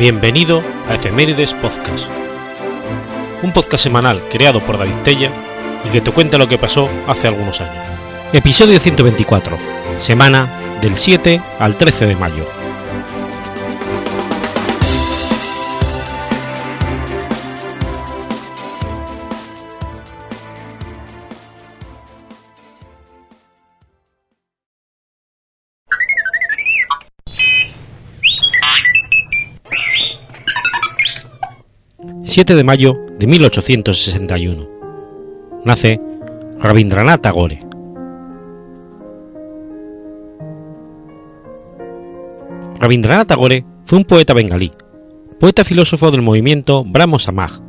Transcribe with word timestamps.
Bienvenido 0.00 0.62
a 0.88 0.94
Efemérides 0.94 1.52
Podcast, 1.52 2.08
un 3.42 3.52
podcast 3.52 3.84
semanal 3.84 4.22
creado 4.30 4.64
por 4.64 4.78
David 4.78 4.96
Tella 5.04 5.30
y 5.86 5.90
que 5.90 6.00
te 6.00 6.10
cuenta 6.10 6.38
lo 6.38 6.48
que 6.48 6.56
pasó 6.56 6.88
hace 7.06 7.28
algunos 7.28 7.60
años. 7.60 7.84
Episodio 8.32 8.80
124, 8.80 9.58
semana 9.98 10.48
del 10.80 10.96
7 10.96 11.42
al 11.58 11.76
13 11.76 12.06
de 12.06 12.16
mayo. 12.16 12.59
7 32.40 32.54
de 32.54 32.64
mayo 32.64 32.98
de 33.18 33.26
1861. 33.26 34.66
Nace 35.62 36.00
Rabindranath 36.58 37.20
Tagore. 37.20 37.60
Rabindranath 42.78 43.28
Tagore 43.28 43.66
fue 43.84 43.98
un 43.98 44.04
poeta 44.04 44.32
bengalí, 44.32 44.72
poeta 45.38 45.64
filósofo 45.64 46.10
del 46.10 46.22
movimiento 46.22 46.82
Brahmo 46.82 47.18
Samaj, 47.18 47.60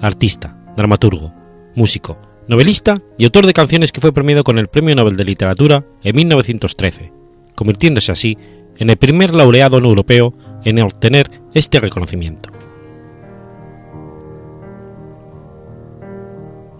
artista, 0.00 0.56
dramaturgo, 0.76 1.34
músico, 1.74 2.16
novelista 2.46 3.02
y 3.18 3.24
autor 3.24 3.46
de 3.46 3.52
canciones 3.52 3.90
que 3.90 4.00
fue 4.00 4.12
premiado 4.12 4.44
con 4.44 4.58
el 4.58 4.68
Premio 4.68 4.94
Nobel 4.94 5.16
de 5.16 5.24
Literatura 5.24 5.84
en 6.04 6.14
1913, 6.14 7.12
convirtiéndose 7.56 8.12
así 8.12 8.38
en 8.76 8.90
el 8.90 8.96
primer 8.96 9.34
laureado 9.34 9.78
europeo 9.78 10.34
en 10.64 10.78
obtener 10.78 11.28
este 11.52 11.80
reconocimiento. 11.80 12.59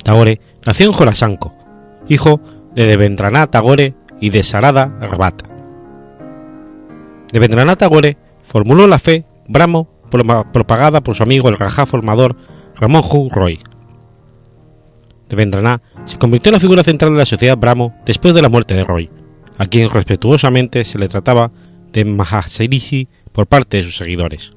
Tagore 0.03 0.41
nació 0.65 0.87
en 0.87 0.93
Jorasanko, 0.93 1.55
hijo 2.09 2.41
de 2.75 2.87
Devendranath 2.87 3.51
Tagore 3.51 3.95
y 4.21 4.31
de 4.31 4.43
Sarada 4.43 4.87
Rabat. 5.01 5.43
Devendranath 7.33 7.79
Tagore 7.79 8.17
formuló 8.43 8.87
la 8.87 8.99
fe 8.99 9.25
Brahmo 9.49 9.89
propagada 10.11 11.01
por 11.01 11.15
su 11.15 11.23
amigo 11.23 11.49
el 11.49 11.59
Raja 11.59 11.87
formador 11.87 12.37
Ramon 12.77 13.03
Hu 13.09 13.29
Roy. 13.31 13.61
Devendranath 15.29 15.83
se 16.05 16.19
convirtió 16.19 16.51
en 16.51 16.55
la 16.55 16.61
figura 16.61 16.83
central 16.83 17.13
de 17.13 17.19
la 17.19 17.27
sociedad 17.27 17.57
Brahmo 17.57 17.95
después 18.05 18.35
de 18.35 18.43
la 18.43 18.49
muerte 18.49 18.75
de 18.75 18.85
Roy, 18.85 19.11
a 19.59 19.67
quien 19.67 19.91
respetuosamente 19.91 20.85
se 20.85 20.99
le 20.99 21.09
trataba 21.09 21.53
de 21.93 22.05
Mahaserishi 22.05 23.09
por 23.33 23.47
parte 23.47 23.77
de 23.77 23.83
sus 23.85 23.97
seguidores. 23.97 24.53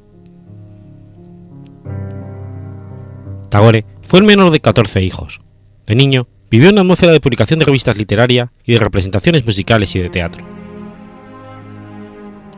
Tagore 3.49 3.86
fue 4.04 4.20
el 4.20 4.26
menor 4.26 4.52
de 4.52 4.59
14 4.59 5.02
hijos. 5.02 5.42
De 5.88 5.96
niño, 5.96 6.28
vivió 6.52 6.70
una 6.70 6.82
atmósfera 6.82 7.12
de 7.12 7.20
publicación 7.20 7.59
de 7.59 7.66
revistas 7.66 7.98
literarias 7.98 8.50
y 8.66 8.73
de 8.73 8.80
representaciones 8.80 9.45
musicales 9.45 9.95
y 9.95 10.00
de 10.00 10.10
teatro. 10.10 10.45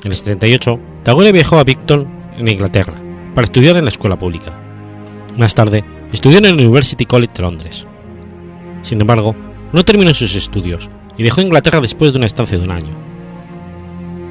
En 0.03 0.11
el 0.11 0.17
78, 0.17 0.79
Tagore 1.03 1.31
viajó 1.31 1.57
a 1.57 1.63
Victon, 1.63 2.07
en 2.37 2.47
Inglaterra, 2.47 2.93
para 3.33 3.45
estudiar 3.45 3.77
en 3.77 3.85
la 3.85 3.89
escuela 3.89 4.19
pública. 4.19 4.53
Más 5.37 5.55
tarde, 5.55 5.83
estudió 6.11 6.37
en 6.37 6.45
el 6.45 6.53
University 6.53 7.05
College 7.05 7.33
de 7.35 7.41
Londres. 7.41 7.87
Sin 8.81 9.01
embargo, 9.01 9.35
no 9.71 9.83
terminó 9.83 10.13
sus 10.13 10.35
estudios 10.35 10.89
y 11.17 11.23
dejó 11.23 11.41
Inglaterra 11.41 11.81
después 11.81 12.11
de 12.11 12.17
una 12.17 12.27
estancia 12.27 12.57
de 12.57 12.63
un 12.63 12.71
año. 12.71 12.95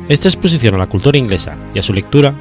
Esta 0.09 0.28
exposición 0.28 0.75
a 0.75 0.78
la 0.78 0.88
cultura 0.88 1.19
inglesa 1.19 1.56
y 1.75 1.78
a 1.78 1.83
su 1.83 1.93
lectura 1.93 2.34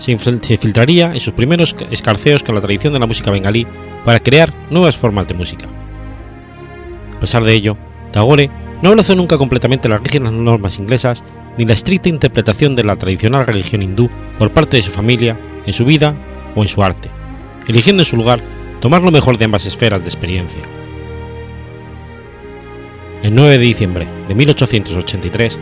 se 0.00 0.12
infiltraría 0.12 1.12
en 1.12 1.20
sus 1.20 1.34
primeros 1.34 1.76
escarceos 1.90 2.42
con 2.42 2.54
la 2.54 2.60
tradición 2.60 2.92
de 2.92 2.98
la 2.98 3.06
música 3.06 3.30
bengalí 3.30 3.66
para 4.04 4.18
crear 4.18 4.52
nuevas 4.70 4.96
formas 4.96 5.28
de 5.28 5.34
música. 5.34 5.66
A 7.16 7.20
pesar 7.20 7.44
de 7.44 7.52
ello, 7.52 7.76
Tagore 8.12 8.50
no 8.82 8.88
abrazó 8.88 9.14
nunca 9.14 9.36
completamente 9.36 9.88
las 9.88 10.02
rígidas 10.02 10.32
normas 10.32 10.78
inglesas 10.78 11.22
ni 11.58 11.66
la 11.66 11.74
estricta 11.74 12.08
interpretación 12.08 12.74
de 12.74 12.84
la 12.84 12.96
tradicional 12.96 13.46
religión 13.46 13.82
hindú 13.82 14.08
por 14.38 14.50
parte 14.50 14.78
de 14.78 14.82
su 14.82 14.90
familia 14.90 15.38
en 15.66 15.72
su 15.74 15.84
vida 15.84 16.14
o 16.56 16.62
en 16.62 16.68
su 16.68 16.82
arte, 16.82 17.10
eligiendo 17.68 18.02
en 18.02 18.06
su 18.06 18.16
lugar 18.16 18.40
tomar 18.80 19.02
lo 19.02 19.10
mejor 19.10 19.36
de 19.36 19.44
ambas 19.44 19.66
esferas 19.66 20.00
de 20.00 20.08
experiencia. 20.08 20.60
El 23.22 23.34
9 23.34 23.58
de 23.58 23.64
diciembre 23.64 24.08
de 24.28 24.34
1883, 24.34 25.58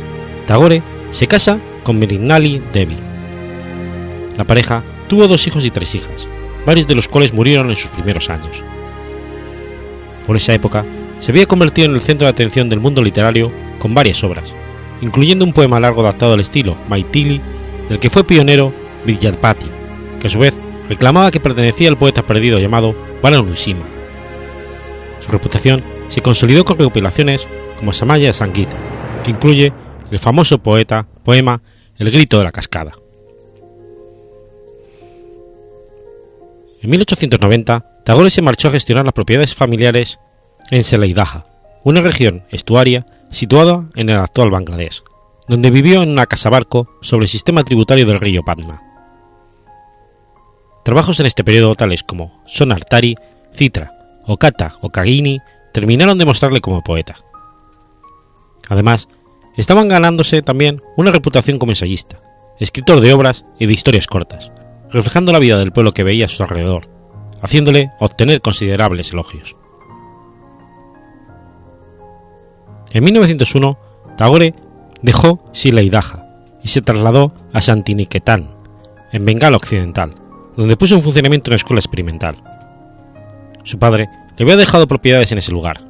Tagore 0.47 0.81
se 1.11 1.27
casa 1.27 1.59
con 1.83 1.99
Mirignali 1.99 2.63
Devi. 2.73 3.08
La 4.39 4.45
pareja 4.45 4.85
tuvo 5.09 5.27
dos 5.27 5.45
hijos 5.49 5.67
y 5.67 5.71
tres 5.71 5.97
hijas, 5.97 6.29
varios 6.65 6.87
de 6.87 6.95
los 6.95 7.09
cuales 7.09 7.35
murieron 7.35 7.71
en 7.71 7.77
sus 7.77 7.91
primeros 7.91 8.31
años. 8.31 8.63
Por 10.27 10.37
esa 10.37 10.55
época, 10.55 10.85
se 11.19 11.33
había 11.33 11.47
convertido 11.47 11.89
en 11.89 11.95
el 11.95 12.01
centro 12.01 12.27
de 12.27 12.31
atención 12.31 12.69
del 12.69 12.79
mundo 12.79 13.03
literario 13.03 13.51
con 13.81 13.95
varias 13.95 14.23
obras, 14.23 14.55
incluyendo 15.03 15.45
un 15.45 15.53
poema 15.53 15.81
largo 15.81 16.03
adaptado 16.03 16.35
al 16.35 16.41
estilo 16.41 16.77
Maitili, 16.89 17.41
del 17.89 17.99
que 17.99 18.11
fue 18.11 18.23
pionero 18.23 18.73
Vidyapati, 19.05 19.67
que 20.21 20.29
a 20.29 20.31
su 20.31 20.39
vez 20.39 20.55
reclamaba 20.89 21.33
que 21.33 21.41
pertenecía 21.41 21.89
al 21.89 21.99
poeta 21.99 22.23
perdido 22.23 22.61
llamado 22.61 22.95
Balanushima. 23.21 23.85
Su 25.19 25.33
reputación 25.33 25.83
se 26.07 26.23
consolidó 26.23 26.65
con 26.65 26.79
recopilaciones 26.79 27.49
como 27.77 27.93
Samaya 27.93 28.33
Sangita, 28.33 28.77
que 29.25 29.33
incluye 29.33 29.73
el 30.13 30.19
famoso 30.21 30.59
poeta 30.59 31.09
poema 31.25 31.61
El 31.99 32.13
grito 32.13 32.39
de 32.39 32.45
la 32.45 32.53
cascada. 32.53 32.93
En 36.81 36.91
1890, 36.91 38.03
Tagore 38.05 38.31
se 38.31 38.43
marchó 38.43 38.69
a 38.69 38.71
gestionar 38.71 39.05
las 39.05 39.15
propiedades 39.15 39.55
familiares 39.55 40.21
en 40.71 40.85
Seleidaja, 40.85 41.47
una 41.83 42.01
región 42.01 42.45
estuaria 42.51 43.05
situada 43.31 43.89
en 43.97 44.11
el 44.11 44.19
actual 44.19 44.51
Bangladesh, 44.51 45.03
donde 45.49 45.71
vivió 45.71 46.03
en 46.03 46.11
una 46.11 46.27
casa 46.27 46.51
barco 46.51 46.89
sobre 47.01 47.25
el 47.25 47.31
sistema 47.31 47.65
tributario 47.65 48.07
del 48.07 48.21
río 48.21 48.45
Padma. 48.45 48.83
Trabajos 50.85 51.19
en 51.21 51.27
este 51.27 51.45
periodo 51.45 51.75
tales 51.75 52.03
como 52.03 52.43
Sonartari, 52.47 53.17
Citra, 53.53 54.21
Okata 54.25 54.75
o 54.81 54.91
Kagini 54.91 55.41
terminaron 55.73 56.17
de 56.17 56.25
mostrarle 56.25 56.61
como 56.61 56.83
poeta. 56.83 57.17
Además, 58.69 59.09
estaban 59.57 59.89
ganándose 59.89 60.43
también 60.43 60.83
una 60.97 61.11
reputación 61.11 61.59
como 61.59 61.73
ensayista, 61.73 62.21
escritor 62.61 63.01
de 63.01 63.13
obras 63.13 63.45
y 63.59 63.67
de 63.67 63.73
historias 63.73 64.07
cortas, 64.07 64.53
reflejando 64.91 65.33
la 65.33 65.39
vida 65.39 65.59
del 65.59 65.73
pueblo 65.73 65.93
que 65.93 66.05
veía 66.05 66.27
a 66.27 66.29
su 66.29 66.43
alrededor, 66.43 66.89
haciéndole 67.43 67.91
obtener 68.01 68.41
considerables 68.41 69.13
elogios. 69.13 69.57
En 72.93 73.05
1901, 73.05 73.79
Tagore 74.17 74.55
dejó 75.03 75.45
Silaidaja 75.53 76.27
y 76.63 76.69
se 76.69 76.83
trasladó 76.83 77.35
a 77.53 77.61
Santiniketan, 77.61 78.51
en 79.13 79.25
Bengala 79.25 79.57
Occidental, 79.57 80.15
donde 80.57 80.77
puso 80.77 80.95
en 80.95 81.03
funcionamiento 81.03 81.51
una 81.51 81.57
escuela 81.57 81.81
experimental. 81.81 82.37
Su 83.65 83.79
padre 83.79 84.09
le 84.37 84.45
había 84.45 84.57
dejado 84.57 84.89
propiedades 84.89 85.31
en 85.33 85.39
ese 85.39 85.53
lugar. 85.53 85.85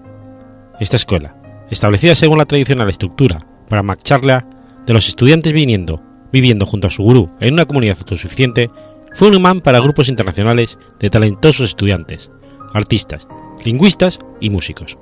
Esta 0.80 0.96
escuela, 0.96 1.36
establecida 1.70 2.14
según 2.14 2.38
la 2.38 2.46
tradicional 2.46 2.88
estructura 2.88 3.38
para 3.68 3.82
marcharla 3.82 4.46
de 4.86 4.94
los 4.94 5.08
estudiantes 5.08 5.52
viniendo, 5.52 6.02
viviendo 6.32 6.66
junto 6.66 6.88
a 6.88 6.90
su 6.90 7.02
gurú 7.02 7.30
en 7.40 7.54
una 7.54 7.66
comunidad 7.66 7.98
autosuficiente, 7.98 8.70
fue 9.18 9.26
un 9.26 9.34
imán 9.34 9.62
para 9.62 9.80
grupos 9.80 10.08
internacionales 10.08 10.78
de 11.00 11.10
talentosos 11.10 11.70
estudiantes, 11.70 12.30
artistas, 12.72 13.26
lingüistas 13.64 14.20
y 14.38 14.48
músicos. 14.48 14.96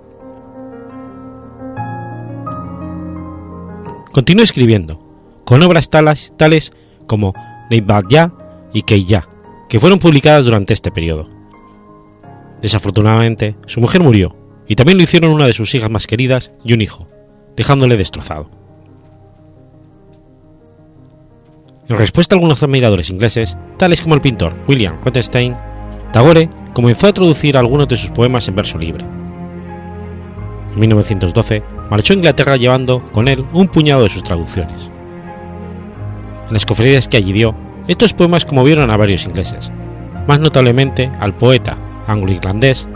Continuó 4.15 4.43
escribiendo, 4.43 5.07
con 5.45 5.63
obras 5.63 5.91
tales, 5.91 6.33
tales 6.39 6.73
como 7.07 7.35
Neibadya 7.69 8.33
y 8.73 8.85
Keiya, 8.85 9.29
que 9.69 9.81
fueron 9.81 9.99
publicadas 9.99 10.47
durante 10.47 10.73
este 10.73 10.91
periodo. 10.91 11.29
Desafortunadamente, 12.63 13.59
su 13.67 13.83
mujer 13.83 14.01
murió, 14.01 14.35
y 14.67 14.77
también 14.77 14.97
lo 14.97 15.05
hicieron 15.05 15.31
una 15.31 15.47
de 15.47 15.53
sus 15.53 15.75
hijas 15.75 15.91
más 15.91 16.07
queridas 16.07 16.53
y 16.65 16.73
un 16.73 16.81
hijo, 16.81 17.07
dejándole 17.55 17.99
destrozado. 17.99 18.66
En 21.89 21.97
respuesta 21.97 22.35
a 22.35 22.37
algunos 22.37 22.63
admiradores 22.63 23.11
ingleses, 23.11 23.57
tales 23.77 24.03
como 24.03 24.17
el 24.17 24.21
pintor 24.21 24.55
William 24.67 24.99
Rothenstein, 25.05 25.55
Tagore 26.13 26.49
comenzó 26.73 27.07
a 27.07 27.13
traducir 27.13 27.57
algunos 27.57 27.87
de 27.87 27.97
sus 27.97 28.11
poemas 28.11 28.49
en 28.49 28.57
verso 28.57 28.77
libre. 28.77 29.05
En 30.75 30.81
1912 30.81 31.63
marchó 31.89 32.13
a 32.13 32.17
Inglaterra 32.17 32.57
llevando 32.57 33.03
con 33.13 33.29
él 33.29 33.45
un 33.53 33.69
puñado 33.69 34.03
de 34.03 34.11
sus 34.11 34.25
traducciones. 34.25 34.91
En 36.49 36.53
las 36.53 36.67
conferencias 36.67 37.07
que 37.07 37.19
allí 37.19 37.33
dio, 37.33 37.55
estos 37.87 38.13
poemas 38.13 38.45
conmovieron 38.45 38.91
a 38.91 38.97
varios 38.97 39.25
ingleses, 39.25 39.71
más 40.27 40.41
notablemente 40.41 41.11
al 41.21 41.37
poeta 41.37 41.79
anglo-irlandés 42.09 42.89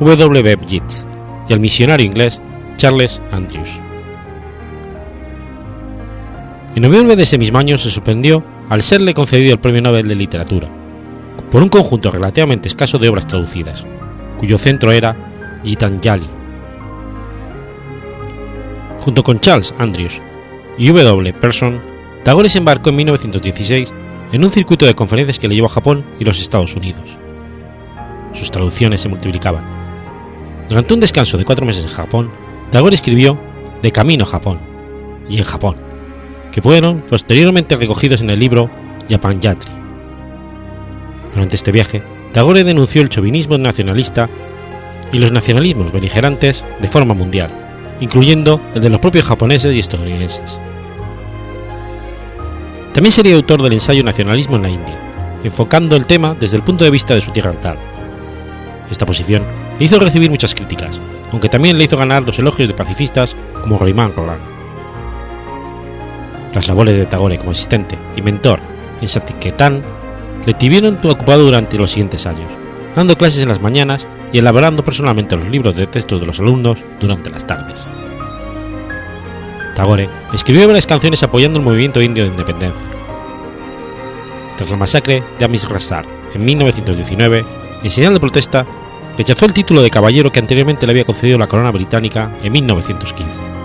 W. 0.00 0.42
B. 0.42 0.58
Yeats 0.66 1.06
y 1.48 1.52
al 1.54 1.60
misionario 1.60 2.04
inglés 2.04 2.42
Charles 2.76 3.22
Andrews. 3.32 3.87
En 6.74 6.82
noviembre 6.82 7.16
de 7.16 7.22
ese 7.22 7.38
mismo 7.38 7.58
año 7.58 7.78
se 7.78 7.90
suspendió 7.90 8.44
al 8.68 8.82
serle 8.82 9.14
concedido 9.14 9.52
el 9.52 9.58
Premio 9.58 9.82
Nobel 9.82 10.06
de 10.06 10.14
Literatura, 10.14 10.68
por 11.50 11.62
un 11.62 11.68
conjunto 11.68 12.10
relativamente 12.10 12.68
escaso 12.68 12.98
de 12.98 13.08
obras 13.08 13.26
traducidas, 13.26 13.84
cuyo 14.38 14.58
centro 14.58 14.92
era 14.92 15.16
Gitanjali. 15.64 16.26
Junto 19.00 19.24
con 19.24 19.40
Charles 19.40 19.74
Andrews 19.78 20.20
y 20.76 20.88
W. 20.88 21.32
Person, 21.32 21.80
Tagore 22.22 22.48
se 22.48 22.58
embarcó 22.58 22.90
en 22.90 22.96
1916 22.96 23.92
en 24.32 24.44
un 24.44 24.50
circuito 24.50 24.84
de 24.84 24.94
conferencias 24.94 25.38
que 25.38 25.48
le 25.48 25.54
llevó 25.54 25.66
a 25.66 25.70
Japón 25.70 26.04
y 26.20 26.24
los 26.24 26.40
Estados 26.40 26.76
Unidos. 26.76 27.16
Sus 28.34 28.50
traducciones 28.50 29.00
se 29.00 29.08
multiplicaban. 29.08 29.64
Durante 30.68 30.92
un 30.92 31.00
descanso 31.00 31.38
de 31.38 31.46
cuatro 31.46 31.64
meses 31.64 31.84
en 31.84 31.90
Japón, 31.90 32.30
Tagore 32.70 32.94
escribió 32.94 33.38
De 33.80 33.90
Camino 33.90 34.24
a 34.24 34.26
Japón 34.26 34.58
y 35.30 35.38
en 35.38 35.44
Japón, 35.44 35.87
que 36.52 36.62
fueron 36.62 37.00
posteriormente 37.02 37.76
recogidos 37.76 38.20
en 38.20 38.30
el 38.30 38.38
libro 38.38 38.70
Japan 39.08 39.40
Yatri. 39.40 39.72
Durante 41.34 41.56
este 41.56 41.72
viaje, 41.72 42.02
Tagore 42.32 42.64
denunció 42.64 43.02
el 43.02 43.08
chauvinismo 43.08 43.58
nacionalista 43.58 44.28
y 45.12 45.18
los 45.18 45.32
nacionalismos 45.32 45.92
beligerantes 45.92 46.64
de 46.80 46.88
forma 46.88 47.14
mundial, 47.14 47.50
incluyendo 48.00 48.60
el 48.74 48.82
de 48.82 48.90
los 48.90 49.00
propios 49.00 49.26
japoneses 49.26 49.74
y 49.74 49.78
estadounidenses. 49.78 50.60
También 52.92 53.12
sería 53.12 53.36
autor 53.36 53.62
del 53.62 53.74
ensayo 53.74 54.02
Nacionalismo 54.02 54.56
en 54.56 54.62
la 54.62 54.70
India, 54.70 54.98
enfocando 55.44 55.96
el 55.96 56.06
tema 56.06 56.34
desde 56.38 56.56
el 56.56 56.62
punto 56.62 56.84
de 56.84 56.90
vista 56.90 57.14
de 57.14 57.20
su 57.20 57.30
tierra 57.30 57.52
natal. 57.52 57.78
Esta 58.90 59.06
posición 59.06 59.44
le 59.78 59.84
hizo 59.84 59.98
recibir 59.98 60.30
muchas 60.30 60.54
críticas, 60.54 61.00
aunque 61.30 61.48
también 61.48 61.78
le 61.78 61.84
hizo 61.84 61.96
ganar 61.96 62.22
los 62.22 62.38
elogios 62.38 62.68
de 62.68 62.74
pacifistas 62.74 63.36
como 63.62 63.78
Raymond 63.78 64.14
Roland. 64.16 64.57
Las 66.58 66.66
labores 66.66 66.96
de 66.96 67.06
Tagore 67.06 67.38
como 67.38 67.52
asistente 67.52 67.96
y 68.16 68.20
mentor 68.20 68.58
en 69.00 69.06
Satiketan 69.06 69.80
le 70.44 70.54
tuvieron 70.54 70.98
ocupado 71.04 71.44
durante 71.44 71.78
los 71.78 71.92
siguientes 71.92 72.26
años, 72.26 72.50
dando 72.96 73.16
clases 73.16 73.42
en 73.42 73.48
las 73.48 73.60
mañanas 73.60 74.08
y 74.32 74.38
elaborando 74.38 74.84
personalmente 74.84 75.36
los 75.36 75.48
libros 75.48 75.76
de 75.76 75.86
texto 75.86 76.18
de 76.18 76.26
los 76.26 76.40
alumnos 76.40 76.84
durante 76.98 77.30
las 77.30 77.46
tardes. 77.46 77.78
Tagore 79.76 80.10
escribió 80.32 80.66
varias 80.66 80.88
canciones 80.88 81.22
apoyando 81.22 81.60
el 81.60 81.64
movimiento 81.64 82.02
indio 82.02 82.24
de 82.24 82.30
independencia. 82.30 82.82
Tras 84.56 84.68
la 84.68 84.78
masacre 84.78 85.22
de 85.38 85.44
Amisrasar 85.44 86.06
en 86.34 86.44
1919, 86.44 87.44
en 87.84 87.90
señal 87.90 88.14
de 88.14 88.20
protesta, 88.20 88.66
rechazó 89.16 89.46
el 89.46 89.52
título 89.52 89.80
de 89.80 89.90
caballero 89.90 90.32
que 90.32 90.40
anteriormente 90.40 90.86
le 90.86 90.90
había 90.90 91.04
concedido 91.04 91.38
la 91.38 91.46
corona 91.46 91.70
británica 91.70 92.32
en 92.42 92.50
1915. 92.50 93.57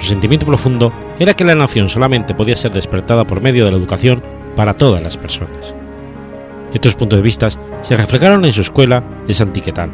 Su 0.00 0.06
sentimiento 0.06 0.46
profundo 0.46 0.92
era 1.18 1.34
que 1.34 1.44
la 1.44 1.54
nación 1.54 1.88
solamente 1.88 2.34
podía 2.34 2.56
ser 2.56 2.72
despertada 2.72 3.26
por 3.26 3.42
medio 3.42 3.64
de 3.64 3.72
la 3.72 3.76
educación 3.76 4.22
para 4.54 4.74
todas 4.74 5.02
las 5.02 5.16
personas. 5.16 5.74
Y 6.72 6.78
otros 6.78 6.94
puntos 6.94 7.18
de 7.18 7.22
vista 7.22 7.48
se 7.80 7.96
reflejaron 7.96 8.44
en 8.44 8.52
su 8.52 8.60
escuela 8.60 9.02
de 9.26 9.34
Santiquetán. 9.34 9.90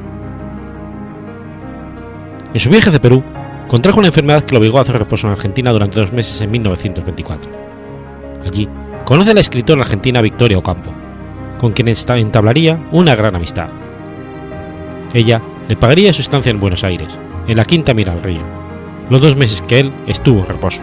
En 2.53 2.61
su 2.61 2.71
viaje 2.71 2.91
de 2.91 3.01
Perú, 3.01 3.23
contrajo 3.69 3.99
una 3.99 4.09
enfermedad 4.09 4.45
que 4.45 4.53
lo 4.53 4.61
obligó 4.61 4.79
a 4.79 4.83
hacer 4.83 4.99
reposo 4.99 5.27
en 5.27 5.33
Argentina 5.33 5.73
durante 5.73 5.99
dos 5.99 6.13
meses 6.13 6.41
en 6.41 6.51
1924. 6.51 7.51
Allí 8.47 8.69
conoce 9.05 9.31
a 9.31 9.35
la 9.35 9.41
escritora 9.41 9.83
argentina 9.83 10.21
Victoria 10.21 10.59
Ocampo, 10.59 10.91
con 11.59 11.73
quien 11.73 11.89
entablaría 11.89 12.79
una 12.93 13.15
gran 13.15 13.35
amistad. 13.35 13.69
Ella 15.13 15.41
le 15.69 15.77
pagaría 15.77 16.13
su 16.13 16.23
estancia 16.23 16.51
en 16.51 16.61
Buenos 16.61 16.85
Aires, 16.85 17.17
en 17.47 17.57
la 17.57 17.65
Quinta 17.65 17.95
Mira 17.95 18.13
al 18.13 18.23
Río, 18.23 18.64
los 19.11 19.21
dos 19.21 19.37
meses 19.37 19.63
que 19.63 19.81
él 19.81 19.93
estuvo 20.07 20.41
en 20.41 20.47
reposo. 20.47 20.83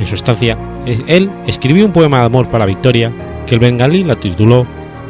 En 0.00 0.06
su 0.06 0.14
estancia, 0.14 0.58
él 0.84 1.30
escribió 1.46 1.84
un 1.84 1.92
poema 1.92 2.20
de 2.20 2.26
amor 2.26 2.48
para 2.50 2.66
Victoria 2.66 3.10
que 3.46 3.54
el 3.54 3.60
bengalí 3.60 4.04
la 4.04 4.16
tituló 4.16 4.66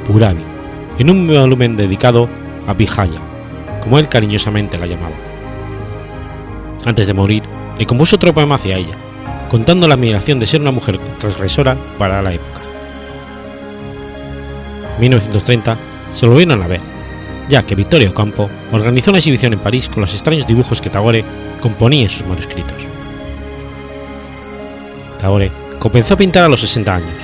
Puravi, 0.06 0.42
en 0.98 1.10
un 1.10 1.26
volumen 1.26 1.76
dedicado 1.76 2.28
a 2.66 2.74
Vijaya, 2.74 3.20
como 3.82 3.98
él 3.98 4.08
cariñosamente 4.08 4.78
la 4.78 4.86
llamaba. 4.86 5.14
Antes 6.84 7.06
de 7.06 7.14
morir, 7.14 7.42
le 7.78 7.86
compuso 7.86 8.16
otro 8.16 8.32
poema 8.32 8.54
hacia 8.54 8.76
ella, 8.76 8.94
contando 9.48 9.88
la 9.88 9.94
admiración 9.94 10.38
de 10.38 10.46
ser 10.46 10.60
una 10.60 10.70
mujer 10.70 10.98
transgresora 11.18 11.76
para 11.98 12.22
la 12.22 12.32
época. 12.32 12.60
En 14.94 15.00
1930 15.00 15.76
se 16.14 16.26
volvieron 16.26 16.62
a 16.62 16.66
ver, 16.66 16.80
ya 17.48 17.62
que 17.62 17.74
Vittorio 17.74 18.12
Campo 18.12 18.50
organizó 18.72 19.10
una 19.10 19.18
exhibición 19.18 19.52
en 19.52 19.60
París 19.60 19.88
con 19.88 20.00
los 20.00 20.12
extraños 20.12 20.46
dibujos 20.46 20.80
que 20.80 20.90
Tagore 20.90 21.24
componía 21.60 22.04
en 22.04 22.10
sus 22.10 22.26
manuscritos. 22.26 22.76
Tagore 25.20 25.50
comenzó 25.78 26.14
a 26.14 26.18
pintar 26.18 26.44
a 26.44 26.48
los 26.48 26.60
60 26.60 26.94
años, 26.94 27.14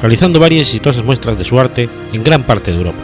realizando 0.00 0.40
varias 0.40 0.68
exitosas 0.68 1.04
muestras 1.04 1.38
de 1.38 1.44
su 1.44 1.58
arte 1.58 1.88
en 2.12 2.24
gran 2.24 2.44
parte 2.44 2.70
de 2.70 2.78
Europa. 2.78 3.02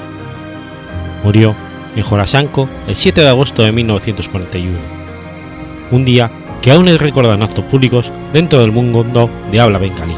Murió 1.24 1.54
en 1.96 2.02
Jorasanko 2.02 2.68
el 2.86 2.94
7 2.94 3.22
de 3.22 3.28
agosto 3.28 3.62
de 3.62 3.72
1941, 3.72 4.78
un 5.90 6.04
día 6.04 6.30
que 6.62 6.70
aún 6.70 6.88
es 6.88 7.00
recordado 7.00 7.34
en 7.34 7.42
actos 7.42 7.64
públicos 7.64 8.12
dentro 8.32 8.60
del 8.60 8.72
mundo 8.72 9.30
de 9.50 9.60
habla 9.60 9.78
bengalí. 9.78 10.14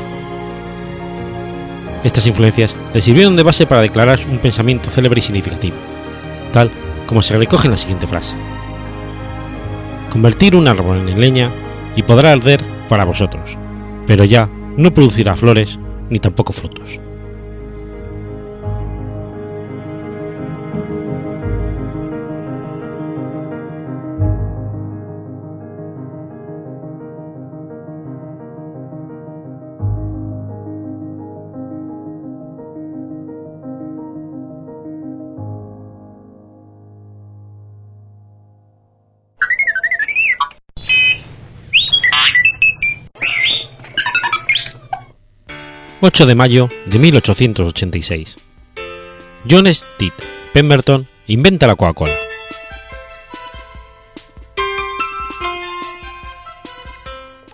Estas 2.03 2.27
influencias 2.27 2.75
le 2.95 3.01
sirvieron 3.01 3.37
de 3.37 3.43
base 3.43 3.67
para 3.67 3.83
declarar 3.83 4.21
un 4.31 4.39
pensamiento 4.39 4.89
célebre 4.91 5.21
y 5.21 5.23
significativo, 5.23 5.77
tal 6.53 6.71
como 7.07 7.23
se 7.23 7.37
recoge 7.37 7.67
en 7.67 7.73
la 7.73 7.77
siguiente 7.77 8.07
frase. 8.07 8.37
Convertir 10.11 10.57
un 10.57 10.69
árbol 10.69 11.09
en 11.09 11.21
leña 11.21 11.51
y 11.97 12.03
podrá 12.03 12.33
arder 12.33 12.65
para 12.89 13.05
vosotros, 13.05 13.57
pero 14.07 14.25
ya 14.25 14.49
no 14.77 14.93
producirá 14.93 15.37
flores 15.37 15.79
ni 16.09 16.19
tampoco 16.19 16.53
frutos. 16.53 17.01
8 46.03 46.25
de 46.25 46.35
mayo 46.35 46.71
de 46.87 46.99
1886. 46.99 48.39
John 49.49 49.67
Stitt 49.67 50.15
Pemberton 50.55 51.07
inventa 51.27 51.67
la 51.67 51.75
Coca-Cola. 51.75 52.15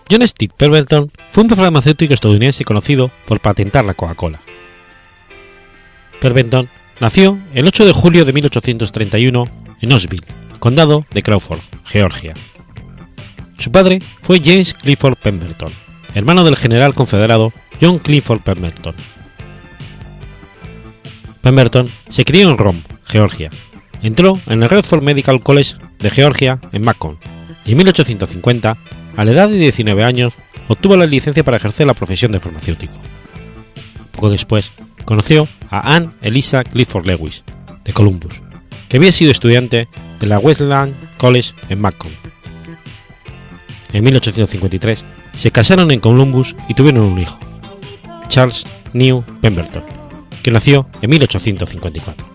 John 0.09 0.25
Stitt 0.25 0.53
Pemberton 0.53 1.11
fue 1.29 1.43
un 1.43 1.49
farmacéutico 1.49 2.13
estadounidense 2.13 2.63
conocido 2.63 3.11
por 3.25 3.41
patentar 3.41 3.83
la 3.83 3.93
Coca-Cola. 3.93 4.39
Pemberton 6.21 6.69
nació 7.01 7.37
el 7.53 7.67
8 7.67 7.85
de 7.85 7.91
julio 7.91 8.23
de 8.23 8.31
1831 8.31 9.45
en 9.81 9.91
Osville, 9.91 10.25
condado 10.59 11.05
de 11.11 11.21
Crawford, 11.21 11.59
Georgia. 11.83 12.33
Su 13.57 13.73
padre 13.73 14.01
fue 14.21 14.39
James 14.41 14.73
Clifford 14.73 15.17
Pemberton, 15.17 15.73
hermano 16.17 16.43
del 16.43 16.55
general 16.55 16.93
confederado 16.93 17.53
John 17.79 17.99
Clifford 17.99 18.41
Pemberton. 18.41 18.95
Pemberton 21.41 21.87
se 22.09 22.25
crió 22.25 22.49
en 22.49 22.57
Rome, 22.57 22.81
Georgia. 23.05 23.49
Entró 24.01 24.39
en 24.47 24.63
el 24.63 24.69
Redford 24.69 25.03
Medical 25.03 25.41
College 25.41 25.75
de 25.99 26.09
Georgia 26.09 26.59
en 26.71 26.83
Macon 26.83 27.17
y 27.65 27.71
en 27.71 27.77
1850, 27.77 28.77
a 29.15 29.25
la 29.25 29.31
edad 29.31 29.49
de 29.49 29.57
19 29.57 30.03
años, 30.03 30.33
obtuvo 30.67 30.95
la 30.95 31.05
licencia 31.05 31.43
para 31.43 31.57
ejercer 31.57 31.85
la 31.85 31.93
profesión 31.93 32.31
de 32.31 32.39
farmacéutico. 32.39 32.93
Poco 34.11 34.29
después, 34.29 34.71
conoció 35.05 35.47
a 35.69 35.95
Anne 35.95 36.09
Elisa 36.21 36.63
Clifford 36.63 37.05
Lewis, 37.05 37.43
de 37.83 37.93
Columbus, 37.93 38.41
que 38.87 38.97
había 38.97 39.11
sido 39.11 39.31
estudiante 39.31 39.87
de 40.19 40.27
la 40.27 40.39
Westland 40.39 40.95
College 41.17 41.53
en 41.69 41.81
Macon. 41.81 42.11
En 43.93 44.03
1853 44.03 45.03
se 45.37 45.51
casaron 45.51 45.91
en 45.91 45.99
Columbus 45.99 46.55
y 46.67 46.73
tuvieron 46.73 47.03
un 47.03 47.19
hijo, 47.19 47.37
Charles 48.27 48.65
New 48.93 49.23
Pemberton, 49.39 49.83
que 50.43 50.51
nació 50.51 50.87
en 51.01 51.11
1854. 51.11 52.27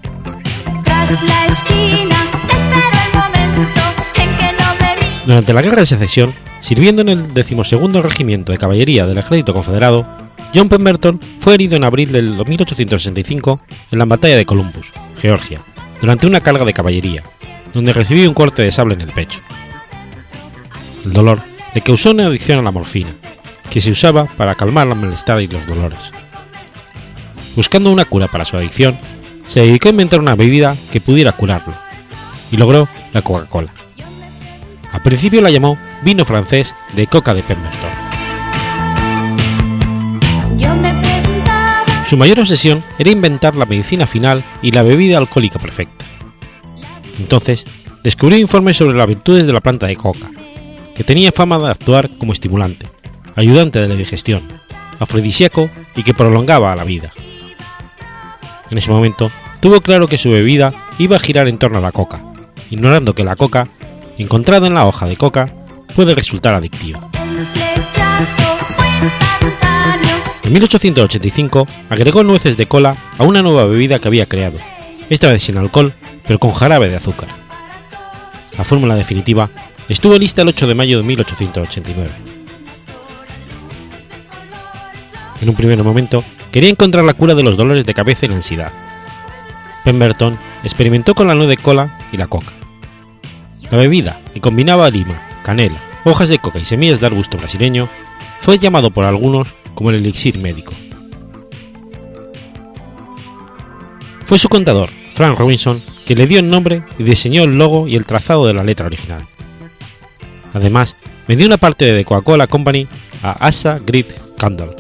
Durante 5.26 5.52
la 5.52 5.62
Guerra 5.62 5.80
de 5.80 5.86
Secesión, 5.86 6.32
sirviendo 6.60 7.02
en 7.02 7.08
el 7.08 7.34
12 7.34 8.02
Regimiento 8.02 8.52
de 8.52 8.58
Caballería 8.58 9.06
del 9.06 9.18
Ejército 9.18 9.52
Confederado, 9.52 10.06
John 10.54 10.68
Pemberton 10.68 11.20
fue 11.40 11.54
herido 11.54 11.76
en 11.76 11.84
abril 11.84 12.12
de 12.12 12.22
1865 12.22 13.60
en 13.90 13.98
la 13.98 14.04
batalla 14.04 14.36
de 14.36 14.46
Columbus, 14.46 14.92
Georgia, 15.18 15.60
durante 16.00 16.26
una 16.26 16.40
carga 16.40 16.64
de 16.64 16.72
caballería, 16.72 17.24
donde 17.74 17.92
recibió 17.92 18.28
un 18.28 18.34
corte 18.34 18.62
de 18.62 18.70
sable 18.70 18.94
en 18.94 19.00
el 19.00 19.12
pecho. 19.12 19.40
El 21.04 21.12
dolor 21.12 21.51
le 21.74 21.80
causó 21.80 22.10
una 22.10 22.26
adicción 22.26 22.58
a 22.58 22.62
la 22.62 22.70
morfina, 22.70 23.14
que 23.70 23.80
se 23.80 23.90
usaba 23.90 24.26
para 24.26 24.54
calmar 24.54 24.86
la 24.86 24.94
malestar 24.94 25.40
y 25.40 25.46
los 25.46 25.66
dolores. 25.66 26.12
Buscando 27.56 27.90
una 27.90 28.04
cura 28.04 28.28
para 28.28 28.44
su 28.44 28.56
adicción, 28.56 28.98
se 29.46 29.60
dedicó 29.60 29.88
a 29.88 29.90
inventar 29.90 30.20
una 30.20 30.34
bebida 30.34 30.76
que 30.90 31.00
pudiera 31.00 31.32
curarlo, 31.32 31.74
y 32.50 32.56
logró 32.56 32.88
la 33.12 33.22
Coca-Cola. 33.22 33.72
Al 34.92 35.02
principio 35.02 35.40
la 35.40 35.50
llamó 35.50 35.78
vino 36.02 36.24
francés 36.24 36.74
de 36.94 37.06
coca 37.06 37.32
de 37.32 37.42
Pemberton. 37.42 37.90
Su 42.06 42.18
mayor 42.18 42.40
obsesión 42.40 42.84
era 42.98 43.10
inventar 43.10 43.54
la 43.54 43.64
medicina 43.64 44.06
final 44.06 44.44
y 44.60 44.72
la 44.72 44.82
bebida 44.82 45.16
alcohólica 45.16 45.58
perfecta. 45.58 46.04
Entonces, 47.18 47.64
descubrió 48.04 48.38
informes 48.38 48.76
sobre 48.76 48.96
las 48.96 49.06
virtudes 49.06 49.46
de 49.46 49.52
la 49.54 49.62
planta 49.62 49.86
de 49.86 49.96
coca, 49.96 50.30
que 50.94 51.04
tenía 51.04 51.32
fama 51.32 51.58
de 51.58 51.70
actuar 51.70 52.10
como 52.18 52.32
estimulante, 52.32 52.86
ayudante 53.36 53.80
de 53.80 53.88
la 53.88 53.94
digestión, 53.94 54.42
afrodisíaco 54.98 55.70
y 55.96 56.02
que 56.02 56.14
prolongaba 56.14 56.74
la 56.76 56.84
vida. 56.84 57.12
En 58.70 58.78
ese 58.78 58.90
momento, 58.90 59.30
tuvo 59.60 59.80
claro 59.80 60.08
que 60.08 60.18
su 60.18 60.30
bebida 60.30 60.72
iba 60.98 61.16
a 61.16 61.20
girar 61.20 61.48
en 61.48 61.58
torno 61.58 61.78
a 61.78 61.82
la 61.82 61.92
coca, 61.92 62.20
ignorando 62.70 63.14
que 63.14 63.24
la 63.24 63.36
coca, 63.36 63.68
encontrada 64.18 64.66
en 64.66 64.74
la 64.74 64.86
hoja 64.86 65.06
de 65.06 65.16
coca, 65.16 65.46
puede 65.94 66.14
resultar 66.14 66.54
adictiva. 66.54 67.10
En 70.42 70.52
1885 70.52 71.66
agregó 71.88 72.24
nueces 72.24 72.56
de 72.56 72.66
cola 72.66 72.96
a 73.18 73.24
una 73.24 73.42
nueva 73.42 73.64
bebida 73.64 73.98
que 73.98 74.08
había 74.08 74.26
creado, 74.26 74.58
esta 75.08 75.28
vez 75.28 75.42
sin 75.42 75.56
alcohol, 75.56 75.92
pero 76.26 76.38
con 76.38 76.52
jarabe 76.52 76.88
de 76.88 76.96
azúcar. 76.96 77.28
La 78.58 78.64
fórmula 78.64 78.96
definitiva 78.96 79.50
estuvo 79.88 80.18
lista 80.18 80.42
el 80.42 80.48
8 80.48 80.66
de 80.66 80.74
mayo 80.74 80.98
de 80.98 81.04
1889. 81.04 82.10
En 85.40 85.48
un 85.48 85.54
primer 85.54 85.82
momento, 85.82 86.24
quería 86.52 86.70
encontrar 86.70 87.04
la 87.04 87.14
cura 87.14 87.34
de 87.34 87.42
los 87.42 87.56
dolores 87.56 87.84
de 87.84 87.94
cabeza 87.94 88.26
y 88.26 88.28
la 88.28 88.36
ansiedad. 88.36 88.72
Pemberton 89.84 90.38
experimentó 90.62 91.14
con 91.14 91.26
la 91.26 91.34
nuez 91.34 91.48
de 91.48 91.56
cola 91.56 91.98
y 92.12 92.16
la 92.16 92.28
coca. 92.28 92.52
La 93.70 93.78
bebida, 93.78 94.20
que 94.32 94.40
combinaba 94.40 94.90
lima, 94.90 95.20
canela, 95.42 95.78
hojas 96.04 96.28
de 96.28 96.38
coca 96.38 96.58
y 96.58 96.64
semillas 96.64 97.00
de 97.00 97.06
arbusto 97.06 97.38
brasileño, 97.38 97.88
fue 98.40 98.58
llamado 98.58 98.90
por 98.90 99.04
algunos 99.04 99.54
como 99.74 99.90
el 99.90 99.96
elixir 99.96 100.38
médico. 100.38 100.72
Fue 104.24 104.38
su 104.38 104.48
contador, 104.48 104.90
Frank 105.14 105.38
Robinson, 105.38 105.82
que 106.06 106.14
le 106.14 106.26
dio 106.26 106.38
el 106.38 106.48
nombre 106.48 106.84
y 106.98 107.02
diseñó 107.02 107.42
el 107.44 107.58
logo 107.58 107.88
y 107.88 107.96
el 107.96 108.06
trazado 108.06 108.46
de 108.46 108.54
la 108.54 108.64
letra 108.64 108.86
original. 108.86 109.26
Además, 110.54 110.96
vendió 111.26 111.46
una 111.46 111.56
parte 111.56 111.84
de 111.84 111.98
The 111.98 112.04
Coca-Cola 112.04 112.46
Company 112.46 112.86
a 113.22 113.32
Asa 113.32 113.78
Grid 113.84 114.06
Candle, 114.38 114.76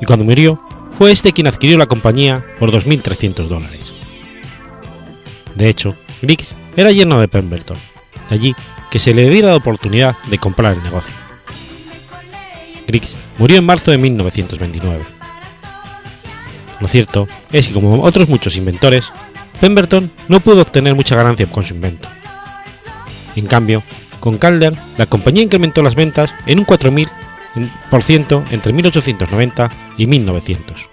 y 0.00 0.06
cuando 0.06 0.24
murió, 0.24 0.60
fue 0.96 1.12
este 1.12 1.32
quien 1.32 1.46
adquirió 1.46 1.78
la 1.78 1.86
compañía 1.86 2.44
por 2.58 2.70
2.300 2.70 3.46
dólares. 3.46 3.92
De 5.54 5.68
hecho, 5.68 5.94
Griggs 6.22 6.54
era 6.76 6.92
yerno 6.92 7.20
de 7.20 7.28
Pemberton, 7.28 7.76
de 8.28 8.34
allí 8.34 8.54
que 8.90 8.98
se 8.98 9.14
le 9.14 9.28
diera 9.28 9.48
la 9.48 9.56
oportunidad 9.56 10.16
de 10.28 10.38
comprar 10.38 10.74
el 10.74 10.82
negocio. 10.82 11.14
Griggs 12.86 13.16
murió 13.38 13.58
en 13.58 13.66
marzo 13.66 13.90
de 13.90 13.98
1929. 13.98 15.04
Lo 16.80 16.88
cierto 16.88 17.28
es 17.52 17.68
que 17.68 17.74
como 17.74 18.02
otros 18.02 18.28
muchos 18.28 18.56
inventores, 18.56 19.12
Pemberton 19.60 20.10
no 20.28 20.40
pudo 20.40 20.62
obtener 20.62 20.94
mucha 20.94 21.14
ganancia 21.14 21.46
con 21.46 21.64
su 21.64 21.74
invento. 21.74 22.08
En 23.36 23.46
cambio, 23.46 23.82
con 24.20 24.38
Calder, 24.38 24.76
la 24.98 25.06
compañía 25.06 25.42
incrementó 25.42 25.82
las 25.82 25.94
ventas 25.94 26.32
en 26.46 26.60
un 26.60 26.66
4.000% 26.66 28.44
entre 28.50 28.72
1890 28.72 29.70
y 29.96 30.06
1900. 30.06 30.88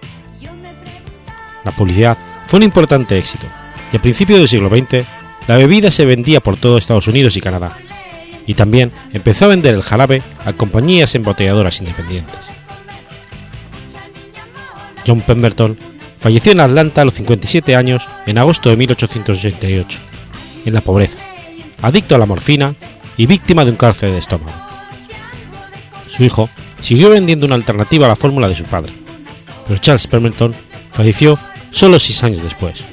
La 1.63 1.71
publicidad 1.71 2.17
fue 2.47 2.57
un 2.57 2.63
importante 2.63 3.17
éxito, 3.17 3.45
y 3.91 3.97
a 3.97 4.01
principios 4.01 4.39
del 4.39 4.47
siglo 4.47 4.69
XX, 4.69 5.05
la 5.47 5.57
bebida 5.57 5.91
se 5.91 6.05
vendía 6.05 6.39
por 6.39 6.57
todo 6.57 6.77
Estados 6.77 7.07
Unidos 7.07 7.35
y 7.37 7.41
Canadá, 7.41 7.77
y 8.45 8.53
también 8.53 8.91
empezó 9.13 9.45
a 9.45 9.49
vender 9.49 9.75
el 9.75 9.83
jarabe 9.83 10.21
a 10.45 10.53
compañías 10.53 11.13
embotelladoras 11.15 11.79
independientes. 11.79 12.39
John 15.05 15.21
Pemberton 15.21 15.77
falleció 16.19 16.51
en 16.53 16.61
Atlanta 16.61 17.01
a 17.01 17.05
los 17.05 17.13
57 17.13 17.75
años 17.75 18.07
en 18.25 18.37
agosto 18.37 18.69
de 18.69 18.77
1888, 18.77 19.99
en 20.65 20.73
la 20.73 20.81
pobreza, 20.81 21.19
adicto 21.81 22.15
a 22.15 22.17
la 22.17 22.25
morfina 22.25 22.75
y 23.17 23.25
víctima 23.25 23.65
de 23.65 23.71
un 23.71 23.77
cáncer 23.77 24.11
de 24.11 24.19
estómago. 24.19 24.53
Su 26.09 26.23
hijo 26.23 26.49
siguió 26.81 27.09
vendiendo 27.09 27.45
una 27.45 27.55
alternativa 27.55 28.05
a 28.05 28.09
la 28.09 28.15
fórmula 28.15 28.47
de 28.47 28.55
su 28.55 28.63
padre, 28.63 28.93
pero 29.67 29.79
Charles 29.79 30.07
Pemberton 30.07 30.55
falleció 30.91 31.37
solo 31.71 31.99
seis 31.99 32.23
años 32.23 32.43
después. 32.43 32.83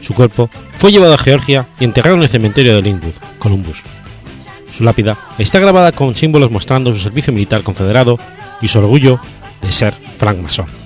Su 0.00 0.14
cuerpo 0.14 0.48
fue 0.76 0.90
llevado 0.90 1.14
a 1.14 1.18
Georgia 1.18 1.66
y 1.78 1.84
enterrado 1.84 2.16
en 2.16 2.22
el 2.22 2.28
cementerio 2.28 2.74
de 2.74 2.82
Linwood, 2.82 3.14
Columbus. 3.38 3.82
Su 4.72 4.84
lápida 4.84 5.18
está 5.38 5.58
grabada 5.58 5.92
con 5.92 6.14
símbolos 6.14 6.50
mostrando 6.50 6.92
su 6.92 6.98
servicio 7.00 7.32
militar 7.32 7.62
confederado 7.62 8.18
y 8.62 8.68
su 8.68 8.78
orgullo 8.78 9.20
de 9.60 9.72
ser 9.72 9.92
francmasón. 10.16 10.77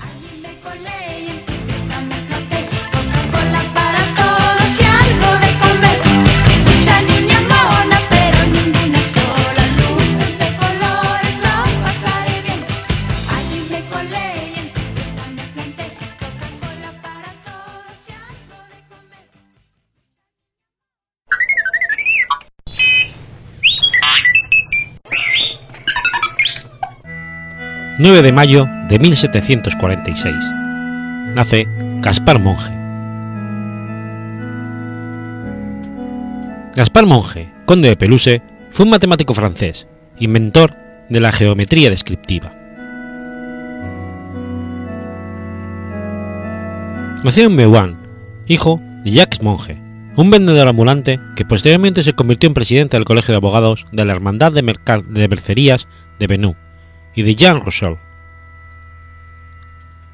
...9 28.03 28.23
de 28.23 28.33
mayo 28.33 28.69
de 28.89 28.99
1746. 28.99 30.35
Nace 31.37 31.69
Gaspar 32.01 32.41
Monge. 32.41 32.73
Gaspar 36.75 37.07
Monge, 37.07 37.53
conde 37.65 37.91
de 37.91 37.97
Peluse, 37.97 38.43
fue 38.71 38.87
un 38.87 38.91
matemático 38.91 39.35
francés, 39.35 39.87
inventor 40.19 40.75
de 41.11 41.21
la 41.21 41.31
geometría 41.31 41.91
descriptiva. 41.91 42.53
Nació 47.23 47.47
en 47.47 47.55
Meuan, 47.55 47.99
hijo 48.49 48.81
de 49.05 49.13
Jacques 49.13 49.45
Monge, 49.45 49.81
un 50.17 50.29
vendedor 50.29 50.67
ambulante 50.67 51.21
que 51.37 51.45
posteriormente 51.45 52.03
se 52.03 52.15
convirtió 52.15 52.49
en 52.49 52.55
presidente 52.55 52.97
del 52.97 53.05
Colegio 53.05 53.31
de 53.31 53.37
Abogados 53.37 53.85
de 53.93 54.05
la 54.05 54.13
Hermandad 54.13 54.51
de, 54.51 54.63
de 54.63 55.29
Mercerías 55.29 55.87
de 56.19 56.27
Benú 56.27 56.57
y 57.15 57.23
de 57.23 57.35
Jean 57.35 57.61
Roussel. 57.61 57.97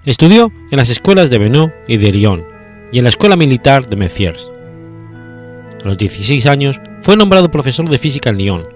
Estudió 0.04 0.52
en 0.70 0.78
las 0.78 0.90
escuelas 0.90 1.30
de 1.30 1.38
Benú 1.38 1.72
y 1.86 1.96
de 1.96 2.12
Lyon 2.12 2.44
y 2.92 2.98
en 2.98 3.04
la 3.04 3.10
Escuela 3.10 3.36
Militar 3.36 3.86
de 3.86 3.96
Messiers. 3.96 4.50
A 5.82 5.86
los 5.86 5.98
16 5.98 6.46
años 6.46 6.80
fue 7.02 7.16
nombrado 7.16 7.50
profesor 7.50 7.88
de 7.88 7.98
física 7.98 8.30
en 8.30 8.38
Lyon, 8.38 8.68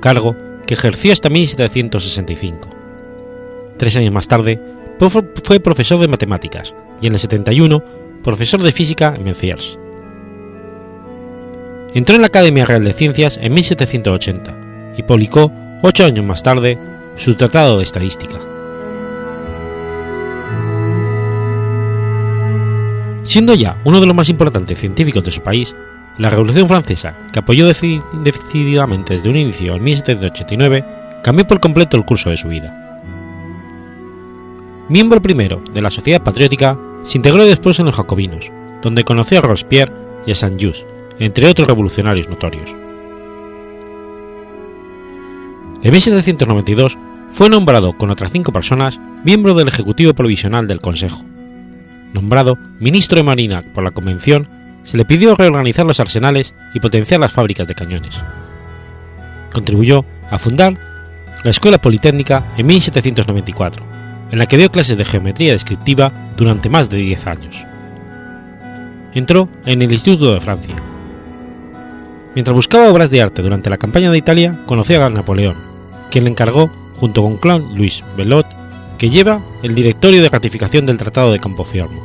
cargo 0.00 0.36
que 0.66 0.74
ejerció 0.74 1.12
hasta 1.12 1.30
1765. 1.30 2.68
Tres 3.76 3.96
años 3.96 4.12
más 4.12 4.28
tarde 4.28 4.60
fue 4.98 5.60
profesor 5.60 6.00
de 6.00 6.08
matemáticas 6.08 6.74
y 7.00 7.06
en 7.06 7.14
el 7.14 7.18
71 7.18 7.82
profesor 8.22 8.62
de 8.62 8.72
física 8.72 9.14
en 9.16 9.24
Messiers. 9.24 9.78
Entró 11.94 12.16
en 12.16 12.22
la 12.22 12.28
Academia 12.28 12.64
Real 12.64 12.82
de 12.82 12.92
Ciencias 12.92 13.38
en 13.40 13.54
1780 13.54 14.94
y 14.96 15.02
publicó 15.02 15.52
ocho 15.82 16.04
años 16.04 16.24
más 16.24 16.42
tarde 16.42 16.78
su 17.16 17.34
Tratado 17.34 17.78
de 17.78 17.84
Estadística. 17.84 18.38
Siendo 23.22 23.54
ya 23.54 23.80
uno 23.84 24.00
de 24.00 24.06
los 24.06 24.14
más 24.14 24.28
importantes 24.28 24.78
científicos 24.78 25.24
de 25.24 25.30
su 25.30 25.42
país, 25.42 25.74
la 26.18 26.30
Revolución 26.30 26.68
Francesa, 26.68 27.16
que 27.32 27.40
apoyó 27.40 27.66
decididamente 27.66 29.14
desde 29.14 29.28
un 29.28 29.36
inicio 29.36 29.74
en 29.74 29.82
1789, 29.82 30.84
cambió 31.22 31.46
por 31.46 31.58
completo 31.60 31.96
el 31.96 32.04
curso 32.04 32.30
de 32.30 32.36
su 32.36 32.48
vida. 32.48 32.80
Miembro 34.88 35.22
primero 35.22 35.62
de 35.72 35.80
la 35.80 35.90
Sociedad 35.90 36.22
Patriótica, 36.22 36.78
se 37.02 37.18
integró 37.18 37.44
después 37.44 37.78
en 37.80 37.86
los 37.86 37.96
Jacobinos, 37.96 38.52
donde 38.82 39.04
conoció 39.04 39.38
a 39.38 39.42
Robespierre 39.42 39.92
y 40.26 40.32
a 40.32 40.34
Saint-Just, 40.34 40.86
entre 41.18 41.48
otros 41.48 41.66
revolucionarios 41.66 42.28
notorios. 42.28 42.74
En 45.84 45.92
1792 45.92 46.96
fue 47.30 47.50
nombrado 47.50 47.92
con 47.92 48.10
otras 48.10 48.32
cinco 48.32 48.52
personas 48.52 48.98
miembro 49.22 49.54
del 49.54 49.68
Ejecutivo 49.68 50.14
Provisional 50.14 50.66
del 50.66 50.80
Consejo. 50.80 51.26
Nombrado 52.14 52.56
ministro 52.80 53.18
de 53.18 53.22
Marina 53.22 53.62
por 53.74 53.84
la 53.84 53.90
Convención, 53.90 54.48
se 54.82 54.96
le 54.96 55.04
pidió 55.04 55.34
reorganizar 55.34 55.84
los 55.84 56.00
arsenales 56.00 56.54
y 56.72 56.80
potenciar 56.80 57.20
las 57.20 57.32
fábricas 57.32 57.66
de 57.66 57.74
cañones. 57.74 58.18
Contribuyó 59.52 60.06
a 60.30 60.38
fundar 60.38 60.78
la 61.42 61.50
Escuela 61.50 61.76
Politécnica 61.76 62.42
en 62.56 62.66
1794, 62.66 63.84
en 64.30 64.38
la 64.38 64.46
que 64.46 64.56
dio 64.56 64.72
clases 64.72 64.96
de 64.96 65.04
geometría 65.04 65.52
descriptiva 65.52 66.14
durante 66.38 66.70
más 66.70 66.88
de 66.88 66.96
10 66.96 67.26
años. 67.26 67.66
Entró 69.12 69.50
en 69.66 69.82
el 69.82 69.92
Instituto 69.92 70.32
de 70.32 70.40
Francia. 70.40 70.76
Mientras 72.34 72.56
buscaba 72.56 72.88
obras 72.88 73.10
de 73.10 73.20
arte 73.20 73.42
durante 73.42 73.68
la 73.68 73.76
campaña 73.76 74.10
de 74.10 74.16
Italia, 74.16 74.58
conoció 74.64 75.04
a 75.04 75.10
Napoleón, 75.10 75.73
quien 76.14 76.22
le 76.22 76.30
encargó, 76.30 76.70
junto 77.00 77.24
con 77.24 77.38
Claude 77.38 77.74
Louis 77.74 78.04
Bellot, 78.16 78.46
que 78.98 79.10
lleva 79.10 79.40
el 79.64 79.74
directorio 79.74 80.22
de 80.22 80.28
ratificación 80.28 80.86
del 80.86 80.96
Tratado 80.96 81.32
de 81.32 81.40
Campofiormo. 81.40 82.00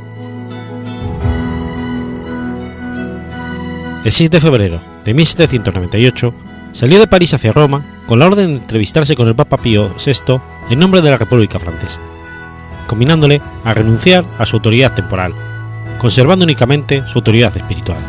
El 4.04 4.10
6 4.10 4.28
de 4.32 4.40
febrero 4.40 4.80
de 5.04 5.14
1798 5.14 6.34
salió 6.72 6.98
de 6.98 7.06
París 7.06 7.34
hacia 7.34 7.52
Roma 7.52 7.84
con 8.08 8.18
la 8.18 8.26
orden 8.26 8.48
de 8.48 8.60
entrevistarse 8.60 9.14
con 9.14 9.28
el 9.28 9.36
Papa 9.36 9.58
Pío 9.58 9.94
VI 10.04 10.40
en 10.70 10.80
nombre 10.80 11.02
de 11.02 11.10
la 11.10 11.16
República 11.16 11.60
Francesa, 11.60 12.00
combinándole 12.88 13.40
a 13.62 13.74
renunciar 13.74 14.24
a 14.40 14.44
su 14.44 14.56
autoridad 14.56 14.92
temporal, 14.92 15.34
conservando 16.00 16.44
únicamente 16.44 17.04
su 17.06 17.18
autoridad 17.18 17.56
espiritual. 17.56 18.00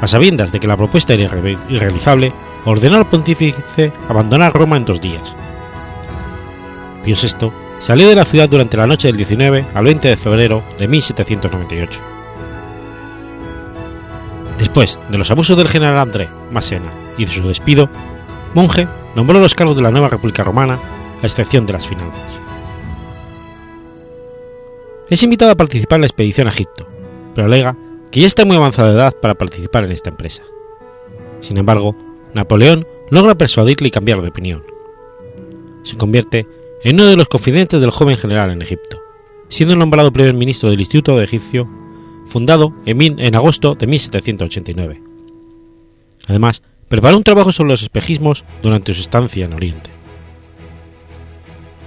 A 0.00 0.08
sabiendas 0.08 0.50
de 0.50 0.58
que 0.58 0.66
la 0.66 0.76
propuesta 0.76 1.14
era 1.14 1.30
irrealizable, 1.68 2.32
ordenó 2.66 2.96
al 2.96 3.08
pontífice 3.08 3.92
abandonar 4.08 4.52
Roma 4.52 4.76
en 4.76 4.84
dos 4.84 5.00
días. 5.00 5.34
Pío 7.04 7.16
VI 7.16 7.50
salió 7.78 8.08
de 8.08 8.14
la 8.14 8.24
ciudad 8.24 8.48
durante 8.48 8.76
la 8.76 8.86
noche 8.86 9.08
del 9.08 9.16
19 9.16 9.64
al 9.74 9.84
20 9.84 10.08
de 10.08 10.16
febrero 10.16 10.62
de 10.78 10.88
1798. 10.88 12.00
Después 14.58 14.98
de 15.10 15.18
los 15.18 15.30
abusos 15.30 15.56
del 15.56 15.68
general 15.68 15.98
André 15.98 16.28
Massena 16.50 16.90
y 17.16 17.24
de 17.24 17.32
su 17.32 17.46
despido, 17.46 17.88
Monje 18.54 18.88
nombró 19.14 19.38
los 19.38 19.54
cargos 19.54 19.76
de 19.76 19.82
la 19.82 19.90
nueva 19.90 20.08
República 20.08 20.42
Romana, 20.42 20.78
a 21.22 21.26
excepción 21.26 21.66
de 21.66 21.74
las 21.74 21.86
finanzas. 21.86 22.40
Es 25.08 25.22
invitado 25.22 25.52
a 25.52 25.56
participar 25.56 25.96
en 25.96 26.00
la 26.02 26.06
expedición 26.08 26.48
a 26.48 26.50
Egipto, 26.50 26.88
pero 27.34 27.46
alega 27.46 27.76
que 28.10 28.20
ya 28.20 28.26
está 28.26 28.44
muy 28.44 28.56
avanzada 28.56 28.88
de 28.88 28.96
edad 28.96 29.14
para 29.14 29.34
participar 29.34 29.84
en 29.84 29.92
esta 29.92 30.10
empresa. 30.10 30.42
Sin 31.40 31.58
embargo, 31.58 31.94
Napoleón 32.36 32.86
logra 33.10 33.34
persuadirle 33.34 33.88
y 33.88 33.90
cambiar 33.90 34.22
de 34.22 34.28
opinión. 34.28 34.62
Se 35.82 35.96
convierte 35.96 36.46
en 36.84 36.96
uno 36.96 37.06
de 37.06 37.16
los 37.16 37.28
confidentes 37.28 37.80
del 37.80 37.90
joven 37.90 38.16
general 38.16 38.50
en 38.50 38.62
Egipto, 38.62 39.02
siendo 39.48 39.74
nombrado 39.74 40.12
primer 40.12 40.34
ministro 40.34 40.70
del 40.70 40.80
Instituto 40.80 41.16
de 41.16 41.24
Egipcio, 41.24 41.68
fundado 42.26 42.74
en, 42.84 43.00
en 43.18 43.34
agosto 43.34 43.74
de 43.74 43.86
1789. 43.86 45.02
Además, 46.28 46.62
preparó 46.88 47.16
un 47.16 47.24
trabajo 47.24 47.52
sobre 47.52 47.70
los 47.70 47.82
espejismos 47.82 48.44
durante 48.62 48.94
su 48.94 49.00
estancia 49.00 49.44
en 49.44 49.54
Oriente. 49.54 49.90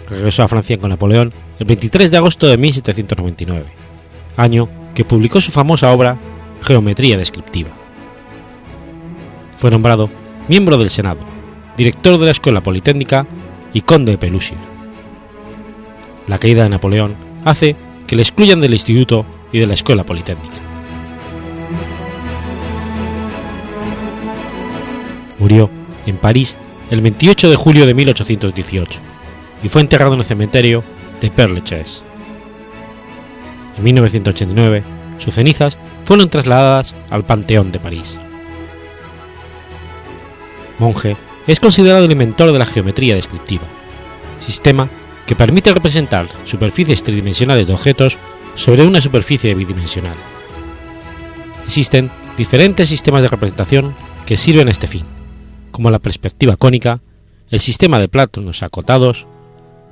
Regresó 0.10 0.44
a 0.44 0.48
Francia 0.48 0.78
con 0.80 0.90
Napoleón 0.90 1.34
el 1.60 1.66
23 1.68 2.10
de 2.10 2.18
agosto 2.18 2.48
de 2.48 2.58
1799, 2.58 3.68
año 4.38 4.68
que 4.96 5.06
publicó 5.06 5.40
su 5.42 5.52
famosa 5.52 5.92
obra 5.92 6.18
Geometría 6.62 7.18
Descriptiva. 7.18 7.70
Fue 9.58 9.70
nombrado 9.70 10.10
miembro 10.50 10.80
del 10.80 10.90
Senado, 10.90 11.20
director 11.78 12.18
de 12.18 12.26
la 12.26 12.32
Escuela 12.32 12.62
Politécnica 12.62 13.28
y 13.72 13.82
conde 13.82 14.14
de 14.14 14.18
Pelusia. 14.18 14.58
La 16.26 16.40
caída 16.40 16.64
de 16.64 16.70
Napoleón 16.70 17.16
hace 17.46 17.76
que 18.08 18.16
le 18.16 18.24
excluyan 18.24 18.60
del 18.60 18.74
instituto 18.74 19.28
y 19.52 19.60
de 19.60 19.68
la 19.68 19.76
Escuela 19.76 20.04
Politécnica. 20.04 20.56
Murió 25.38 25.70
en 26.08 26.18
París 26.18 26.58
el 26.90 27.02
28 27.02 27.52
de 27.52 27.56
julio 27.56 27.86
de 27.86 27.94
1818 27.94 29.00
y 29.64 29.70
fue 29.70 29.82
enterrado 29.82 30.14
en 30.14 30.20
el 30.20 30.26
cementerio 30.26 30.84
de 31.22 31.30
Père 31.30 31.54
Lachaise. 31.54 32.02
En 33.78 33.84
1989, 33.84 34.84
sus 35.20 35.36
cenizas 35.36 35.78
fueron 36.06 36.28
trasladadas 36.30 36.96
al 37.12 37.24
Panteón 37.24 37.72
de 37.72 37.80
París. 37.80 38.18
Monge 40.80 41.16
es 41.48 41.60
considerado 41.60 42.06
el 42.06 42.12
inventor 42.12 42.52
de 42.52 42.60
la 42.60 42.66
geometría 42.66 43.16
descriptiva, 43.16 43.64
sistema 44.40 44.90
que 45.26 45.36
permite 45.36 45.74
representar 45.74 46.28
superficies 46.46 47.04
tridimensionales 47.04 47.68
de 47.68 47.74
objetos 47.74 48.18
sobre 48.56 48.86
una 48.86 49.02
superficie 49.02 49.54
bidimensional. 49.54 50.16
Existen 51.66 52.10
diferentes 52.38 52.90
sistemas 52.90 53.22
de 53.22 53.28
representación 53.28 53.96
que 54.26 54.38
sirven 54.38 54.68
a 54.68 54.72
este 54.72 54.88
fin, 54.88 55.06
como 55.72 55.92
la 55.92 56.00
perspectiva 56.00 56.56
cónica, 56.56 57.00
el 57.50 57.60
sistema 57.60 58.00
de 58.00 58.08
plátanos 58.08 58.64
acotados, 58.64 59.28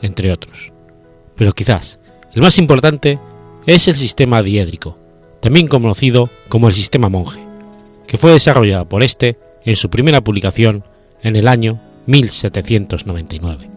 entre 0.02 0.32
otros. 0.32 0.74
Pero 1.36 1.54
quizás 1.54 2.00
el 2.34 2.42
más 2.42 2.58
importante 2.58 3.20
es 3.66 3.88
el 3.88 3.96
sistema 3.96 4.42
diédrico, 4.42 4.98
también 5.42 5.68
conocido 5.68 6.30
como 6.50 6.68
el 6.68 6.74
sistema 6.74 7.10
monje, 7.10 7.42
que 8.08 8.18
fue 8.18 8.32
desarrollado 8.32 8.88
por 8.88 9.04
este 9.04 9.38
en 9.68 9.76
su 9.76 9.90
primera 9.90 10.22
publicación 10.22 10.86
en 11.22 11.36
el 11.36 11.50
año 11.50 11.80
1799. 12.06 13.77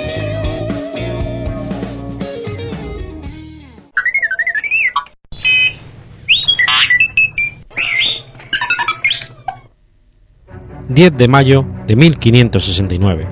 ...10 11.01 11.17
de 11.17 11.27
mayo 11.27 11.65
de 11.87 11.95
1569... 11.95 13.27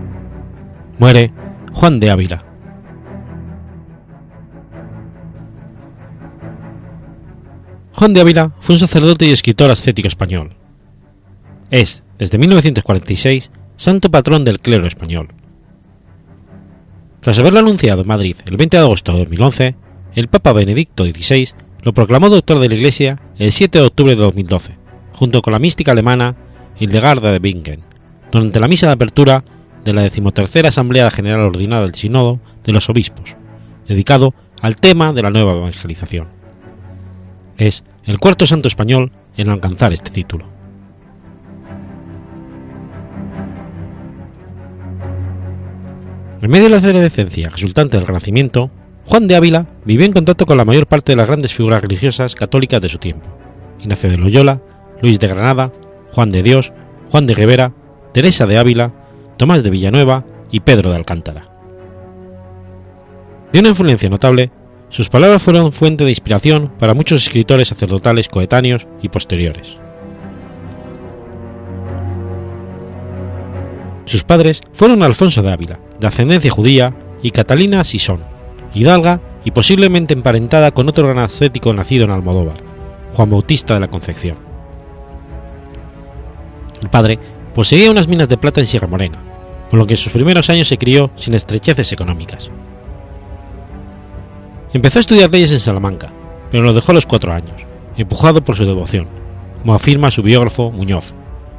...muere 0.98 1.32
Juan 1.72 2.00
de 2.00 2.10
Ávila. 2.10 2.44
Juan 7.94 8.16
de 8.16 8.22
Ávila 8.22 8.54
fue 8.60 8.74
un 8.74 8.80
sacerdote 8.80 9.28
y 9.28 9.30
escritor 9.30 9.70
ascético 9.70 10.08
español. 10.08 10.50
Es, 11.70 12.02
desde 12.18 12.40
1946, 12.40 13.52
santo 13.76 14.10
patrón 14.10 14.44
del 14.46 14.60
clero 14.60 14.88
español. 14.88 15.28
Tras 17.20 17.38
haberlo 17.38 17.60
anunciado 17.60 18.02
en 18.02 18.08
Madrid 18.08 18.36
el 18.48 18.58
20 18.58 18.78
de 18.78 18.84
agosto 18.84 19.12
de 19.12 19.20
2011, 19.20 19.76
el 20.16 20.28
Papa 20.28 20.54
Benedicto 20.54 21.06
XVI 21.06 21.50
lo 21.84 21.94
proclamó 21.94 22.30
doctor 22.30 22.58
de 22.58 22.70
la 22.70 22.74
Iglesia 22.74 23.22
el 23.38 23.52
7 23.52 23.78
de 23.78 23.86
octubre 23.86 24.16
de 24.16 24.22
2012, 24.24 24.74
junto 25.14 25.44
con 25.44 25.54
la 25.54 25.60
mística 25.60 25.92
alemana 25.92 26.36
Hildegarda 26.80 27.32
de 27.32 27.40
Bingen, 27.40 27.82
durante 28.32 28.60
la 28.60 28.68
misa 28.68 28.88
de 28.88 28.94
apertura 28.94 29.44
de 29.84 29.94
la 29.94 30.02
decimotercera 30.02 30.70
Asamblea 30.70 31.12
General 31.12 31.42
Ordinaria 31.42 31.84
del 31.84 31.96
Sínodo 31.96 32.40
de 32.64 32.72
los 32.72 32.90
Obispos, 32.90 33.36
dedicado 33.88 34.34
al 34.62 34.76
tema 34.76 35.14
de 35.14 35.22
la 35.22 35.30
nueva 35.30 35.54
evangelización. 35.54 36.28
Es 37.58 37.84
el 38.06 38.20
cuarto 38.20 38.46
santo 38.46 38.68
español 38.68 39.12
en 39.36 39.50
alcanzar 39.50 39.92
este 39.92 40.10
título. 40.10 40.46
En 46.42 46.50
medio 46.50 46.66
de 46.66 46.70
la 46.70 46.78
efervescencia 46.78 47.50
resultante 47.50 47.98
del 47.98 48.08
Renacimiento, 48.08 48.72
Juan 49.06 49.28
de 49.28 49.36
Ávila 49.36 49.68
vivió 49.84 50.06
en 50.06 50.14
contacto 50.14 50.46
con 50.46 50.56
la 50.56 50.64
mayor 50.64 50.88
parte 50.88 51.12
de 51.12 51.18
las 51.18 51.28
grandes 51.28 51.54
figuras 51.54 51.82
religiosas 51.82 52.36
católicas 52.36 52.82
de 52.82 52.88
su 52.88 52.98
tiempo: 52.98 53.28
Ignacio 53.82 54.10
de 54.10 54.18
Loyola, 54.18 54.62
Luis 55.02 55.20
de 55.20 55.28
Granada, 55.28 55.72
Juan 56.12 56.32
de 56.32 56.44
Dios, 56.44 56.74
Juan 57.10 57.26
de 57.26 57.34
Rivera, 57.34 57.74
Teresa 58.14 58.46
de 58.46 58.58
Ávila, 58.58 58.94
Tomás 59.38 59.64
de 59.64 59.70
Villanueva 59.70 60.26
y 60.52 60.62
Pedro 60.62 60.92
de 60.92 60.98
Alcántara. 60.98 61.50
De 63.52 63.60
una 63.60 63.70
influencia 63.70 64.10
notable, 64.10 64.52
sus 64.90 65.10
palabras 65.10 65.42
fueron 65.42 65.72
fuente 65.72 66.04
de 66.04 66.10
inspiración 66.10 66.72
para 66.80 66.94
muchos 66.94 67.24
escritores 67.24 67.68
sacerdotales 67.68 68.28
coetáneos 68.28 68.88
y 69.02 69.10
posteriores. 69.10 69.78
Sus 74.06 74.24
padres 74.24 74.62
fueron 74.74 75.04
Alfonso 75.04 75.44
de 75.44 75.52
Ávila, 75.52 75.80
de 76.00 76.08
ascendencia 76.08 76.50
judía, 76.50 76.96
y 77.22 77.32
Catalina 77.32 77.84
Sison, 77.84 78.22
hidalga 78.74 79.22
y 79.44 79.52
posiblemente 79.52 80.14
emparentada 80.14 80.72
con 80.72 80.90
otro 80.90 81.06
gran 81.06 81.20
ascético 81.20 81.74
nacido 81.74 82.06
en 82.06 82.12
Almodóvar, 82.12 82.58
Juan 83.14 83.30
Bautista 83.30 83.74
de 83.74 83.82
la 83.82 83.90
Concepción. 83.90 84.49
El 86.82 86.90
padre 86.90 87.20
poseía 87.54 87.92
unas 87.92 88.08
minas 88.08 88.30
de 88.30 88.38
plata 88.38 88.60
en 88.62 88.68
Sierra 88.68 88.88
Morena, 88.88 89.20
por 89.70 89.80
lo 89.80 89.86
que 89.86 89.94
en 89.94 89.98
sus 89.98 90.12
primeros 90.12 90.50
años 90.50 90.68
se 90.68 90.78
crió 90.78 91.12
sin 91.16 91.34
estrecheces 91.34 91.92
económicas. 91.92 92.50
Empezó 94.74 95.00
a 95.00 95.02
estudiar 95.02 95.32
leyes 95.32 95.52
en 95.52 95.60
Salamanca, 95.60 96.12
pero 96.52 96.64
lo 96.64 96.74
dejó 96.74 96.92
a 96.92 96.96
los 96.96 97.06
cuatro 97.06 97.34
años, 97.34 97.66
empujado 97.98 98.44
por 98.44 98.56
su 98.56 98.66
devoción, 98.66 99.08
como 99.62 99.74
afirma 99.74 100.12
su 100.12 100.22
biógrafo 100.22 100.72
Muñoz, 100.72 101.16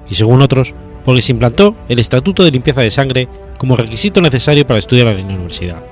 y 0.08 0.14
según 0.14 0.42
otros, 0.42 0.74
porque 1.04 1.22
se 1.22 1.32
implantó 1.32 1.74
el 1.88 1.98
Estatuto 1.98 2.44
de 2.44 2.50
Limpieza 2.50 2.82
de 2.82 2.90
Sangre 2.90 3.28
como 3.58 3.76
requisito 3.76 4.20
necesario 4.20 4.66
para 4.66 4.78
estudiar 4.78 5.08
en 5.08 5.28
la 5.28 5.34
universidad. 5.34 5.82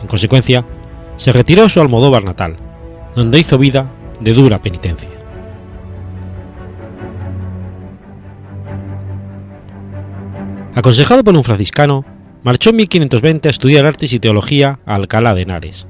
En 0.00 0.08
consecuencia, 0.08 0.64
se 1.16 1.32
retiró 1.32 1.64
a 1.64 1.68
su 1.68 1.80
Almodóvar 1.80 2.24
natal, 2.24 2.56
donde 3.14 3.38
hizo 3.38 3.58
vida 3.58 3.90
de 4.20 4.32
dura 4.32 4.60
penitencia. 4.60 5.21
Aconsejado 10.74 11.22
por 11.22 11.36
un 11.36 11.44
franciscano, 11.44 12.04
marchó 12.44 12.70
en 12.70 12.76
1520 12.76 13.48
a 13.48 13.50
estudiar 13.50 13.84
artes 13.84 14.12
y 14.14 14.20
teología 14.20 14.80
a 14.86 14.94
Alcalá 14.94 15.34
de 15.34 15.42
Henares. 15.42 15.86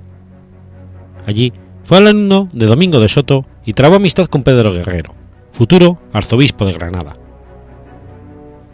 Allí 1.25 1.53
fue 1.85 1.99
alumno 1.99 2.49
de 2.53 2.67
Domingo 2.67 2.99
de 2.99 3.09
Soto 3.09 3.47
y 3.65 3.75
trabó 3.75 3.97
amistad 3.97 4.27
con 4.27 4.43
Pedro 4.43 4.73
Guerrero, 4.73 5.15
futuro 5.53 6.01
arzobispo 6.13 6.67
de 6.67 6.73
Granada. 6.73 7.15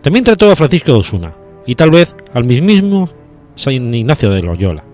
También 0.00 0.24
trató 0.24 0.50
a 0.50 0.56
Francisco 0.56 0.92
de 0.92 0.98
Osuna 0.98 1.34
y 1.66 1.74
tal 1.74 1.90
vez 1.90 2.16
al 2.32 2.44
mismísimo 2.44 3.10
San 3.54 3.94
Ignacio 3.94 4.30
de 4.30 4.42
Loyola. 4.42 4.84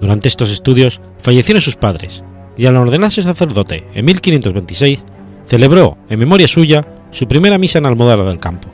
Durante 0.00 0.26
estos 0.26 0.50
estudios 0.50 1.00
fallecieron 1.18 1.62
sus 1.62 1.76
padres 1.76 2.24
y 2.56 2.66
al 2.66 2.76
ordenarse 2.76 3.22
sacerdote 3.22 3.86
en 3.94 4.04
1526 4.04 5.04
celebró 5.44 5.96
en 6.08 6.18
memoria 6.18 6.48
suya 6.48 6.84
su 7.10 7.26
primera 7.28 7.58
misa 7.58 7.78
en 7.78 7.86
Almodóvar 7.86 8.26
del 8.26 8.38
Campo. 8.38 8.68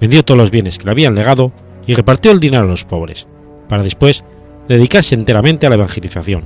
Vendió 0.00 0.24
todos 0.24 0.38
los 0.38 0.50
bienes 0.50 0.78
que 0.78 0.84
le 0.84 0.90
habían 0.90 1.14
legado 1.14 1.52
y 1.86 1.94
repartió 1.94 2.32
el 2.32 2.40
dinero 2.40 2.64
a 2.64 2.66
los 2.66 2.84
pobres, 2.84 3.26
para 3.68 3.82
después 3.82 4.24
dedicarse 4.68 5.14
enteramente 5.14 5.66
a 5.66 5.70
la 5.70 5.76
evangelización, 5.76 6.44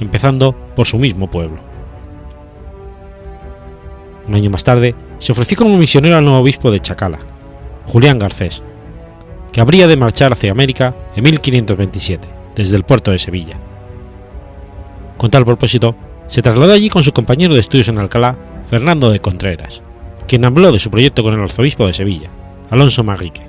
empezando 0.00 0.54
por 0.74 0.86
su 0.86 0.98
mismo 0.98 1.28
pueblo. 1.28 1.58
Un 4.26 4.34
año 4.34 4.50
más 4.50 4.64
tarde 4.64 4.94
se 5.18 5.32
ofreció 5.32 5.56
como 5.56 5.76
misionero 5.76 6.16
al 6.16 6.24
nuevo 6.24 6.40
obispo 6.40 6.70
de 6.70 6.80
Chacala, 6.80 7.18
Julián 7.86 8.18
Garcés, 8.18 8.62
que 9.52 9.60
habría 9.60 9.86
de 9.86 9.96
marchar 9.96 10.32
hacia 10.32 10.52
América 10.52 10.94
en 11.14 11.24
1527, 11.24 12.28
desde 12.54 12.76
el 12.76 12.84
puerto 12.84 13.10
de 13.10 13.18
Sevilla. 13.18 13.56
Con 15.18 15.30
tal 15.30 15.44
propósito, 15.44 15.94
se 16.26 16.40
trasladó 16.40 16.72
allí 16.72 16.88
con 16.88 17.02
su 17.02 17.12
compañero 17.12 17.54
de 17.54 17.60
estudios 17.60 17.88
en 17.88 17.98
Alcalá, 17.98 18.36
Fernando 18.68 19.10
de 19.10 19.20
Contreras, 19.20 19.82
quien 20.26 20.44
habló 20.44 20.72
de 20.72 20.78
su 20.78 20.90
proyecto 20.90 21.22
con 21.22 21.34
el 21.34 21.40
arzobispo 21.40 21.86
de 21.86 21.92
Sevilla, 21.92 22.30
Alonso 22.70 23.04
Manrique. 23.04 23.42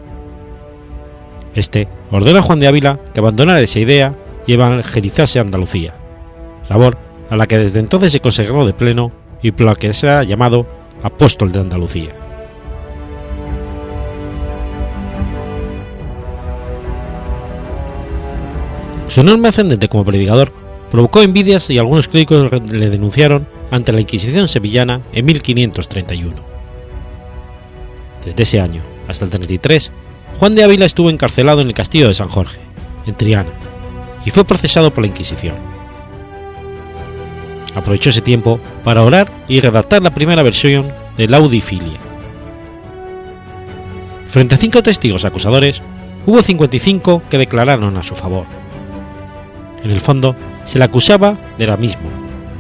Este 1.55 1.87
ordenó 2.11 2.39
a 2.39 2.41
Juan 2.41 2.59
de 2.59 2.67
Ávila 2.67 2.99
que 3.13 3.19
abandonara 3.19 3.61
esa 3.61 3.79
idea 3.79 4.15
y 4.47 4.53
evangelizase 4.53 5.39
Andalucía, 5.39 5.95
labor 6.69 6.97
a 7.29 7.37
la 7.37 7.47
que 7.47 7.57
desde 7.57 7.79
entonces 7.79 8.11
se 8.11 8.19
consagró 8.19 8.65
de 8.65 8.73
pleno 8.73 9.11
y 9.41 9.51
por 9.51 9.65
la 9.67 9.75
que 9.75 9.93
se 9.93 10.09
ha 10.09 10.23
llamado 10.23 10.65
Apóstol 11.01 11.51
de 11.51 11.59
Andalucía. 11.59 12.15
Su 19.07 19.21
enorme 19.21 19.49
ascendente 19.49 19.89
como 19.89 20.05
predicador 20.05 20.51
provocó 20.89 21.21
envidias 21.21 21.69
y 21.69 21.77
algunos 21.77 22.07
críticos 22.07 22.49
le 22.71 22.89
denunciaron 22.89 23.47
ante 23.69 23.91
la 23.91 24.01
Inquisición 24.01 24.47
sevillana 24.47 25.01
en 25.11 25.25
1531. 25.25 26.52
Desde 28.25 28.43
ese 28.43 28.61
año 28.61 28.81
hasta 29.07 29.25
el 29.25 29.31
33, 29.31 29.91
Juan 30.39 30.55
de 30.55 30.63
Ávila 30.63 30.85
estuvo 30.85 31.09
encarcelado 31.09 31.61
en 31.61 31.67
el 31.67 31.73
castillo 31.73 32.07
de 32.07 32.13
San 32.13 32.29
Jorge, 32.29 32.59
en 33.05 33.15
Triana, 33.15 33.51
y 34.25 34.31
fue 34.31 34.45
procesado 34.45 34.93
por 34.93 35.03
la 35.03 35.07
Inquisición. 35.07 35.55
Aprovechó 37.75 38.11
ese 38.11 38.21
tiempo 38.21 38.59
para 38.83 39.01
orar 39.01 39.31
y 39.47 39.59
redactar 39.59 40.01
la 40.01 40.13
primera 40.13 40.43
versión 40.43 40.91
de 41.17 41.27
Laudifilia. 41.27 41.99
Frente 44.29 44.55
a 44.55 44.57
cinco 44.57 44.81
testigos 44.81 45.25
acusadores, 45.25 45.81
hubo 46.25 46.41
55 46.41 47.23
que 47.29 47.37
declararon 47.37 47.97
a 47.97 48.03
su 48.03 48.15
favor. 48.15 48.45
En 49.83 49.91
el 49.91 50.01
fondo, 50.01 50.35
se 50.63 50.79
le 50.79 50.85
acusaba 50.85 51.37
de 51.57 51.67
la 51.67 51.77
misma, 51.77 52.09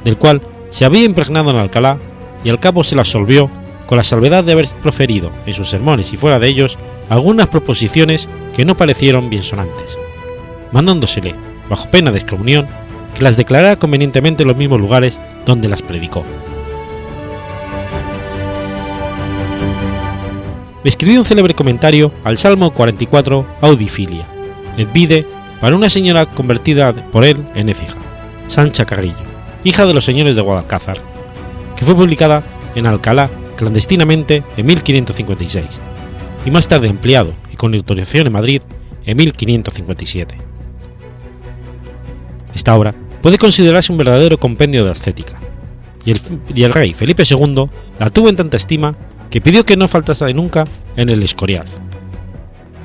del 0.03 0.17
cual 0.17 0.41
se 0.69 0.85
había 0.85 1.05
impregnado 1.05 1.51
en 1.51 1.57
Alcalá 1.57 1.97
y 2.43 2.49
al 2.49 2.59
cabo 2.59 2.83
se 2.83 2.95
la 2.95 3.03
absolvió 3.03 3.49
con 3.85 3.97
la 3.97 4.03
salvedad 4.03 4.43
de 4.43 4.53
haber 4.53 4.67
proferido 4.81 5.31
en 5.45 5.53
sus 5.53 5.69
sermones 5.69 6.13
y 6.13 6.17
fuera 6.17 6.39
de 6.39 6.47
ellos 6.47 6.77
algunas 7.09 7.47
proposiciones 7.47 8.29
que 8.55 8.65
no 8.65 8.75
parecieron 8.75 9.29
bien 9.29 9.43
sonantes, 9.43 9.97
mandándosele, 10.71 11.35
bajo 11.69 11.89
pena 11.89 12.11
de 12.11 12.19
excomunión, 12.19 12.67
que 13.13 13.23
las 13.23 13.37
declarara 13.37 13.75
convenientemente 13.75 14.43
en 14.43 14.47
los 14.47 14.57
mismos 14.57 14.79
lugares 14.79 15.21
donde 15.45 15.67
las 15.67 15.81
predicó. 15.81 16.23
Escribió 20.83 21.19
un 21.19 21.25
célebre 21.25 21.53
comentario 21.53 22.11
al 22.23 22.37
Salmo 22.37 22.73
44 22.73 23.45
Audifilia, 23.61 24.25
et 24.77 24.91
vide 24.91 25.25
para 25.61 25.75
una 25.75 25.89
señora 25.89 26.25
convertida 26.25 26.93
por 26.93 27.23
él 27.23 27.37
en 27.55 27.69
Écija, 27.69 27.97
Sancha 28.47 28.85
Carrillo, 28.85 29.15
hija 29.63 29.85
de 29.85 29.93
los 29.93 30.03
señores 30.03 30.35
de 30.35 30.41
Guadalcázar, 30.41 30.99
que 31.77 31.85
fue 31.85 31.95
publicada 31.95 32.43
en 32.75 32.85
Alcalá 32.85 33.29
clandestinamente 33.55 34.43
en 34.57 34.65
1556 34.65 35.65
y 36.45 36.51
más 36.51 36.67
tarde 36.67 36.89
ampliado 36.89 37.33
y 37.51 37.55
con 37.55 37.73
autorización 37.73 38.27
en 38.27 38.33
Madrid 38.33 38.61
en 39.05 39.17
1557. 39.17 40.37
Esta 42.53 42.75
obra 42.75 42.93
puede 43.21 43.37
considerarse 43.37 43.91
un 43.91 43.97
verdadero 43.97 44.37
compendio 44.37 44.85
de 44.85 44.91
ascética, 44.91 45.39
y 46.05 46.11
el, 46.11 46.19
y 46.53 46.63
el 46.63 46.73
rey 46.73 46.93
Felipe 46.93 47.23
II 47.29 47.69
la 47.99 48.09
tuvo 48.09 48.29
en 48.29 48.35
tanta 48.35 48.57
estima 48.57 48.95
que 49.29 49.41
pidió 49.41 49.65
que 49.65 49.77
no 49.77 49.87
faltase 49.87 50.33
nunca 50.33 50.65
en 50.95 51.09
el 51.09 51.23
Escorial. 51.23 51.65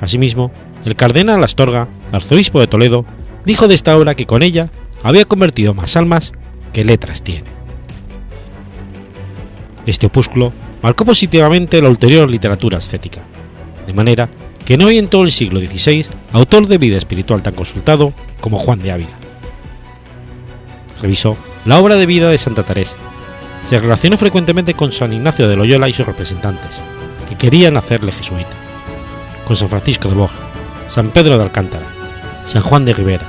Asimismo, 0.01 0.51
el 0.85 0.95
cardenal 0.95 1.43
Astorga, 1.43 1.87
arzobispo 2.11 2.59
de 2.59 2.67
Toledo, 2.67 3.05
dijo 3.45 3.67
de 3.67 3.75
esta 3.75 3.97
obra 3.97 4.15
que 4.15 4.25
con 4.25 4.41
ella 4.41 4.69
había 5.03 5.25
convertido 5.25 5.73
más 5.73 5.95
almas 5.97 6.33
que 6.73 6.85
letras 6.85 7.21
tiene. 7.21 7.58
Este 9.89 10.05
opúsculo 10.05 10.53
marcó 10.83 11.03
positivamente 11.03 11.81
la 11.81 11.89
ulterior 11.89 12.29
literatura 12.29 12.77
ascética, 12.77 13.21
de 13.87 13.93
manera 13.93 14.29
que 14.63 14.77
no 14.77 14.85
hay 14.85 14.99
en 14.99 15.07
todo 15.07 15.23
el 15.23 15.31
siglo 15.31 15.59
XVI 15.59 16.05
autor 16.31 16.67
de 16.67 16.77
vida 16.77 16.95
espiritual 16.95 17.41
tan 17.41 17.55
consultado 17.55 18.13
como 18.39 18.59
Juan 18.59 18.83
de 18.83 18.91
Ávila. 18.91 19.17
Revisó 21.01 21.35
la 21.65 21.79
obra 21.79 21.95
de 21.95 22.05
vida 22.05 22.29
de 22.29 22.37
Santa 22.37 22.61
Teresa, 22.61 22.97
se 23.63 23.79
relacionó 23.79 24.15
frecuentemente 24.15 24.75
con 24.75 24.91
San 24.91 25.11
Ignacio 25.11 25.47
de 25.47 25.55
Loyola 25.55 25.89
y 25.89 25.93
sus 25.93 26.05
representantes, 26.05 26.77
que 27.27 27.35
querían 27.35 27.75
hacerle 27.75 28.11
jesuita. 28.11 28.55
con 29.43 29.55
San 29.55 29.69
Francisco 29.69 30.07
de 30.07 30.13
Borja, 30.13 30.37
San 30.85 31.09
Pedro 31.09 31.35
de 31.35 31.45
Alcántara, 31.45 31.87
San 32.45 32.61
Juan 32.61 32.85
de 32.85 32.93
Rivera, 32.93 33.25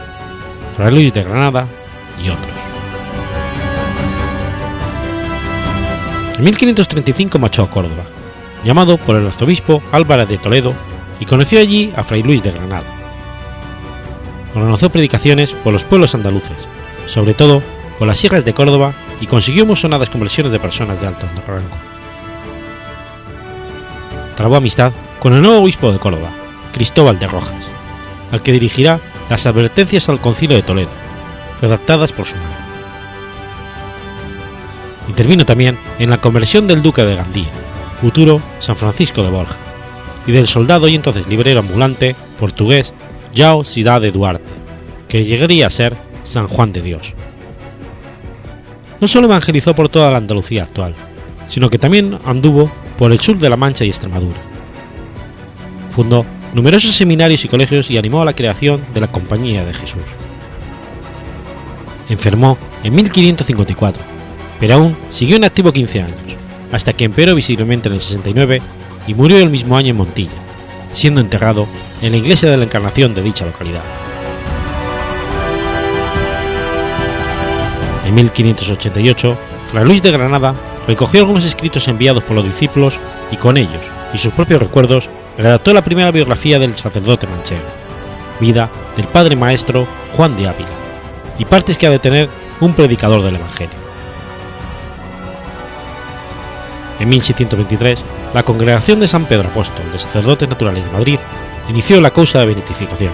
Fray 0.74 0.92
Luis 0.92 1.14
de 1.14 1.22
Granada 1.22 1.66
y 2.22 2.28
otros. 2.28 2.49
En 6.40 6.44
1535 6.44 7.38
marchó 7.38 7.62
a 7.62 7.68
Córdoba, 7.68 8.02
llamado 8.64 8.96
por 8.96 9.14
el 9.14 9.26
arzobispo 9.26 9.82
Álvarez 9.92 10.26
de 10.26 10.38
Toledo, 10.38 10.72
y 11.18 11.26
conoció 11.26 11.60
allí 11.60 11.92
a 11.94 12.02
Fray 12.02 12.22
Luis 12.22 12.42
de 12.42 12.50
Granada. 12.50 12.86
Organizó 14.54 14.88
predicaciones 14.88 15.52
por 15.52 15.74
los 15.74 15.84
pueblos 15.84 16.14
andaluces, 16.14 16.56
sobre 17.04 17.34
todo 17.34 17.62
por 17.98 18.08
las 18.08 18.18
sierras 18.18 18.46
de 18.46 18.54
Córdoba, 18.54 18.94
y 19.20 19.26
consiguió 19.26 19.66
muy 19.66 19.76
sonadas 19.76 20.08
conversiones 20.08 20.50
de 20.50 20.58
personas 20.58 20.98
de 20.98 21.08
alto 21.08 21.26
rango. 21.46 21.76
Trabó 24.34 24.56
amistad 24.56 24.92
con 25.18 25.34
el 25.34 25.42
nuevo 25.42 25.62
obispo 25.62 25.92
de 25.92 25.98
Córdoba, 25.98 26.30
Cristóbal 26.72 27.18
de 27.18 27.26
Rojas, 27.26 27.66
al 28.32 28.40
que 28.40 28.52
dirigirá 28.52 28.98
las 29.28 29.44
advertencias 29.44 30.08
al 30.08 30.22
concilio 30.22 30.56
de 30.56 30.62
Toledo, 30.62 30.88
redactadas 31.60 32.12
por 32.12 32.24
su 32.24 32.36
mano. 32.36 32.69
Intervino 35.10 35.44
también 35.44 35.76
en 35.98 36.08
la 36.08 36.20
conversión 36.20 36.68
del 36.68 36.82
duque 36.82 37.02
de 37.02 37.16
Gandía, 37.16 37.48
futuro 38.00 38.40
San 38.60 38.76
Francisco 38.76 39.24
de 39.24 39.30
Borja, 39.30 39.56
y 40.24 40.30
del 40.30 40.46
soldado 40.46 40.86
y 40.86 40.94
entonces 40.94 41.26
librero 41.26 41.58
ambulante 41.58 42.14
portugués 42.38 42.94
João 43.34 43.64
Cidade 43.64 44.06
de 44.06 44.12
Duarte, 44.12 44.44
que 45.08 45.24
llegaría 45.24 45.66
a 45.66 45.70
ser 45.70 45.96
San 46.22 46.46
Juan 46.46 46.70
de 46.70 46.82
Dios. 46.82 47.14
No 49.00 49.08
solo 49.08 49.26
evangelizó 49.26 49.74
por 49.74 49.88
toda 49.88 50.12
la 50.12 50.18
Andalucía 50.18 50.62
actual, 50.62 50.94
sino 51.48 51.70
que 51.70 51.78
también 51.78 52.16
anduvo 52.24 52.70
por 52.96 53.10
el 53.10 53.18
sur 53.18 53.36
de 53.36 53.50
la 53.50 53.56
Mancha 53.56 53.84
y 53.84 53.88
Extremadura. 53.88 54.38
Fundó 55.92 56.24
numerosos 56.54 56.94
seminarios 56.94 57.44
y 57.44 57.48
colegios 57.48 57.90
y 57.90 57.98
animó 57.98 58.22
a 58.22 58.26
la 58.26 58.34
creación 58.36 58.80
de 58.94 59.00
la 59.00 59.08
Compañía 59.08 59.64
de 59.64 59.74
Jesús. 59.74 60.04
Enfermó 62.08 62.56
en 62.84 62.94
1554, 62.94 64.09
pero 64.60 64.74
aún 64.74 64.96
siguió 65.08 65.36
en 65.36 65.44
activo 65.44 65.72
15 65.72 66.02
años, 66.02 66.36
hasta 66.70 66.92
que 66.92 67.06
empeoró 67.06 67.34
visiblemente 67.34 67.88
en 67.88 67.94
el 67.94 68.00
69 68.00 68.60
y 69.06 69.14
murió 69.14 69.38
el 69.38 69.50
mismo 69.50 69.76
año 69.76 69.90
en 69.90 69.96
Montilla, 69.96 70.36
siendo 70.92 71.20
enterrado 71.20 71.66
en 72.02 72.12
la 72.12 72.18
iglesia 72.18 72.50
de 72.50 72.58
la 72.58 72.64
Encarnación 72.64 73.14
de 73.14 73.22
dicha 73.22 73.46
localidad. 73.46 73.82
En 78.06 78.14
1588, 78.14 79.38
Fray 79.72 79.84
Luis 79.84 80.02
de 80.02 80.10
Granada 80.10 80.54
recogió 80.86 81.20
algunos 81.20 81.44
escritos 81.44 81.88
enviados 81.88 82.22
por 82.24 82.36
los 82.36 82.44
discípulos 82.44 82.98
y 83.30 83.36
con 83.36 83.56
ellos 83.56 83.82
y 84.12 84.18
sus 84.18 84.32
propios 84.32 84.60
recuerdos 84.60 85.08
redactó 85.38 85.72
la 85.72 85.84
primera 85.84 86.10
biografía 86.10 86.58
del 86.58 86.74
sacerdote 86.74 87.26
manchego, 87.26 87.62
vida 88.40 88.68
del 88.96 89.06
padre 89.06 89.36
maestro 89.36 89.86
Juan 90.16 90.36
de 90.36 90.48
Ávila, 90.48 90.68
y 91.38 91.44
partes 91.44 91.78
que 91.78 91.86
ha 91.86 91.90
de 91.90 91.98
tener 91.98 92.28
un 92.60 92.74
predicador 92.74 93.22
del 93.22 93.36
Evangelio. 93.36 93.79
En 97.00 97.08
1623, 97.08 98.04
la 98.34 98.42
Congregación 98.42 99.00
de 99.00 99.08
San 99.08 99.24
Pedro 99.24 99.48
Apóstol 99.48 99.90
de 99.90 99.98
Sacerdotes 99.98 100.48
Naturales 100.48 100.84
de 100.84 100.92
Madrid 100.92 101.18
inició 101.70 101.98
la 101.98 102.10
causa 102.10 102.40
de 102.40 102.46
beatificación. 102.46 103.12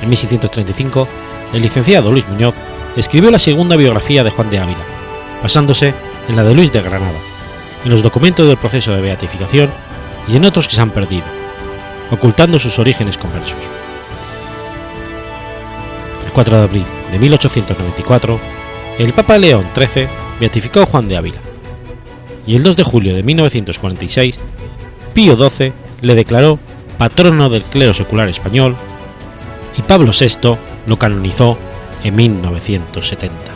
En 0.00 0.08
1635, 0.08 1.06
el 1.52 1.60
licenciado 1.62 2.10
Luis 2.10 2.26
Muñoz 2.26 2.54
escribió 2.96 3.30
la 3.30 3.38
segunda 3.38 3.76
biografía 3.76 4.24
de 4.24 4.30
Juan 4.30 4.48
de 4.48 4.58
Ávila, 4.58 4.84
basándose 5.42 5.92
en 6.28 6.36
la 6.36 6.42
de 6.42 6.54
Luis 6.54 6.72
de 6.72 6.80
Granada, 6.80 7.18
en 7.84 7.90
los 7.90 8.02
documentos 8.02 8.48
del 8.48 8.56
proceso 8.56 8.94
de 8.94 9.02
beatificación 9.02 9.70
y 10.26 10.36
en 10.36 10.46
otros 10.46 10.68
que 10.68 10.74
se 10.74 10.80
han 10.80 10.90
perdido, 10.90 11.24
ocultando 12.10 12.58
sus 12.58 12.78
orígenes 12.78 13.18
conversos. 13.18 13.58
El 16.24 16.32
4 16.32 16.56
de 16.56 16.64
abril 16.64 16.86
de 17.12 17.18
1894, 17.18 18.40
el 19.00 19.12
Papa 19.12 19.36
León 19.36 19.66
XIII 19.74 20.08
beatificó 20.40 20.80
a 20.80 20.86
Juan 20.86 21.08
de 21.08 21.18
Ávila, 21.18 21.45
y 22.46 22.54
el 22.54 22.62
2 22.62 22.76
de 22.76 22.82
julio 22.82 23.14
de 23.14 23.22
1946, 23.22 24.38
Pío 25.14 25.36
XII 25.36 25.72
le 26.02 26.14
declaró 26.14 26.58
patrono 26.98 27.48
del 27.48 27.62
clero 27.62 27.94
secular 27.94 28.28
español 28.28 28.76
y 29.76 29.82
Pablo 29.82 30.12
VI 30.18 30.56
lo 30.86 30.98
canonizó 30.98 31.58
en 32.04 32.16
1970. 32.16 33.55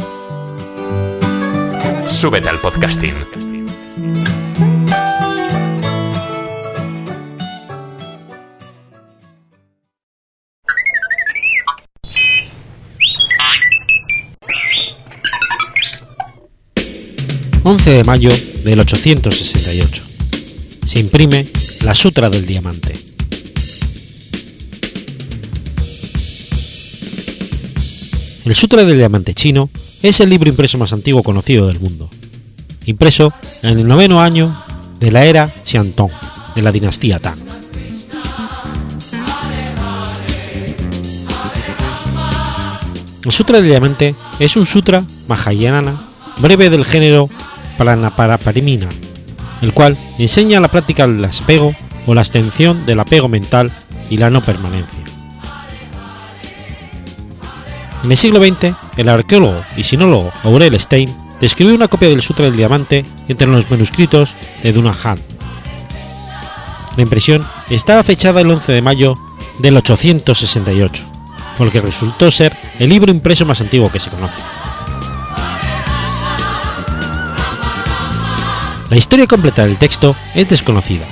Súbete 2.11 2.49
al 2.49 2.59
podcasting. 2.59 3.15
...11 17.63 17.83
de 17.83 18.03
mayo 18.03 18.29
del 18.65 18.79
868... 18.81 20.03
...se 20.85 20.99
imprime 20.99 21.47
la 21.83 21.93
Sutra 21.93 22.29
del 22.29 22.45
Diamante... 22.45 22.93
El 28.43 28.53
Sutra 28.53 28.83
del 28.83 28.97
Diamante 28.97 29.33
chino 29.33 29.69
es 30.01 30.19
el 30.19 30.29
libro 30.29 30.49
impreso 30.49 30.77
más 30.77 30.93
antiguo 30.93 31.23
conocido 31.23 31.67
del 31.67 31.79
mundo, 31.79 32.09
impreso 32.85 33.33
en 33.61 33.79
el 33.79 33.87
noveno 33.87 34.21
año 34.21 34.63
de 34.99 35.11
la 35.11 35.25
era 35.25 35.53
Xiantong 35.63 36.11
de 36.55 36.61
la 36.61 36.71
dinastía 36.71 37.19
Tang. 37.19 37.39
El 43.23 43.31
Sutra 43.31 43.61
del 43.61 43.69
Diamante 43.69 44.15
es 44.39 44.57
un 44.57 44.65
sutra 44.65 45.03
mahayana 45.27 46.01
breve 46.39 46.71
del 46.71 46.85
género 46.85 47.29
Pranaparaparimina, 47.77 48.89
el 49.61 49.73
cual 49.73 49.95
enseña 50.17 50.59
la 50.59 50.71
práctica 50.71 51.07
del 51.07 51.23
apego 51.23 51.75
o 52.07 52.15
la 52.15 52.21
extensión 52.21 52.85
del 52.87 52.99
apego 52.99 53.27
mental 53.27 53.71
y 54.09 54.17
la 54.17 54.31
no 54.31 54.41
permanencia. 54.41 55.10
En 58.03 58.11
el 58.11 58.17
siglo 58.17 58.43
XX, 58.43 58.75
el 58.97 59.09
arqueólogo 59.09 59.63
y 59.77 59.83
sinólogo 59.83 60.31
Aurel 60.43 60.79
Stein 60.79 61.15
describió 61.39 61.75
una 61.75 61.87
copia 61.87 62.09
del 62.09 62.21
Sutra 62.21 62.45
del 62.45 62.57
Diamante 62.57 63.05
entre 63.27 63.47
los 63.47 63.69
manuscritos 63.69 64.33
de 64.63 64.73
Dunahan. 64.73 65.19
La 66.97 67.03
impresión 67.03 67.45
estaba 67.69 68.03
fechada 68.03 68.41
el 68.41 68.49
11 68.49 68.71
de 68.71 68.81
mayo 68.81 69.17
del 69.59 69.77
868, 69.77 71.03
por 71.57 71.67
lo 71.67 71.71
que 71.71 71.81
resultó 71.81 72.31
ser 72.31 72.57
el 72.79 72.89
libro 72.89 73.11
impreso 73.11 73.45
más 73.45 73.61
antiguo 73.61 73.91
que 73.91 73.99
se 73.99 74.09
conoce. 74.09 74.41
La 78.89 78.97
historia 78.97 79.27
completa 79.27 79.65
del 79.65 79.77
texto 79.77 80.15
es 80.35 80.49
desconocida, 80.49 81.07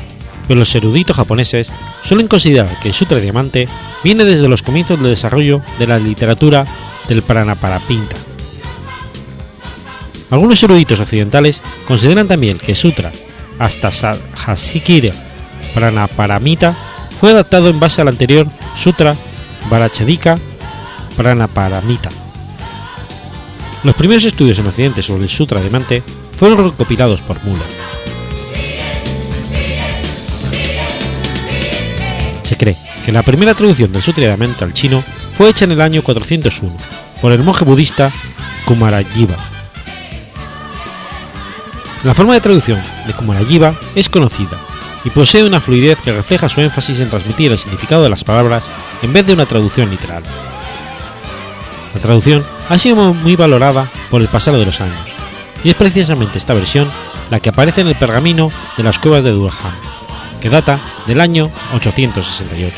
pero 0.50 0.62
los 0.62 0.74
eruditos 0.74 1.16
japoneses 1.16 1.72
suelen 2.04 2.28
considerar 2.28 2.80
que 2.80 2.88
el 2.88 2.96
Sutra 2.96 3.20
Diamante 3.20 3.70
viene 4.04 4.26
desde 4.26 4.48
los 4.48 4.64
comienzos 4.64 5.00
del 5.00 5.12
desarrollo 5.12 5.62
de 5.78 5.86
la 5.86 6.00
literatura 6.00 6.66
del 7.08 7.22
Pranaparapinta. 7.22 8.16
Algunos 10.32 10.64
eruditos 10.64 11.00
occidentales 11.00 11.62
consideran 11.88 12.28
también 12.28 12.58
que 12.58 12.74
Sutra 12.74 13.12
hasta 13.60 13.92
Hasikira 14.48 15.14
Pranaparamita 15.76 16.76
fue 17.20 17.30
adaptado 17.30 17.70
en 17.70 17.80
base 17.80 18.02
al 18.02 18.08
anterior 18.08 18.48
Sutra 18.76 19.16
Varachadika 19.70 20.40
Pranaparamita. 21.16 22.10
Los 23.84 23.94
primeros 23.94 24.26
estudios 24.26 24.58
en 24.58 24.66
Occidente 24.66 25.04
sobre 25.04 25.24
el 25.24 25.30
Sutra 25.30 25.62
Diamante 25.62 26.02
fueron 26.36 26.72
recopilados 26.72 27.22
por 27.22 27.40
Muller. 27.44 27.79
Se 32.50 32.58
cree 32.58 32.76
que 33.06 33.12
la 33.12 33.22
primera 33.22 33.54
traducción 33.54 33.92
del 33.92 34.02
Sutra 34.02 34.34
al 34.34 34.74
chino 34.74 35.04
fue 35.34 35.50
hecha 35.50 35.66
en 35.66 35.72
el 35.72 35.82
año 35.82 36.02
401 36.02 36.76
por 37.22 37.32
el 37.32 37.44
monje 37.44 37.64
budista 37.64 38.12
Kumarajiva. 38.66 39.36
La 42.04 42.16
forma 42.16 42.34
de 42.34 42.42
traducción 42.42 42.82
de 43.06 43.14
Kumarajiva 43.14 43.76
es 43.94 44.10
conocida 44.10 44.58
y 45.06 45.12
posee 45.12 45.44
una 45.44 45.62
fluidez 45.62 46.02
que 46.02 46.12
refleja 46.12 46.50
su 46.50 46.60
énfasis 46.62 47.00
en 47.02 47.12
transmitir 47.12 47.52
el 47.52 47.60
significado 47.60 48.02
de 48.02 48.10
las 48.10 48.24
palabras 48.24 48.64
en 49.04 49.14
vez 49.14 49.28
de 49.28 49.34
una 49.34 49.46
traducción 49.46 49.92
literal. 49.92 50.24
La 51.94 52.02
traducción 52.02 52.44
ha 52.68 52.80
sido 52.80 53.14
muy 53.14 53.36
valorada 53.36 53.92
por 54.10 54.24
el 54.24 54.28
pasar 54.28 54.58
de 54.58 54.66
los 54.66 54.82
años, 54.82 55.08
y 55.64 55.70
es 55.70 55.76
precisamente 55.76 56.40
esta 56.40 56.56
versión 56.56 56.90
la 57.30 57.40
que 57.40 57.50
aparece 57.50 57.82
en 57.82 57.90
el 57.90 57.96
pergamino 57.96 58.52
de 58.76 58.82
las 58.82 58.98
cuevas 58.98 59.24
de 59.24 59.34
Durham, 59.34 59.99
que 60.42 60.50
data 60.50 60.80
del 61.08 61.22
año 61.22 61.52
868. 61.74 62.76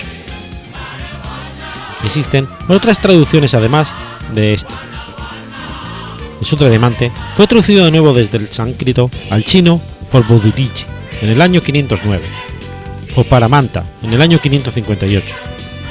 Existen 2.03 2.47
otras 2.67 2.99
traducciones 2.99 3.53
además 3.53 3.93
de 4.33 4.53
esta. 4.53 4.73
El 6.39 6.47
Sutra 6.47 6.69
Diamante 6.69 7.11
fue 7.35 7.47
traducido 7.47 7.85
de 7.85 7.91
nuevo 7.91 8.13
desde 8.13 8.39
el 8.39 8.47
sánscrito 8.47 9.11
al 9.29 9.43
chino 9.43 9.79
por 10.11 10.25
Bodhidharma 10.25 10.91
en 11.21 11.29
el 11.29 11.41
año 11.41 11.61
509, 11.61 12.23
por 13.13 13.25
Paramanta 13.27 13.83
en 14.01 14.11
el 14.11 14.21
año 14.21 14.39
558, 14.41 15.35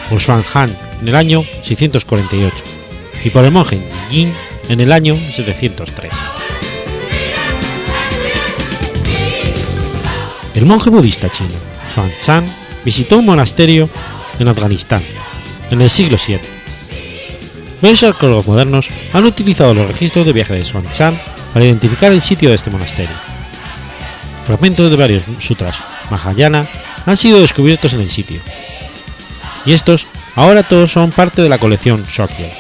por 0.09 0.21
Han 0.55 0.71
en 1.01 1.09
el 1.09 1.15
año 1.15 1.45
648 1.63 2.57
y 3.25 3.31
por 3.31 3.45
el 3.45 3.53
monje 3.53 3.81
Yin 4.11 4.35
en 4.69 4.81
el 4.81 4.93
año 4.93 5.15
703. 5.15 6.40
El 10.61 10.67
monje 10.67 10.91
budista 10.91 11.31
chino 11.31 11.55
Xuanzang 11.95 12.45
visitó 12.85 13.17
un 13.17 13.25
monasterio 13.25 13.89
en 14.39 14.47
Afganistán 14.47 15.03
en 15.71 15.81
el 15.81 15.89
siglo 15.89 16.19
VII. 16.19 16.39
Varios 17.81 18.03
arqueólogos 18.03 18.47
modernos 18.47 18.91
han 19.15 19.25
utilizado 19.25 19.73
los 19.73 19.89
registros 19.89 20.27
de 20.27 20.35
viaje 20.35 20.53
de 20.53 20.67
Xuanzang 20.67 21.19
para 21.55 21.65
identificar 21.65 22.13
el 22.13 22.21
sitio 22.21 22.51
de 22.51 22.57
este 22.57 22.69
monasterio. 22.69 23.15
Fragmentos 24.47 24.91
de 24.91 24.99
varios 24.99 25.23
sutras 25.39 25.79
Mahayana 26.11 26.69
han 27.07 27.17
sido 27.17 27.41
descubiertos 27.41 27.95
en 27.95 28.03
el 28.03 28.11
sitio, 28.11 28.43
y 29.65 29.73
estos 29.73 30.07
ahora 30.37 30.63
todos 30.63 30.93
son 30.93 31.11
parte 31.11 31.41
de 31.41 31.49
la 31.49 31.57
colección 31.57 32.05
Shokya. 32.05 32.53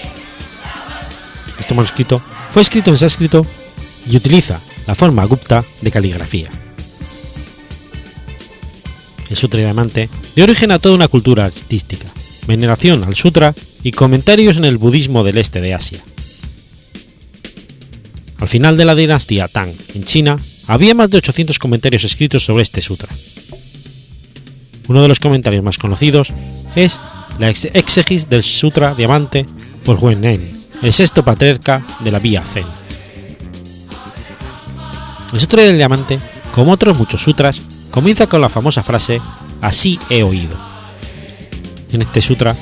Este 1.58 1.74
manuscrito 1.74 2.22
fue 2.48 2.62
escrito 2.62 2.88
en 2.88 2.96
sánscrito 2.96 3.44
y 4.06 4.16
utiliza 4.16 4.58
la 4.86 4.94
forma 4.94 5.22
gupta 5.26 5.62
de 5.82 5.90
caligrafía 5.90 6.50
el 9.30 9.36
Sutra 9.36 9.60
Diamante, 9.60 10.10
dio 10.34 10.44
origen 10.44 10.72
a 10.72 10.78
toda 10.78 10.94
una 10.94 11.08
cultura 11.08 11.46
artística, 11.46 12.08
veneración 12.46 13.04
al 13.04 13.14
Sutra 13.14 13.54
y 13.82 13.92
comentarios 13.92 14.56
en 14.56 14.64
el 14.64 14.76
budismo 14.76 15.24
del 15.24 15.38
este 15.38 15.60
de 15.60 15.72
Asia. 15.72 16.00
Al 18.38 18.48
final 18.48 18.76
de 18.76 18.84
la 18.84 18.94
dinastía 18.94 19.48
Tang 19.48 19.72
en 19.94 20.04
China, 20.04 20.38
había 20.66 20.94
más 20.94 21.10
de 21.10 21.18
800 21.18 21.58
comentarios 21.58 22.04
escritos 22.04 22.44
sobre 22.44 22.62
este 22.62 22.80
sutra. 22.80 23.08
Uno 24.88 25.02
de 25.02 25.08
los 25.08 25.20
comentarios 25.20 25.62
más 25.62 25.78
conocidos 25.78 26.32
es 26.74 26.98
la 27.38 27.48
exegis 27.50 28.28
del 28.28 28.42
Sutra 28.42 28.94
Diamante 28.94 29.46
por 29.84 29.96
Huan 29.96 30.20
Nen, 30.20 30.50
el 30.82 30.92
sexto 30.92 31.24
patriarca 31.24 31.84
de 32.00 32.10
la 32.10 32.18
vía 32.18 32.42
Zen. 32.42 32.66
El 35.32 35.38
Sutra 35.38 35.62
del 35.62 35.76
Diamante, 35.76 36.18
como 36.52 36.72
otros 36.72 36.98
muchos 36.98 37.22
sutras, 37.22 37.60
comienza 37.90 38.26
con 38.26 38.40
la 38.40 38.48
famosa 38.48 38.82
frase 38.82 39.20
Así 39.60 40.00
he 40.08 40.22
oído. 40.22 40.56
En 41.92 42.02
este 42.02 42.22
sutra, 42.22 42.56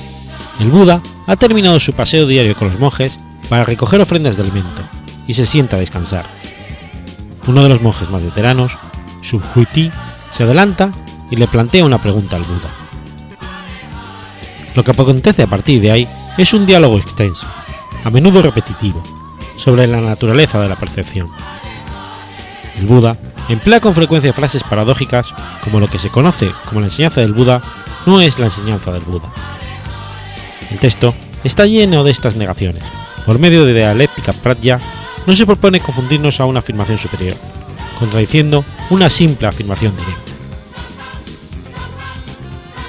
el 0.59 0.69
Buda 0.69 1.01
ha 1.27 1.35
terminado 1.35 1.79
su 1.79 1.93
paseo 1.93 2.27
diario 2.27 2.55
con 2.55 2.67
los 2.67 2.79
monjes 2.79 3.17
para 3.47 3.63
recoger 3.63 4.01
ofrendas 4.01 4.35
de 4.35 4.43
alimento 4.43 4.81
y 5.27 5.33
se 5.33 5.45
sienta 5.45 5.77
a 5.77 5.79
descansar. 5.79 6.25
Uno 7.47 7.63
de 7.63 7.69
los 7.69 7.81
monjes 7.81 8.09
más 8.09 8.23
veteranos, 8.23 8.77
Subhuti, 9.21 9.91
se 10.33 10.43
adelanta 10.43 10.91
y 11.31 11.37
le 11.37 11.47
plantea 11.47 11.85
una 11.85 12.01
pregunta 12.01 12.35
al 12.35 12.43
Buda. 12.43 12.69
Lo 14.75 14.83
que 14.83 14.91
acontece 14.91 15.43
a 15.43 15.47
partir 15.47 15.81
de 15.81 15.91
ahí 15.91 16.07
es 16.37 16.53
un 16.53 16.65
diálogo 16.65 16.97
extenso, 16.97 17.47
a 18.03 18.09
menudo 18.09 18.41
repetitivo, 18.41 19.01
sobre 19.57 19.87
la 19.87 20.01
naturaleza 20.01 20.59
de 20.59 20.69
la 20.69 20.75
percepción. 20.77 21.27
El 22.77 22.85
Buda 22.85 23.17
emplea 23.49 23.81
con 23.81 23.95
frecuencia 23.95 24.33
frases 24.33 24.63
paradójicas 24.63 25.33
como 25.63 25.79
lo 25.79 25.87
que 25.87 25.99
se 25.99 26.09
conoce 26.09 26.51
como 26.65 26.79
la 26.79 26.87
enseñanza 26.87 27.21
del 27.21 27.33
Buda 27.33 27.61
no 28.05 28.21
es 28.21 28.39
la 28.39 28.45
enseñanza 28.45 28.91
del 28.91 29.01
Buda. 29.01 29.27
El 30.71 30.79
texto 30.79 31.13
está 31.43 31.65
lleno 31.65 32.03
de 32.03 32.11
estas 32.11 32.35
negaciones. 32.35 32.83
Por 33.25 33.39
medio 33.39 33.65
de 33.65 33.73
dialéctica 33.73 34.33
pratya, 34.33 34.79
no 35.25 35.35
se 35.35 35.45
propone 35.45 35.79
confundirnos 35.79 36.39
a 36.39 36.45
una 36.45 36.59
afirmación 36.59 36.97
superior, 36.97 37.35
contradiciendo 37.97 38.63
una 38.89 39.09
simple 39.09 39.47
afirmación 39.47 39.95
directa. 39.95 40.31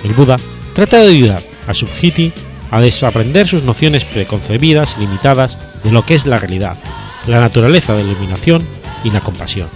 El 0.05 0.15
Buda 0.15 0.39
trata 0.73 1.01
de 1.01 1.09
ayudar 1.09 1.43
a 1.67 1.75
Subhiti 1.75 2.33
a 2.71 2.81
desaprender 2.81 3.49
sus 3.49 3.63
nociones 3.63 4.05
preconcebidas 4.05 4.97
y 4.97 5.01
limitadas 5.01 5.59
de 5.83 5.91
lo 5.91 6.07
que 6.07 6.15
es 6.15 6.27
la 6.27 6.39
realidad, 6.39 6.77
la 7.27 7.41
naturaleza 7.41 7.95
de 7.95 8.05
la 8.05 8.13
iluminación 8.13 8.67
y 9.05 9.11
la 9.11 9.21
compasión. 9.21 9.69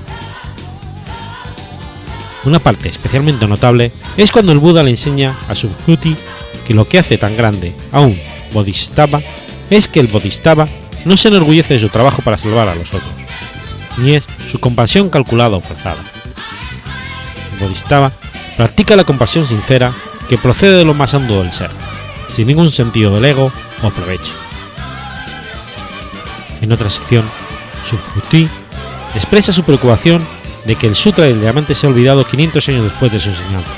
Una 2.44 2.58
parte 2.58 2.88
especialmente 2.88 3.46
notable 3.46 3.90
es 4.16 4.30
cuando 4.30 4.52
el 4.52 4.58
Buda 4.58 4.82
le 4.82 4.90
enseña 4.90 5.36
a 5.48 5.54
Subhuti 5.54 6.16
que 6.66 6.74
lo 6.74 6.86
que 6.86 6.98
hace 6.98 7.16
tan 7.18 7.36
grande 7.36 7.74
a 7.90 8.00
un 8.00 8.18
Bodhisattva 8.52 9.22
es 9.70 9.88
que 9.88 10.00
el 10.00 10.08
Bodhisattva 10.08 10.68
no 11.04 11.16
se 11.16 11.28
enorgullece 11.28 11.74
de 11.74 11.80
su 11.80 11.88
trabajo 11.88 12.22
para 12.22 12.38
salvar 12.38 12.68
a 12.68 12.74
los 12.74 12.92
otros, 12.92 13.12
ni 13.98 14.14
es 14.14 14.26
su 14.50 14.60
compasión 14.60 15.08
calculada 15.08 15.56
o 15.56 15.60
forzada. 15.60 16.02
El 17.54 17.58
Bodhisattva 17.60 18.12
practica 18.56 18.96
la 18.96 19.04
compasión 19.04 19.46
sincera 19.46 19.94
que 20.28 20.38
procede 20.38 20.76
de 20.76 20.84
lo 20.84 20.94
más 20.94 21.14
hondo 21.14 21.42
del 21.42 21.52
ser, 21.52 21.70
sin 22.28 22.46
ningún 22.46 22.70
sentido 22.70 23.14
del 23.14 23.24
ego 23.24 23.52
o 23.82 23.90
provecho. 23.90 24.32
En 26.60 26.72
otra 26.72 26.88
sección, 26.88 27.24
Subhuti 27.84 28.48
expresa 29.14 29.52
su 29.52 29.64
preocupación 29.64 30.26
de 30.64 30.76
que 30.76 30.86
el 30.86 30.94
Sutra 30.94 31.26
del 31.26 31.40
Diamante 31.40 31.74
se 31.74 31.86
ha 31.86 31.90
olvidado 31.90 32.26
500 32.26 32.68
años 32.68 32.84
después 32.84 33.12
de 33.12 33.20
su 33.20 33.30
enseñanza. 33.30 33.70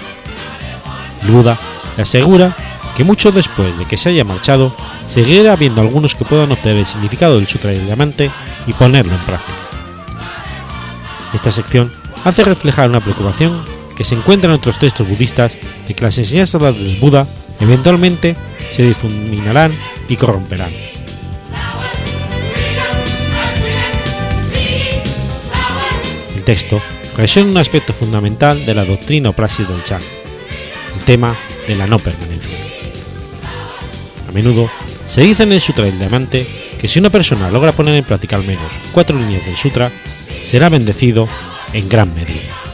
El 1.22 1.30
Buda 1.30 1.58
le 1.96 2.02
asegura 2.02 2.56
que 2.96 3.04
mucho 3.04 3.30
después 3.30 3.76
de 3.78 3.84
que 3.84 3.96
se 3.96 4.08
haya 4.08 4.24
marchado, 4.24 4.74
seguirá 5.06 5.52
habiendo 5.52 5.82
algunos 5.82 6.14
que 6.14 6.24
puedan 6.24 6.50
obtener 6.50 6.78
el 6.78 6.86
significado 6.86 7.36
del 7.36 7.46
Sutra 7.46 7.70
del 7.70 7.84
Diamante 7.84 8.30
y 8.66 8.72
ponerlo 8.72 9.12
en 9.12 9.20
práctica. 9.20 9.58
Esta 11.34 11.50
sección 11.50 11.92
hace 12.24 12.42
reflejar 12.44 12.88
una 12.88 13.00
preocupación 13.00 13.62
que 13.96 14.04
se 14.04 14.14
encuentra 14.14 14.50
en 14.50 14.56
otros 14.56 14.78
textos 14.78 15.08
budistas 15.08 15.52
de 15.86 15.94
que 15.94 16.02
las 16.02 16.16
enseñanzas 16.18 16.60
del 16.62 16.96
Buda 17.00 17.26
eventualmente 17.60 18.36
se 18.72 18.82
difuminarán 18.82 19.74
y 20.08 20.16
corromperán. 20.16 20.70
Texto 26.46 26.80
resuena 27.16 27.50
un 27.50 27.56
aspecto 27.58 27.92
fundamental 27.92 28.64
de 28.64 28.72
la 28.72 28.86
doctrina 28.86 29.30
o 29.30 29.32
praxis 29.34 29.68
del 29.68 29.82
Chan, 29.82 30.00
el 30.94 31.02
tema 31.02 31.36
de 31.66 31.74
la 31.74 31.86
no 31.86 31.98
permanencia. 31.98 32.56
A 34.28 34.32
menudo 34.32 34.70
se 35.06 35.22
dice 35.22 35.42
en 35.42 35.52
el 35.52 35.60
Sutra 35.60 35.84
del 35.84 35.98
Diamante 35.98 36.46
que 36.78 36.86
si 36.86 37.00
una 37.00 37.10
persona 37.10 37.50
logra 37.50 37.72
poner 37.72 37.96
en 37.96 38.04
práctica 38.04 38.36
al 38.36 38.46
menos 38.46 38.70
cuatro 38.92 39.18
líneas 39.18 39.44
del 39.44 39.56
Sutra, 39.56 39.90
será 40.44 40.68
bendecido 40.68 41.28
en 41.72 41.88
gran 41.88 42.14
medida. 42.14 42.65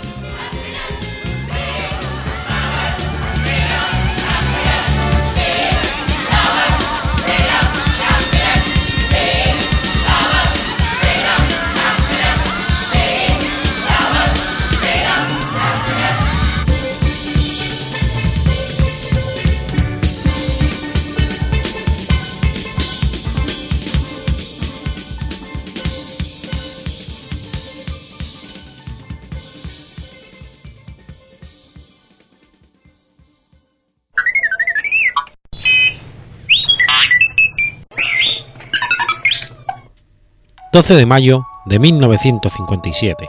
...12 40.73 40.97
de 40.97 41.07
mayo 41.07 41.47
de 41.67 41.79
1957... 41.79 43.29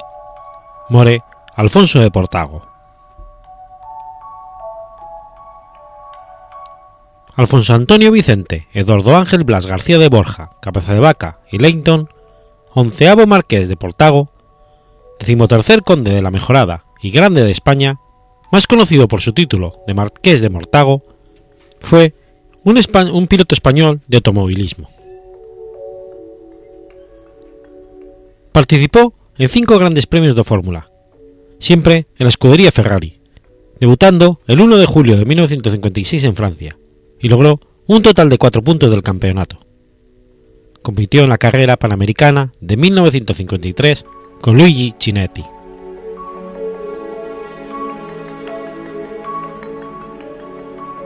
...more 0.90 1.22
Alfonso 1.56 2.00
de 2.00 2.10
Portago... 2.10 2.62
Alfonso 7.36 7.74
Antonio 7.74 8.12
Vicente, 8.12 8.68
Eduardo 8.74 9.18
Ángel 9.18 9.44
Blas 9.44 9.66
García 9.66 9.98
de 9.98 10.08
Borja, 10.08 10.52
Cabeza 10.62 10.94
de 10.94 11.00
Vaca 11.00 11.40
y 11.52 11.58
Leighton, 11.58 12.08
onceavo 12.72 13.26
marqués 13.26 13.68
de 13.68 13.76
Portago, 13.76 14.30
decimotercer 15.20 15.82
conde 15.82 16.14
de 16.14 16.22
la 16.22 16.30
Mejorada 16.30 16.86
y 17.02 17.10
Grande 17.10 17.44
de 17.44 17.52
España, 17.52 18.00
más 18.52 18.68
conocido 18.68 19.08
por 19.08 19.22
su 19.22 19.34
título 19.34 19.82
de 19.88 19.96
Marqués 19.96 20.42
de 20.42 20.52
Mortago, 20.52 21.02
fue 21.80 22.14
un, 22.64 22.80
un 23.12 23.28
piloto 23.28 23.56
español 23.56 24.02
de 24.08 24.18
automovilismo. 24.18 24.90
Participó 28.54 29.16
en 29.40 29.50
cinco 29.50 29.80
grandes 29.80 30.06
premios 30.06 30.36
de 30.36 30.44
Fórmula, 30.44 30.88
siempre 31.60 32.06
en 32.18 32.26
la 32.26 32.30
escudería 32.30 32.72
Ferrari, 32.72 33.20
debutando 33.80 34.42
el 34.46 34.62
1 34.62 34.78
de 34.78 34.86
julio 34.86 35.18
de 35.18 35.26
1956 35.26 36.24
en 36.26 36.36
Francia, 36.36 36.78
y 37.20 37.30
logró 37.30 37.60
un 37.88 38.04
total 38.04 38.30
de 38.30 38.38
cuatro 38.38 38.64
puntos 38.64 38.92
del 38.92 39.02
campeonato. 39.02 39.58
Compitió 40.84 41.24
en 41.24 41.30
la 41.30 41.40
carrera 41.40 41.78
panamericana 41.78 42.52
de 42.62 42.78
1953 42.78 44.06
con 44.40 44.56
Luigi 44.56 44.94
Cinetti. 45.00 45.44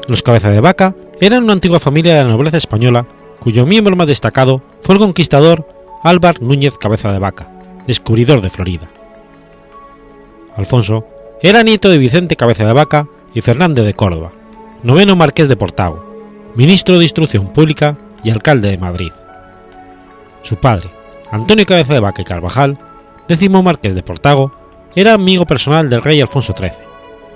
Los 0.09 0.21
Cabeza 0.21 0.49
de 0.49 0.59
Vaca 0.59 0.97
eran 1.21 1.43
una 1.43 1.53
antigua 1.53 1.79
familia 1.79 2.15
de 2.15 2.23
la 2.23 2.29
nobleza 2.29 2.57
española 2.57 3.07
cuyo 3.39 3.65
miembro 3.65 3.95
más 3.95 4.07
destacado 4.07 4.61
fue 4.81 4.95
el 4.95 4.99
conquistador 4.99 5.76
Álvar 6.03 6.41
Núñez 6.41 6.77
Cabeza 6.77 7.11
de 7.11 7.17
Vaca, 7.17 7.49
descubridor 7.87 8.41
de 8.41 8.51
Florida. 8.51 8.87
Alfonso 10.55 11.07
era 11.41 11.63
nieto 11.63 11.89
de 11.89 11.97
Vicente 11.97 12.35
Cabeza 12.35 12.65
de 12.65 12.73
Vaca 12.73 13.07
y 13.33 13.41
Fernández 13.41 13.83
de 13.83 13.95
Córdoba, 13.95 14.31
noveno 14.83 15.15
marqués 15.15 15.49
de 15.49 15.57
Portago, 15.57 16.05
ministro 16.55 16.99
de 16.99 17.05
Instrucción 17.05 17.47
Pública 17.47 17.97
y 18.23 18.29
alcalde 18.29 18.69
de 18.69 18.77
Madrid. 18.77 19.11
Su 20.43 20.57
padre, 20.57 20.89
Antonio 21.31 21.65
Cabeza 21.65 21.95
de 21.95 21.99
Vaca 21.99 22.21
y 22.21 22.25
Carvajal, 22.25 22.77
décimo 23.27 23.63
marqués 23.63 23.95
de 23.95 24.03
Portago, 24.03 24.51
era 24.95 25.13
amigo 25.13 25.47
personal 25.47 25.89
del 25.89 26.03
rey 26.03 26.21
Alfonso 26.21 26.53
XIII, 26.55 26.71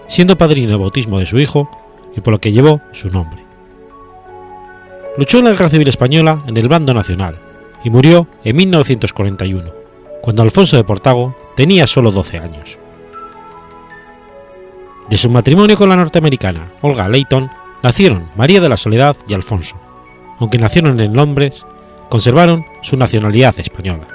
siendo 0.07 0.37
padrino 0.37 0.71
de 0.71 0.77
bautismo 0.77 1.17
de 1.17 1.25
su 1.25 1.39
hijo 1.39 1.69
y 2.15 2.21
por 2.21 2.33
lo 2.33 2.39
que 2.39 2.51
llevó 2.51 2.79
su 2.91 3.09
nombre. 3.09 3.43
Luchó 5.17 5.39
en 5.39 5.45
la 5.45 5.51
Guerra 5.51 5.69
Civil 5.69 5.87
Española 5.87 6.43
en 6.47 6.57
el 6.57 6.67
bando 6.67 6.93
nacional 6.93 7.50
y 7.83 7.89
murió 7.89 8.27
en 8.43 8.55
1941, 8.55 9.71
cuando 10.21 10.43
Alfonso 10.43 10.77
de 10.77 10.83
Portago 10.83 11.35
tenía 11.55 11.87
solo 11.87 12.11
12 12.11 12.37
años. 12.37 12.79
De 15.09 15.17
su 15.17 15.29
matrimonio 15.29 15.77
con 15.77 15.89
la 15.89 15.95
norteamericana 15.95 16.71
Olga 16.81 17.09
Leighton 17.09 17.49
nacieron 17.83 18.29
María 18.35 18.61
de 18.61 18.69
la 18.69 18.77
Soledad 18.77 19.17
y 19.27 19.33
Alfonso, 19.33 19.75
aunque 20.39 20.57
nacieron 20.57 20.99
en 20.99 21.13
Londres, 21.13 21.65
conservaron 22.09 22.65
su 22.81 22.97
nacionalidad 22.97 23.59
española. 23.59 24.07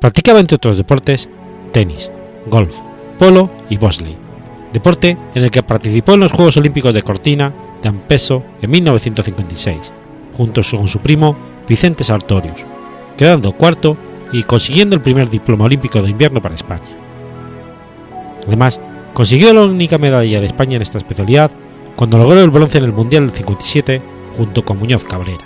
Practicaba 0.00 0.40
entre 0.40 0.56
otros 0.56 0.76
deportes 0.76 1.28
tenis, 1.72 2.10
golf, 2.46 2.76
polo 3.18 3.50
y 3.68 3.76
bobsleigh, 3.76 4.16
deporte 4.72 5.16
en 5.34 5.42
el 5.42 5.50
que 5.50 5.62
participó 5.62 6.12
en 6.12 6.20
los 6.20 6.32
Juegos 6.32 6.56
Olímpicos 6.56 6.94
de 6.94 7.02
Cortina 7.02 7.52
de 7.82 7.88
Ampeso 7.88 8.42
en 8.62 8.70
1956, 8.70 9.92
junto 10.36 10.62
con 10.70 10.88
su 10.88 11.00
primo 11.00 11.36
Vicente 11.68 12.04
Sartorius, 12.04 12.64
quedando 13.16 13.52
cuarto 13.52 13.96
y 14.32 14.42
consiguiendo 14.42 14.96
el 14.96 15.02
primer 15.02 15.28
diploma 15.28 15.64
olímpico 15.64 16.02
de 16.02 16.10
invierno 16.10 16.42
para 16.42 16.54
España. 16.54 16.88
Además, 18.46 18.80
consiguió 19.14 19.52
la 19.52 19.62
única 19.62 19.98
medalla 19.98 20.40
de 20.40 20.46
España 20.46 20.76
en 20.76 20.82
esta 20.82 20.98
especialidad 20.98 21.50
cuando 21.96 22.18
logró 22.18 22.40
el 22.40 22.50
bronce 22.50 22.78
en 22.78 22.84
el 22.84 22.92
Mundial 22.92 23.26
del 23.26 23.36
57 23.36 24.00
junto 24.36 24.64
con 24.64 24.78
Muñoz 24.78 25.04
Cabrera. 25.04 25.44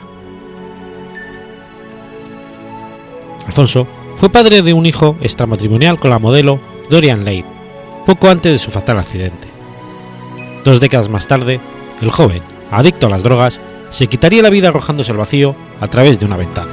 Alfonso 3.47 3.87
fue 4.17 4.31
padre 4.31 4.63
de 4.63 4.73
un 4.73 4.87
hijo 4.87 5.17
extramatrimonial 5.21 5.99
con 5.99 6.11
la 6.11 6.19
modelo 6.19 6.61
Dorian 6.91 7.25
Leigh, 7.25 7.45
poco 8.07 8.29
antes 8.29 8.53
de 8.53 8.59
su 8.59 8.71
fatal 8.71 8.99
accidente. 8.99 9.49
Dos 10.65 10.79
décadas 10.79 11.09
más 11.09 11.27
tarde, 11.27 11.61
el 12.03 12.11
joven, 12.11 12.43
adicto 12.71 13.07
a 13.07 13.11
las 13.11 13.23
drogas, 13.23 13.61
se 13.91 14.07
quitaría 14.07 14.43
la 14.43 14.51
vida 14.51 14.69
arrojándose 14.69 15.13
al 15.13 15.19
vacío 15.19 15.55
a 15.81 15.89
través 15.89 16.19
de 16.19 16.27
una 16.27 16.37
ventana. 16.37 16.73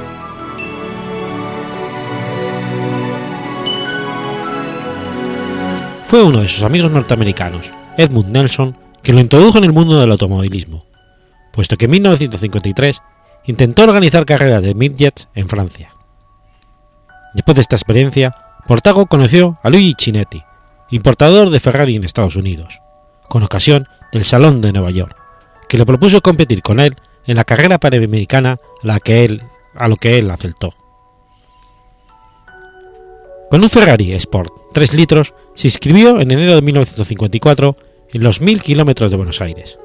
Fue 6.02 6.24
uno 6.24 6.40
de 6.40 6.48
sus 6.48 6.64
amigos 6.64 6.90
norteamericanos, 6.90 7.70
Edmund 7.96 8.32
Nelson, 8.32 8.76
quien 9.02 9.16
lo 9.16 9.20
introdujo 9.20 9.58
en 9.58 9.64
el 9.64 9.72
mundo 9.72 10.00
del 10.00 10.10
automovilismo, 10.10 10.84
puesto 11.52 11.76
que 11.76 11.84
en 11.84 11.92
1953 11.92 13.00
intentó 13.44 13.84
organizar 13.84 14.24
carreras 14.24 14.62
de 14.62 14.74
midgets 14.74 15.28
en 15.34 15.48
Francia. 15.48 15.94
Después 17.34 17.54
de 17.54 17.60
esta 17.60 17.76
experiencia, 17.76 18.34
Portago 18.66 19.06
conoció 19.06 19.58
a 19.62 19.70
Luigi 19.70 19.94
Cinetti, 19.98 20.42
importador 20.90 21.50
de 21.50 21.60
Ferrari 21.60 21.94
en 21.94 22.04
Estados 22.04 22.34
Unidos, 22.34 22.80
con 23.28 23.44
ocasión 23.44 23.86
del 24.12 24.24
Salón 24.24 24.60
de 24.60 24.72
Nueva 24.72 24.90
York, 24.90 25.19
que 25.70 25.78
le 25.78 25.86
propuso 25.86 26.20
competir 26.20 26.62
con 26.62 26.80
él 26.80 26.96
en 27.26 27.36
la 27.36 27.44
carrera 27.44 27.78
panamericana 27.78 28.58
la 28.82 28.98
que 28.98 29.24
él, 29.24 29.40
a 29.76 29.86
lo 29.86 29.94
que 29.94 30.18
él 30.18 30.28
aceptó. 30.28 30.74
Con 33.48 33.62
un 33.62 33.70
Ferrari 33.70 34.12
Sport 34.14 34.52
3 34.72 34.94
litros, 34.94 35.32
se 35.54 35.68
inscribió 35.68 36.20
en 36.20 36.32
enero 36.32 36.56
de 36.56 36.62
1954 36.62 37.76
en 38.12 38.22
los 38.24 38.40
1000 38.40 38.62
kilómetros 38.62 39.12
de 39.12 39.16
Buenos 39.16 39.40
Aires. 39.40 39.78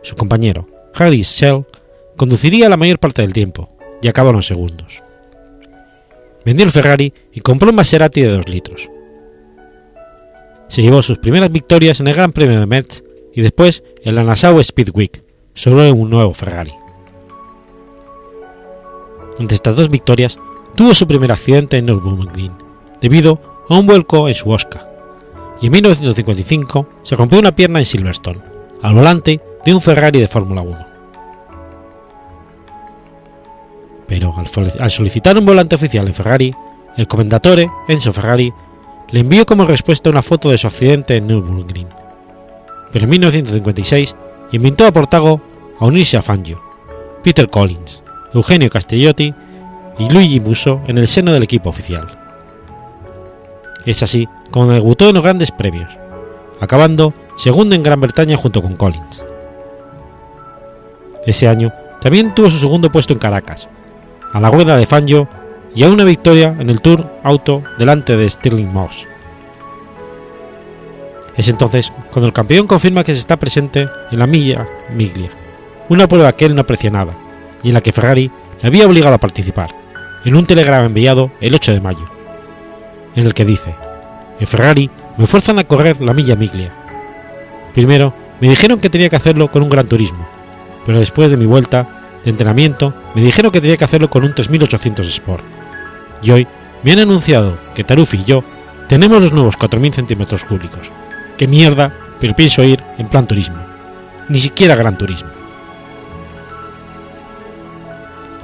Su 0.00 0.16
compañero, 0.16 0.66
Harry 0.94 1.20
Shell, 1.20 1.66
conduciría 2.16 2.70
la 2.70 2.78
mayor 2.78 2.98
parte 2.98 3.20
del 3.20 3.34
tiempo 3.34 3.68
y 4.00 4.08
acabaron 4.08 4.42
segundos. 4.42 5.02
Vendió 6.46 6.64
el 6.64 6.72
Ferrari 6.72 7.12
y 7.30 7.40
compró 7.42 7.68
un 7.68 7.76
Maserati 7.76 8.22
de 8.22 8.30
2 8.30 8.48
litros. 8.48 8.88
Se 10.68 10.80
llevó 10.80 11.02
sus 11.02 11.18
primeras 11.18 11.52
victorias 11.52 12.00
en 12.00 12.08
el 12.08 12.14
Gran 12.14 12.32
Premio 12.32 12.58
de 12.58 12.64
Metz 12.64 13.02
y 13.34 13.42
después 13.42 13.82
en 14.02 14.14
la 14.14 14.24
Nassau 14.24 14.58
Speed 14.60 14.90
Week 14.94 15.24
sobre 15.54 15.90
un 15.92 16.10
nuevo 16.10 16.34
Ferrari. 16.34 16.72
Entre 19.38 19.54
estas 19.54 19.76
dos 19.76 19.88
victorias, 19.88 20.38
tuvo 20.74 20.94
su 20.94 21.06
primer 21.06 21.32
accidente 21.32 21.78
en 21.78 21.86
Nürburgring, 21.86 22.52
debido 23.00 23.64
a 23.68 23.78
un 23.78 23.86
vuelco 23.86 24.28
en 24.28 24.34
su 24.34 24.50
Oscar, 24.50 24.90
y 25.60 25.66
en 25.66 25.72
1955 25.72 26.88
se 27.02 27.16
rompió 27.16 27.38
una 27.38 27.54
pierna 27.54 27.78
en 27.78 27.86
Silverstone, 27.86 28.40
al 28.82 28.94
volante 28.94 29.40
de 29.64 29.74
un 29.74 29.80
Ferrari 29.80 30.20
de 30.20 30.28
Fórmula 30.28 30.62
1. 30.62 30.86
Pero 34.06 34.34
al 34.78 34.90
solicitar 34.90 35.38
un 35.38 35.46
volante 35.46 35.76
oficial 35.76 36.06
en 36.06 36.14
Ferrari, 36.14 36.54
el 36.96 37.06
comendatore 37.06 37.70
Enzo 37.88 38.12
Ferrari 38.12 38.52
le 39.10 39.20
envió 39.20 39.46
como 39.46 39.64
respuesta 39.64 40.10
una 40.10 40.22
foto 40.22 40.50
de 40.50 40.58
su 40.58 40.66
accidente 40.66 41.16
en 41.16 41.26
Nürburgring. 41.26 42.01
Pero 42.92 43.04
en 43.04 43.10
1956 43.10 44.16
invitó 44.52 44.86
a 44.86 44.92
Portago 44.92 45.40
a 45.78 45.86
unirse 45.86 46.16
a 46.16 46.22
Fangio, 46.22 46.62
Peter 47.22 47.48
Collins, 47.48 48.02
Eugenio 48.34 48.70
Castellotti 48.70 49.34
y 49.98 50.10
Luigi 50.10 50.40
Musso 50.40 50.80
en 50.86 50.98
el 50.98 51.08
seno 51.08 51.32
del 51.32 51.42
equipo 51.42 51.70
oficial. 51.70 52.18
Es 53.86 54.02
así 54.02 54.28
como 54.50 54.68
debutó 54.68 55.08
en 55.08 55.14
los 55.14 55.24
grandes 55.24 55.50
premios, 55.50 55.98
acabando 56.60 57.14
segundo 57.36 57.74
en 57.74 57.82
Gran 57.82 58.00
Bretaña 58.00 58.36
junto 58.36 58.62
con 58.62 58.76
Collins. 58.76 59.24
Ese 61.26 61.48
año 61.48 61.72
también 62.00 62.34
tuvo 62.34 62.50
su 62.50 62.58
segundo 62.58 62.92
puesto 62.92 63.12
en 63.12 63.18
Caracas, 63.18 63.68
a 64.32 64.40
la 64.40 64.50
rueda 64.50 64.76
de 64.76 64.86
Fangio 64.86 65.28
y 65.74 65.84
a 65.84 65.88
una 65.88 66.04
victoria 66.04 66.56
en 66.58 66.68
el 66.68 66.80
Tour 66.80 67.06
Auto 67.22 67.62
delante 67.78 68.16
de 68.16 68.28
Stirling 68.28 68.72
Moss. 68.72 69.06
Es 71.36 71.48
entonces 71.48 71.92
cuando 72.10 72.26
el 72.26 72.32
campeón 72.32 72.66
confirma 72.66 73.04
que 73.04 73.14
se 73.14 73.20
está 73.20 73.38
presente 73.38 73.88
en 74.10 74.18
la 74.18 74.26
Milla 74.26 74.68
Miglia, 74.94 75.30
una 75.88 76.06
prueba 76.06 76.32
que 76.32 76.44
él 76.44 76.54
no 76.54 76.60
aprecia 76.60 76.90
nada 76.90 77.14
y 77.62 77.68
en 77.68 77.74
la 77.74 77.80
que 77.80 77.92
Ferrari 77.92 78.30
le 78.60 78.68
había 78.68 78.86
obligado 78.86 79.14
a 79.14 79.18
participar, 79.18 79.74
en 80.24 80.36
un 80.36 80.46
telegrama 80.46 80.86
enviado 80.86 81.32
el 81.40 81.54
8 81.54 81.72
de 81.72 81.80
mayo, 81.80 82.10
en 83.16 83.26
el 83.26 83.34
que 83.34 83.44
dice, 83.44 83.74
en 84.38 84.46
Ferrari 84.46 84.90
me 85.16 85.26
fuerzan 85.26 85.58
a 85.58 85.64
correr 85.64 86.00
la 86.00 86.14
Milla 86.14 86.36
Miglia. 86.36 86.72
Primero 87.74 88.14
me 88.40 88.48
dijeron 88.48 88.80
que 88.80 88.90
tenía 88.90 89.08
que 89.08 89.16
hacerlo 89.16 89.50
con 89.50 89.62
un 89.62 89.70
Gran 89.70 89.86
Turismo, 89.86 90.26
pero 90.84 90.98
después 90.98 91.30
de 91.30 91.36
mi 91.36 91.46
vuelta 91.46 91.88
de 92.24 92.30
entrenamiento 92.30 92.94
me 93.14 93.22
dijeron 93.22 93.50
que 93.50 93.60
tenía 93.60 93.76
que 93.76 93.84
hacerlo 93.84 94.10
con 94.10 94.24
un 94.24 94.34
3800 94.34 95.06
Sport. 95.06 95.44
Y 96.22 96.30
hoy 96.30 96.46
me 96.82 96.92
han 96.92 97.00
anunciado 97.00 97.58
que 97.74 97.84
Tarufi 97.84 98.18
y 98.18 98.24
yo 98.24 98.44
tenemos 98.88 99.20
los 99.20 99.32
nuevos 99.32 99.56
4000 99.56 99.94
centímetros 99.94 100.44
cúbicos. 100.44 100.92
¡Qué 101.42 101.48
mierda! 101.48 101.92
Pero 102.20 102.36
pienso 102.36 102.62
ir 102.62 102.84
en 102.98 103.08
plan 103.08 103.26
turismo. 103.26 103.56
Ni 104.28 104.38
siquiera 104.38 104.76
Gran 104.76 104.96
Turismo. 104.96 105.28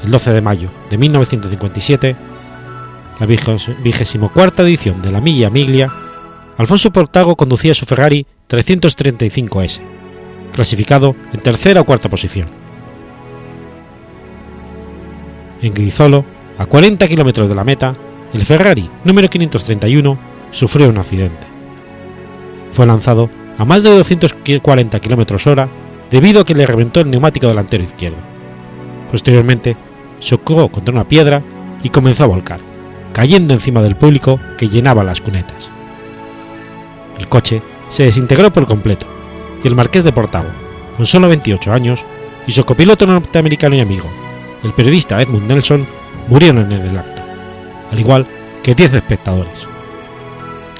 El 0.02 0.10
12 0.10 0.32
de 0.32 0.40
mayo 0.40 0.68
de 0.90 0.98
1957, 0.98 2.16
la 3.20 3.24
24 3.26 4.66
edición 4.66 5.00
de 5.00 5.12
la 5.12 5.20
Milla 5.20 5.48
Miglia, 5.48 5.92
Alfonso 6.56 6.90
Portago 6.90 7.36
conducía 7.36 7.72
su 7.72 7.86
Ferrari 7.86 8.26
335S, 8.48 9.80
clasificado 10.52 11.14
en 11.32 11.38
tercera 11.38 11.82
o 11.82 11.84
cuarta 11.84 12.10
posición. 12.10 12.48
En 15.62 15.72
Guizolo, 15.72 16.24
a 16.58 16.66
40 16.66 17.06
kilómetros 17.06 17.48
de 17.48 17.54
la 17.54 17.62
meta, 17.62 17.94
el 18.32 18.44
Ferrari 18.44 18.90
número 19.04 19.28
531 19.28 20.18
sufrió 20.50 20.88
un 20.88 20.98
accidente. 20.98 21.57
Fue 22.72 22.86
lanzado 22.86 23.30
a 23.58 23.64
más 23.64 23.82
de 23.82 23.90
240 23.90 25.00
km 25.00 25.46
hora 25.46 25.68
debido 26.10 26.40
a 26.40 26.44
que 26.44 26.54
le 26.54 26.66
reventó 26.66 27.00
el 27.00 27.10
neumático 27.10 27.48
delantero 27.48 27.84
izquierdo. 27.84 28.18
Posteriormente, 29.10 29.76
chocó 30.20 30.68
contra 30.70 30.92
una 30.92 31.08
piedra 31.08 31.42
y 31.82 31.90
comenzó 31.90 32.24
a 32.24 32.28
volcar, 32.28 32.60
cayendo 33.12 33.54
encima 33.54 33.82
del 33.82 33.96
público 33.96 34.38
que 34.56 34.68
llenaba 34.68 35.04
las 35.04 35.20
cunetas. 35.20 35.70
El 37.18 37.28
coche 37.28 37.62
se 37.88 38.04
desintegró 38.04 38.52
por 38.52 38.66
completo 38.66 39.06
y 39.62 39.68
el 39.68 39.74
marqués 39.74 40.04
de 40.04 40.12
Portago, 40.12 40.50
con 40.96 41.06
solo 41.06 41.28
28 41.28 41.72
años, 41.72 42.04
y 42.46 42.52
su 42.52 42.64
copiloto 42.64 43.06
norteamericano 43.06 43.74
y 43.74 43.80
amigo, 43.80 44.08
el 44.62 44.72
periodista 44.72 45.20
Edmund 45.20 45.48
Nelson, 45.48 45.86
murieron 46.28 46.72
en 46.72 46.82
el 46.82 46.98
acto, 46.98 47.22
al 47.90 47.98
igual 47.98 48.26
que 48.62 48.74
10 48.74 48.94
espectadores. 48.94 49.66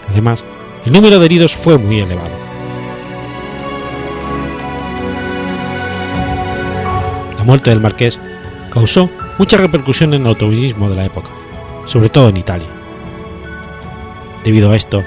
Además, 0.09 0.45
el 0.89 0.95
número 0.95 1.19
de 1.19 1.27
heridos 1.27 1.55
fue 1.55 1.77
muy 1.77 2.01
elevado. 2.01 2.31
La 7.37 7.45
muerte 7.45 7.69
del 7.69 7.81
marqués 7.81 8.19
causó 8.71 9.11
mucha 9.37 9.59
repercusión 9.59 10.15
en 10.15 10.23
el 10.23 10.29
automovilismo 10.29 10.89
de 10.89 10.97
la 10.97 11.05
época, 11.05 11.29
sobre 11.85 12.09
todo 12.09 12.31
en 12.31 12.39
Italia. 12.39 12.69
Debido 14.45 14.71
a 14.71 14.77
esto, 14.77 15.05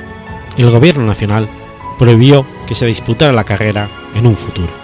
el 0.56 0.70
gobierno 0.70 1.04
nacional 1.04 1.50
prohibió 1.98 2.46
que 2.68 2.76
se 2.76 2.86
disputara 2.86 3.34
la 3.34 3.44
carrera 3.44 3.90
en 4.14 4.28
un 4.28 4.38
futuro. 4.38 4.81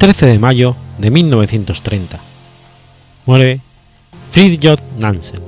13 0.00 0.24
de 0.24 0.38
mayo 0.38 0.76
de 0.96 1.10
1930. 1.10 2.18
Muere 3.26 3.60
Fridtjof 4.30 4.80
Nansen. 4.98 5.40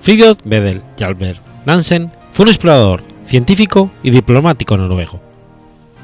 Fridtjof 0.00 0.38
Bedel 0.44 0.82
Jalbert 0.98 1.40
Nansen 1.64 2.10
fue 2.32 2.42
un 2.42 2.48
explorador, 2.48 3.04
científico 3.24 3.92
y 4.02 4.10
diplomático 4.10 4.76
noruego. 4.76 5.20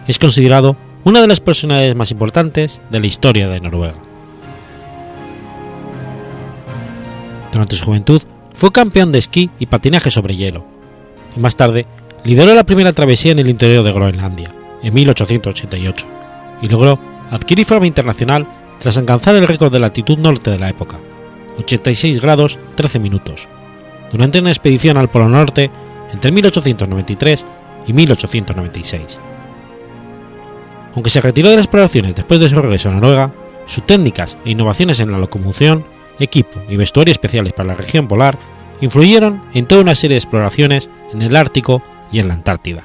Es 0.07 0.21
considerado 0.21 0.77
una 1.03 1.21
de 1.21 1.27
las 1.27 1.41
personalidades 1.41 1.97
más 1.97 2.13
importantes 2.13 2.81
de 2.93 3.01
la 3.01 3.09
historia 3.09 3.49
de 3.49 3.61
Noruega. 3.61 3.99
Durante 7.51 7.75
su 7.75 7.87
juventud 7.87 8.23
fue 8.55 8.71
campeón 8.71 9.11
de 9.11 9.19
esquí 9.19 9.51
y 9.59 9.67
patinaje 9.67 10.13
sobre 10.13 10.37
hielo, 10.37 10.65
y 11.37 11.41
más 11.41 11.57
tarde 11.57 11.89
lideró 12.25 12.55
la 12.55 12.65
primera 12.65 12.93
travesía 12.93 13.33
en 13.33 13.39
el 13.39 13.49
interior 13.49 13.85
de 13.85 13.93
Groenlandia, 13.93 14.51
en 14.83 14.95
1888, 14.95 16.07
y 16.63 16.69
logró 16.69 16.99
adquirir 17.31 17.67
fama 17.67 17.87
internacional 17.87 18.47
tras 18.79 18.97
alcanzar 18.97 19.37
el 19.37 19.47
récord 19.47 19.73
de 19.73 19.79
latitud 19.79 20.19
norte 20.19 20.51
de 20.51 20.59
la 20.59 20.71
época, 20.71 20.99
86 21.59 22.21
grados 22.21 22.59
13 22.75 22.99
minutos, 22.99 23.49
durante 24.11 24.41
una 24.41 24.51
expedición 24.51 24.97
al 24.97 25.09
Polo 25.09 25.29
Norte 25.29 25.71
entre 26.13 26.33
1893 26.33 27.45
y 27.87 27.93
1896. 27.93 29.19
Aunque 30.95 31.11
se 31.11 31.21
retiró 31.21 31.51
de 31.51 31.57
las 31.57 31.65
exploraciones 31.65 32.15
después 32.15 32.41
de 32.41 32.49
su 32.49 32.61
regreso 32.61 32.89
a 32.89 32.93
Noruega, 32.93 33.33
sus 33.67 33.85
técnicas 33.85 34.37
e 34.45 34.51
innovaciones 34.51 35.01
en 35.01 35.11
la 35.11 35.19
locomoción, 35.19 35.85
equipo 36.21 36.61
y 36.69 36.77
vestuario 36.77 37.13
especiales 37.13 37.53
para 37.53 37.69
la 37.69 37.75
región 37.75 38.07
polar 38.07 38.39
influyeron 38.81 39.43
en 39.55 39.67
toda 39.67 39.81
una 39.81 39.95
serie 39.95 40.15
de 40.15 40.19
exploraciones 40.19 40.91
en 41.13 41.23
el 41.23 41.37
Ártico 41.37 41.83
y 42.11 42.19
en 42.19 42.29
la 42.29 42.35
Antártida. 42.35 42.85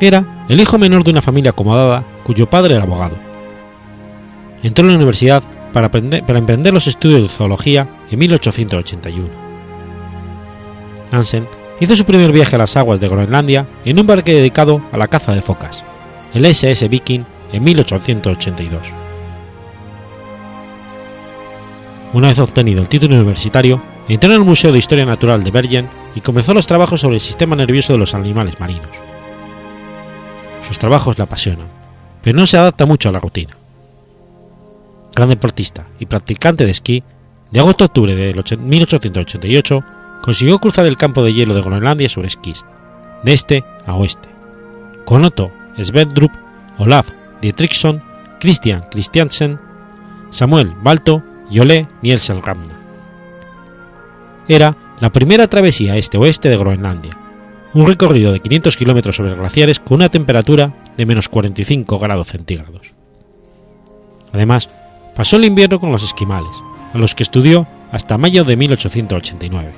Era 0.00 0.24
el 0.48 0.60
hijo 0.60 0.78
menor 0.78 1.04
de 1.04 1.10
una 1.10 1.20
familia 1.20 1.50
acomodada 1.50 2.04
cuyo 2.24 2.48
padre 2.48 2.74
era 2.74 2.84
abogado. 2.84 3.16
Entró 4.62 4.84
en 4.84 4.92
la 4.92 4.96
universidad 4.96 5.42
para, 5.72 5.90
emprender 5.92 6.72
los 6.72 6.86
estudios 6.86 7.22
de 7.22 7.28
zoología 7.28 7.86
en 8.10 8.18
1881. 8.18 9.28
Nansen 11.12 11.46
hizo 11.80 11.96
su 11.96 12.04
primer 12.04 12.32
viaje 12.32 12.56
a 12.56 12.58
las 12.58 12.76
aguas 12.76 13.00
de 13.00 13.08
Groenlandia 13.08 13.66
en 13.84 13.98
un 13.98 14.06
barco 14.06 14.30
dedicado 14.30 14.82
a 14.92 14.96
la 14.96 15.08
caza 15.08 15.34
de 15.34 15.42
focas, 15.42 15.84
el 16.34 16.46
SS 16.46 16.88
Viking, 16.88 17.24
en 17.52 17.64
1882. 17.64 18.80
Una 22.12 22.28
vez 22.28 22.38
obtenido 22.38 22.82
el 22.82 22.88
título 22.88 23.16
universitario, 23.16 23.80
entró 24.14 24.30
en 24.30 24.40
el 24.40 24.44
Museo 24.44 24.72
de 24.72 24.78
Historia 24.78 25.06
Natural 25.06 25.44
de 25.44 25.52
Bergen 25.52 25.88
y 26.16 26.20
comenzó 26.20 26.52
los 26.52 26.66
trabajos 26.66 27.00
sobre 27.00 27.14
el 27.16 27.20
sistema 27.20 27.54
nervioso 27.54 27.92
de 27.92 27.98
los 28.00 28.14
animales 28.14 28.58
marinos. 28.58 28.88
Sus 30.66 30.78
trabajos 30.78 31.16
le 31.16 31.24
apasionan, 31.24 31.68
pero 32.20 32.38
no 32.38 32.46
se 32.46 32.56
adapta 32.56 32.86
mucho 32.86 33.08
a 33.08 33.12
la 33.12 33.20
rutina. 33.20 33.56
Gran 35.14 35.28
deportista 35.28 35.86
y 35.98 36.06
practicante 36.06 36.64
de 36.64 36.72
esquí, 36.72 37.04
de 37.52 37.60
agosto 37.60 37.84
a 37.84 37.86
octubre 37.86 38.14
de 38.14 38.34
1888 38.58 39.84
consiguió 40.22 40.58
cruzar 40.58 40.86
el 40.86 40.96
campo 40.96 41.22
de 41.22 41.32
hielo 41.32 41.54
de 41.54 41.62
Groenlandia 41.62 42.08
sobre 42.08 42.28
esquís, 42.28 42.64
de 43.22 43.32
este 43.32 43.64
a 43.86 43.94
oeste, 43.94 44.28
con 45.04 45.24
Otto 45.24 45.52
Sverdrup, 45.80 46.32
Olaf 46.78 47.10
Dietrichson, 47.40 48.02
Christian 48.40 48.86
Christiansen, 48.90 49.60
Samuel 50.30 50.74
Balto 50.82 51.22
y 51.48 51.60
Ole 51.60 51.88
Nielsen 52.02 52.42
Ramna 52.42 52.79
era 54.50 54.76
la 54.98 55.12
primera 55.12 55.46
travesía 55.46 55.96
este-oeste 55.96 56.48
de 56.48 56.56
Groenlandia, 56.56 57.16
un 57.72 57.86
recorrido 57.86 58.32
de 58.32 58.40
500 58.40 58.76
kilómetros 58.76 59.14
sobre 59.14 59.34
glaciares 59.34 59.78
con 59.78 59.96
una 59.96 60.08
temperatura 60.08 60.74
de 60.96 61.06
menos 61.06 61.28
45 61.28 62.00
grados 62.00 62.26
centígrados. 62.26 62.92
Además, 64.32 64.68
pasó 65.14 65.36
el 65.36 65.44
invierno 65.44 65.78
con 65.78 65.92
los 65.92 66.02
esquimales, 66.02 66.50
a 66.92 66.98
los 66.98 67.14
que 67.14 67.22
estudió 67.22 67.68
hasta 67.92 68.18
mayo 68.18 68.42
de 68.42 68.56
1889. 68.56 69.72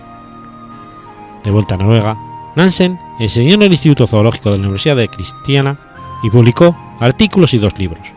De 1.45 1.51
vuelta 1.51 1.75
a 1.75 1.79
Noruega, 1.79 2.17
Nansen 2.57 2.99
enseñó 3.21 3.55
en 3.55 3.63
el 3.63 3.73
Instituto 3.73 4.07
Zoológico 4.07 4.51
de 4.51 4.57
la 4.57 4.63
Universidad 4.63 4.97
de 4.97 5.09
Cristiana 5.09 5.79
y 6.23 6.31
publicó 6.31 6.75
artículos 6.99 7.53
y 7.53 7.59
dos 7.59 7.79
libros. 7.79 8.15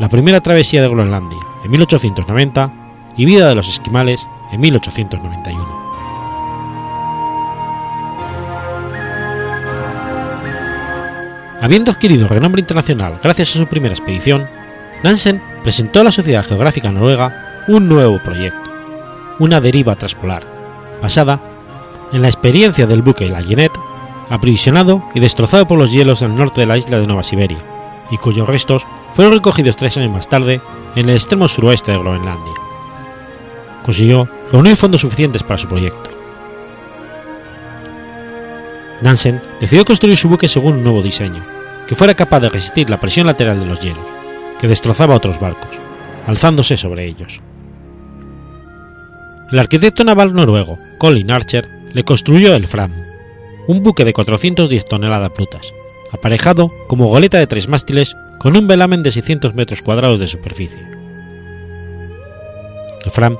La 0.00 0.08
primera 0.08 0.40
travesía 0.40 0.82
de 0.82 0.88
Groenlandia, 0.88 1.38
en 1.64 1.70
1890, 1.70 2.72
y 3.16 3.24
Vida 3.24 3.48
de 3.48 3.54
los 3.54 3.68
esquimales, 3.68 4.26
en 4.52 4.60
1891. 4.60 5.90
Habiendo 11.62 11.90
adquirido 11.90 12.26
renombre 12.26 12.60
internacional 12.60 13.20
gracias 13.22 13.50
a 13.50 13.58
su 13.58 13.66
primera 13.66 13.94
expedición, 13.94 14.48
Nansen 15.02 15.42
presentó 15.62 16.00
a 16.00 16.04
la 16.04 16.12
Sociedad 16.12 16.44
Geográfica 16.44 16.90
Noruega 16.90 17.64
un 17.68 17.88
nuevo 17.88 18.18
proyecto, 18.22 18.70
una 19.38 19.60
deriva 19.60 19.96
transpolar, 19.96 20.42
basada 21.02 21.38
en 22.12 22.22
la 22.22 22.28
experiencia 22.28 22.86
del 22.86 23.02
buque 23.02 23.28
La 23.28 23.42
Jeanette, 23.42 23.78
aprisionado 24.30 25.04
y 25.14 25.20
destrozado 25.20 25.66
por 25.66 25.78
los 25.78 25.92
hielos 25.92 26.22
al 26.22 26.34
norte 26.34 26.60
de 26.60 26.66
la 26.66 26.78
isla 26.78 26.98
de 26.98 27.06
Nueva 27.06 27.22
Siberia, 27.22 27.58
y 28.10 28.16
cuyos 28.16 28.48
restos 28.48 28.86
fueron 29.12 29.34
recogidos 29.34 29.76
tres 29.76 29.96
años 29.98 30.12
más 30.12 30.28
tarde 30.28 30.60
en 30.96 31.08
el 31.08 31.16
extremo 31.16 31.46
suroeste 31.46 31.92
de 31.92 31.98
Groenlandia. 31.98 32.69
Consiguió 33.84 34.28
reunir 34.52 34.76
fondos 34.76 35.00
suficientes 35.00 35.42
para 35.42 35.58
su 35.58 35.68
proyecto. 35.68 36.10
Nansen 39.02 39.40
decidió 39.60 39.84
construir 39.84 40.16
su 40.16 40.28
buque 40.28 40.48
según 40.48 40.74
un 40.74 40.84
nuevo 40.84 41.02
diseño, 41.02 41.42
que 41.86 41.94
fuera 41.94 42.14
capaz 42.14 42.40
de 42.40 42.50
resistir 42.50 42.90
la 42.90 43.00
presión 43.00 43.26
lateral 43.26 43.58
de 43.58 43.66
los 43.66 43.80
hielos, 43.80 44.04
que 44.58 44.68
destrozaba 44.68 45.14
otros 45.14 45.40
barcos, 45.40 45.70
alzándose 46.26 46.76
sobre 46.76 47.06
ellos. 47.06 47.40
El 49.50 49.58
arquitecto 49.58 50.04
naval 50.04 50.34
noruego 50.34 50.78
Colin 50.98 51.30
Archer 51.30 51.68
le 51.92 52.04
construyó 52.04 52.54
el 52.54 52.68
Fram, 52.68 52.92
un 53.66 53.82
buque 53.82 54.04
de 54.04 54.12
410 54.12 54.84
toneladas 54.84 55.32
brutas, 55.34 55.72
aparejado 56.12 56.72
como 56.86 57.08
goleta 57.08 57.38
de 57.38 57.46
tres 57.46 57.68
mástiles 57.68 58.14
con 58.38 58.56
un 58.56 58.68
velamen 58.68 59.02
de 59.02 59.10
600 59.10 59.54
metros 59.54 59.82
cuadrados 59.82 60.20
de 60.20 60.26
superficie. 60.26 60.86
El 63.04 63.10
Fram 63.10 63.38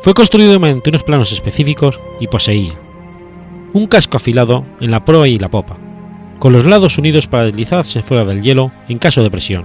fue 0.00 0.14
construido 0.14 0.58
mediante 0.58 0.90
unos 0.90 1.04
planos 1.04 1.32
específicos 1.32 2.00
y 2.20 2.26
poseía 2.26 2.74
un 3.72 3.86
casco 3.86 4.16
afilado 4.16 4.64
en 4.80 4.90
la 4.90 5.04
proa 5.04 5.28
y 5.28 5.38
la 5.38 5.48
popa, 5.48 5.76
con 6.38 6.52
los 6.52 6.64
lados 6.64 6.98
unidos 6.98 7.26
para 7.26 7.44
deslizarse 7.44 8.02
fuera 8.02 8.24
del 8.24 8.42
hielo 8.42 8.72
en 8.88 8.98
caso 8.98 9.22
de 9.22 9.30
presión, 9.30 9.64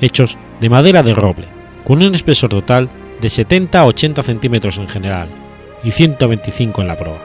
hechos 0.00 0.36
de 0.60 0.70
madera 0.70 1.02
de 1.02 1.14
roble, 1.14 1.46
con 1.84 2.02
un 2.02 2.14
espesor 2.14 2.50
total 2.50 2.88
de 3.20 3.30
70 3.30 3.80
a 3.80 3.86
80 3.86 4.22
centímetros 4.22 4.78
en 4.78 4.88
general 4.88 5.28
y 5.84 5.90
125 5.90 6.82
en 6.82 6.88
la 6.88 6.98
proa. 6.98 7.18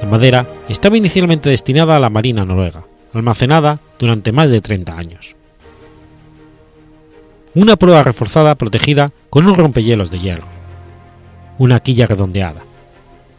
La 0.00 0.08
madera 0.08 0.48
estaba 0.68 0.96
inicialmente 0.96 1.48
destinada 1.48 1.96
a 1.96 2.00
la 2.00 2.10
Marina 2.10 2.44
noruega, 2.44 2.84
almacenada 3.14 3.78
durante 3.98 4.32
más 4.32 4.50
de 4.50 4.60
30 4.60 4.98
años. 4.98 5.36
Una 7.54 7.76
proa 7.76 8.02
reforzada 8.02 8.54
protegida 8.54 9.10
con 9.28 9.46
un 9.46 9.54
rompehielos 9.54 10.10
de 10.10 10.18
hierro. 10.18 10.46
Una 11.58 11.80
quilla 11.80 12.06
redondeada. 12.06 12.62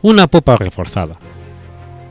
Una 0.03 0.28
popa 0.28 0.55
reforzada. 0.55 1.16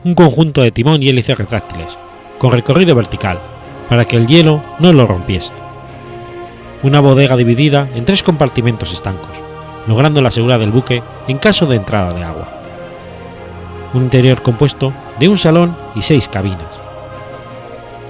Un 0.03 0.13
conjunto 0.13 0.61
de 0.61 0.71
timón 0.71 1.01
y 1.01 1.07
hélices 1.07 1.37
retráctiles, 1.37 1.97
con 2.39 2.51
recorrido 2.51 2.93
vertical, 2.93 3.39
para 3.87 4.03
que 4.03 4.17
el 4.17 4.27
hielo 4.27 4.61
no 4.79 4.91
lo 4.91 5.07
rompiese. 5.07 5.53
Una 6.81 6.99
bodega 6.99 7.37
dividida 7.37 7.87
en 7.95 8.03
tres 8.03 8.21
compartimentos 8.21 8.91
estancos, 8.91 9.41
logrando 9.87 10.21
la 10.21 10.31
seguridad 10.31 10.59
del 10.59 10.71
buque 10.71 11.01
en 11.29 11.37
caso 11.37 11.67
de 11.67 11.77
entrada 11.77 12.13
de 12.13 12.23
agua. 12.25 12.49
Un 13.93 14.03
interior 14.03 14.41
compuesto 14.41 14.91
de 15.21 15.29
un 15.29 15.37
salón 15.37 15.77
y 15.95 16.01
seis 16.01 16.27
cabinas. 16.27 16.81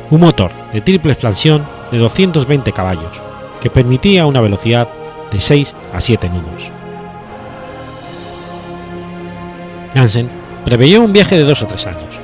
Un 0.10 0.22
motor 0.22 0.52
de 0.74 0.82
triple 0.82 1.14
expansión 1.14 1.64
de 1.92 2.00
220 2.00 2.72
caballos, 2.72 3.22
que 3.64 3.70
permitía 3.70 4.26
una 4.26 4.42
velocidad 4.42 4.90
de 5.32 5.40
6 5.40 5.74
a 5.94 6.02
7 6.02 6.28
nudos. 6.28 6.70
Nansen 9.96 10.30
preveyó 10.66 11.02
un 11.02 11.14
viaje 11.14 11.38
de 11.38 11.46
dos 11.46 11.62
o 11.62 11.68
tres 11.68 11.88
años. 11.88 12.20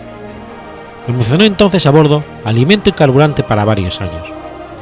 Almacenó 1.07 1.45
entonces 1.45 1.85
a 1.85 1.91
bordo 1.91 2.25
alimento 2.43 2.89
y 2.89 2.93
carburante 2.93 3.45
para 3.45 3.63
varios 3.63 4.01
años, 4.01 4.27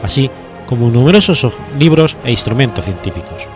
así 0.02 0.32
como 0.66 0.90
numerosos 0.90 1.46
libros 1.78 2.18
e 2.24 2.32
instrumentos 2.32 2.86
científicos. 2.86 3.48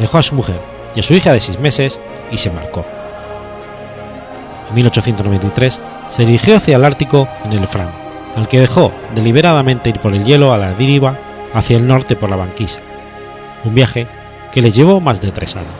Dejó 0.00 0.18
a 0.18 0.24
su 0.24 0.34
mujer 0.34 0.58
y 0.96 1.00
a 1.00 1.04
su 1.04 1.14
hija 1.14 1.32
de 1.32 1.38
seis 1.38 1.60
meses 1.60 2.00
y 2.32 2.38
se 2.38 2.48
embarcó. 2.48 2.84
En 4.68 4.74
1893 4.74 5.80
se 6.08 6.26
dirigió 6.26 6.56
hacia 6.56 6.74
el 6.74 6.84
Ártico 6.84 7.28
en 7.44 7.52
el 7.52 7.68
Fram, 7.68 7.90
al 8.34 8.48
que 8.48 8.58
dejó 8.58 8.90
deliberadamente 9.14 9.90
ir 9.90 10.00
por 10.00 10.12
el 10.12 10.24
hielo 10.24 10.52
a 10.52 10.58
la 10.58 10.74
deriva 10.74 11.16
hacia 11.54 11.76
el 11.76 11.86
norte 11.86 12.16
por 12.16 12.28
la 12.28 12.36
banquisa, 12.36 12.80
un 13.64 13.74
viaje 13.74 14.06
que 14.52 14.60
les 14.60 14.74
llevó 14.74 15.00
más 15.00 15.20
de 15.20 15.30
tres 15.30 15.56
años. 15.56 15.70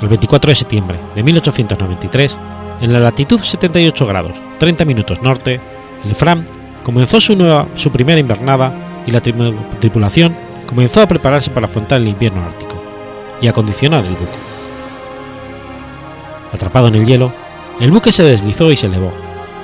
El 0.00 0.08
24 0.08 0.50
de 0.50 0.54
septiembre 0.54 0.98
de 1.16 1.22
1893, 1.24 2.38
en 2.82 2.92
la 2.92 3.00
latitud 3.00 3.40
78 3.42 4.06
grados 4.06 4.38
30 4.58 4.84
minutos 4.84 5.22
norte, 5.22 5.60
el 6.04 6.14
Fram 6.14 6.44
comenzó 6.84 7.20
su, 7.20 7.34
nueva, 7.34 7.66
su 7.74 7.90
primera 7.90 8.20
invernada 8.20 8.72
y 9.06 9.10
la 9.10 9.20
tripulación 9.20 10.36
comenzó 10.68 11.00
a 11.00 11.08
prepararse 11.08 11.50
para 11.50 11.66
afrontar 11.66 12.00
el 12.00 12.08
invierno 12.08 12.44
ártico 12.44 12.76
y 13.40 13.48
acondicionar 13.48 14.04
el 14.04 14.12
buque. 14.12 14.38
Atrapado 16.52 16.88
en 16.88 16.94
el 16.94 17.06
hielo, 17.06 17.32
el 17.80 17.90
buque 17.90 18.12
se 18.12 18.22
deslizó 18.22 18.70
y 18.70 18.76
se 18.76 18.86
elevó, 18.86 19.12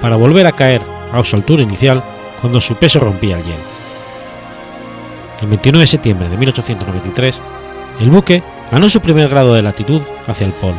para 0.01 0.17
volver 0.17 0.47
a 0.47 0.53
caer 0.53 0.83
a 1.12 1.23
su 1.25 1.37
altura 1.37 1.62
inicial 1.62 2.03
cuando 2.45 2.61
su 2.61 2.74
peso 2.74 3.01
rompía 3.01 3.38
el 3.38 3.42
hielo. 3.42 3.57
El 5.40 5.49
29 5.49 5.82
de 5.82 5.86
septiembre 5.86 6.28
de 6.28 6.36
1893, 6.36 7.40
el 8.01 8.11
buque 8.11 8.42
ganó 8.70 8.90
su 8.90 9.01
primer 9.01 9.30
grado 9.30 9.55
de 9.55 9.62
latitud 9.62 10.03
hacia 10.26 10.45
el 10.47 10.53
polo, 10.53 10.76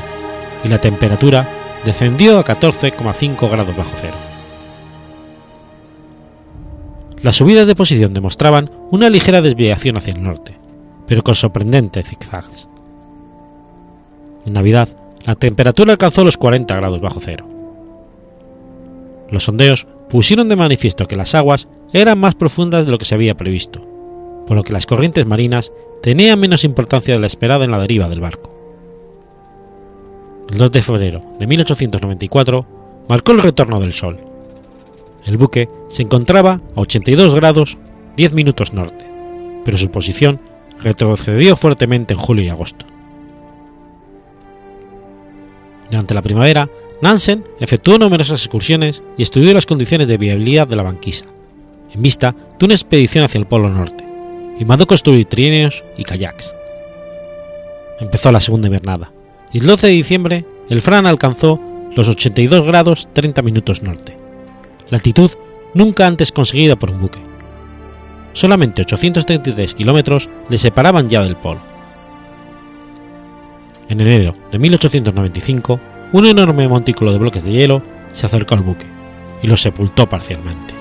y 0.63 0.67
la 0.67 0.79
temperatura 0.79 1.49
descendió 1.83 2.37
a 2.37 2.45
14,5 2.45 3.49
grados 3.49 3.75
bajo 3.75 3.89
cero. 3.95 4.13
Las 7.23 7.37
subidas 7.37 7.65
de 7.65 7.73
posición 7.73 8.13
demostraban 8.13 8.69
una 8.91 9.09
ligera 9.09 9.41
desviación 9.41 9.97
hacia 9.97 10.13
el 10.13 10.21
norte, 10.21 10.59
pero 11.07 11.23
con 11.23 11.33
sorprendentes 11.33 12.07
zigzags. 12.07 12.67
En 14.45 14.53
Navidad, 14.53 14.89
la 15.25 15.33
temperatura 15.33 15.93
alcanzó 15.93 16.23
los 16.23 16.37
40 16.37 16.75
grados 16.75 17.01
bajo 17.01 17.19
cero. 17.19 17.47
Los 19.31 19.45
sondeos 19.45 19.87
pusieron 20.09 20.49
de 20.49 20.55
manifiesto 20.55 21.07
que 21.07 21.15
las 21.15 21.35
aguas 21.35 21.67
eran 21.93 22.19
más 22.19 22.35
profundas 22.35 22.85
de 22.85 22.91
lo 22.91 22.97
que 22.97 23.05
se 23.05 23.15
había 23.15 23.37
previsto, 23.37 23.81
por 24.47 24.57
lo 24.57 24.63
que 24.63 24.73
las 24.73 24.85
corrientes 24.85 25.25
marinas 25.25 25.71
tenían 26.01 26.39
menos 26.39 26.63
importancia 26.63 27.13
de 27.13 27.19
la 27.19 27.27
esperada 27.27 27.65
en 27.65 27.71
la 27.71 27.79
deriva 27.79 28.09
del 28.09 28.21
barco. 28.21 28.51
El 30.49 30.57
2 30.57 30.71
de 30.71 30.81
febrero 30.83 31.21
de 31.39 31.47
1894 31.47 32.65
marcó 33.09 33.31
el 33.31 33.41
retorno 33.41 33.79
del 33.79 33.93
sol. 33.93 34.19
El 35.25 35.37
buque 35.37 35.69
se 35.87 36.03
encontraba 36.03 36.61
a 36.75 36.81
82 36.81 37.33
grados 37.33 37.77
10 38.15 38.33
minutos 38.33 38.73
norte, 38.73 39.05
pero 39.63 39.77
su 39.77 39.89
posición 39.89 40.39
retrocedió 40.79 41.55
fuertemente 41.55 42.13
en 42.13 42.19
julio 42.19 42.45
y 42.45 42.49
agosto. 42.49 42.85
Durante 45.89 46.13
la 46.13 46.21
primavera, 46.21 46.69
Nansen 47.01 47.43
efectuó 47.59 47.97
numerosas 47.97 48.41
excursiones 48.41 49.03
y 49.17 49.23
estudió 49.23 49.53
las 49.53 49.65
condiciones 49.65 50.07
de 50.07 50.17
viabilidad 50.17 50.67
de 50.67 50.75
la 50.75 50.83
banquisa, 50.83 51.25
en 51.93 52.01
vista 52.01 52.35
de 52.57 52.65
una 52.65 52.73
expedición 52.73 53.23
hacia 53.23 53.39
el 53.39 53.47
Polo 53.47 53.69
Norte, 53.69 54.05
y 54.57 54.65
mandó 54.65 54.87
construir 54.87 55.25
trienios 55.25 55.83
y 55.97 56.03
kayaks. 56.03 56.55
Empezó 57.99 58.31
la 58.31 58.39
segunda 58.39 58.67
invernada, 58.67 59.11
y 59.51 59.59
el 59.59 59.67
12 59.67 59.87
de 59.87 59.93
diciembre 59.93 60.45
el 60.69 60.81
Fran 60.81 61.05
alcanzó 61.05 61.59
los 61.95 62.07
82 62.07 62.65
grados 62.65 63.07
30 63.13 63.41
minutos 63.41 63.81
norte, 63.81 64.17
latitud 64.89 65.31
nunca 65.73 66.07
antes 66.07 66.31
conseguida 66.31 66.75
por 66.75 66.91
un 66.91 67.01
buque. 67.01 67.19
Solamente 68.33 68.81
833 68.81 69.73
kilómetros 69.73 70.29
le 70.49 70.57
separaban 70.57 71.07
ya 71.07 71.23
del 71.23 71.37
polo. 71.37 71.61
En 73.87 74.01
enero 74.01 74.35
de 74.51 74.59
1895, 74.59 75.79
un 76.15 76.25
enorme 76.25 76.65
montículo 76.69 77.11
de 77.11 77.17
bloques 77.17 77.43
de 77.43 77.51
hielo 77.51 77.83
se 78.09 78.25
acercó 78.25 78.55
al 78.55 78.61
buque 78.61 78.85
y 79.41 79.47
lo 79.47 79.57
sepultó 79.57 80.07
parcialmente. 80.07 80.73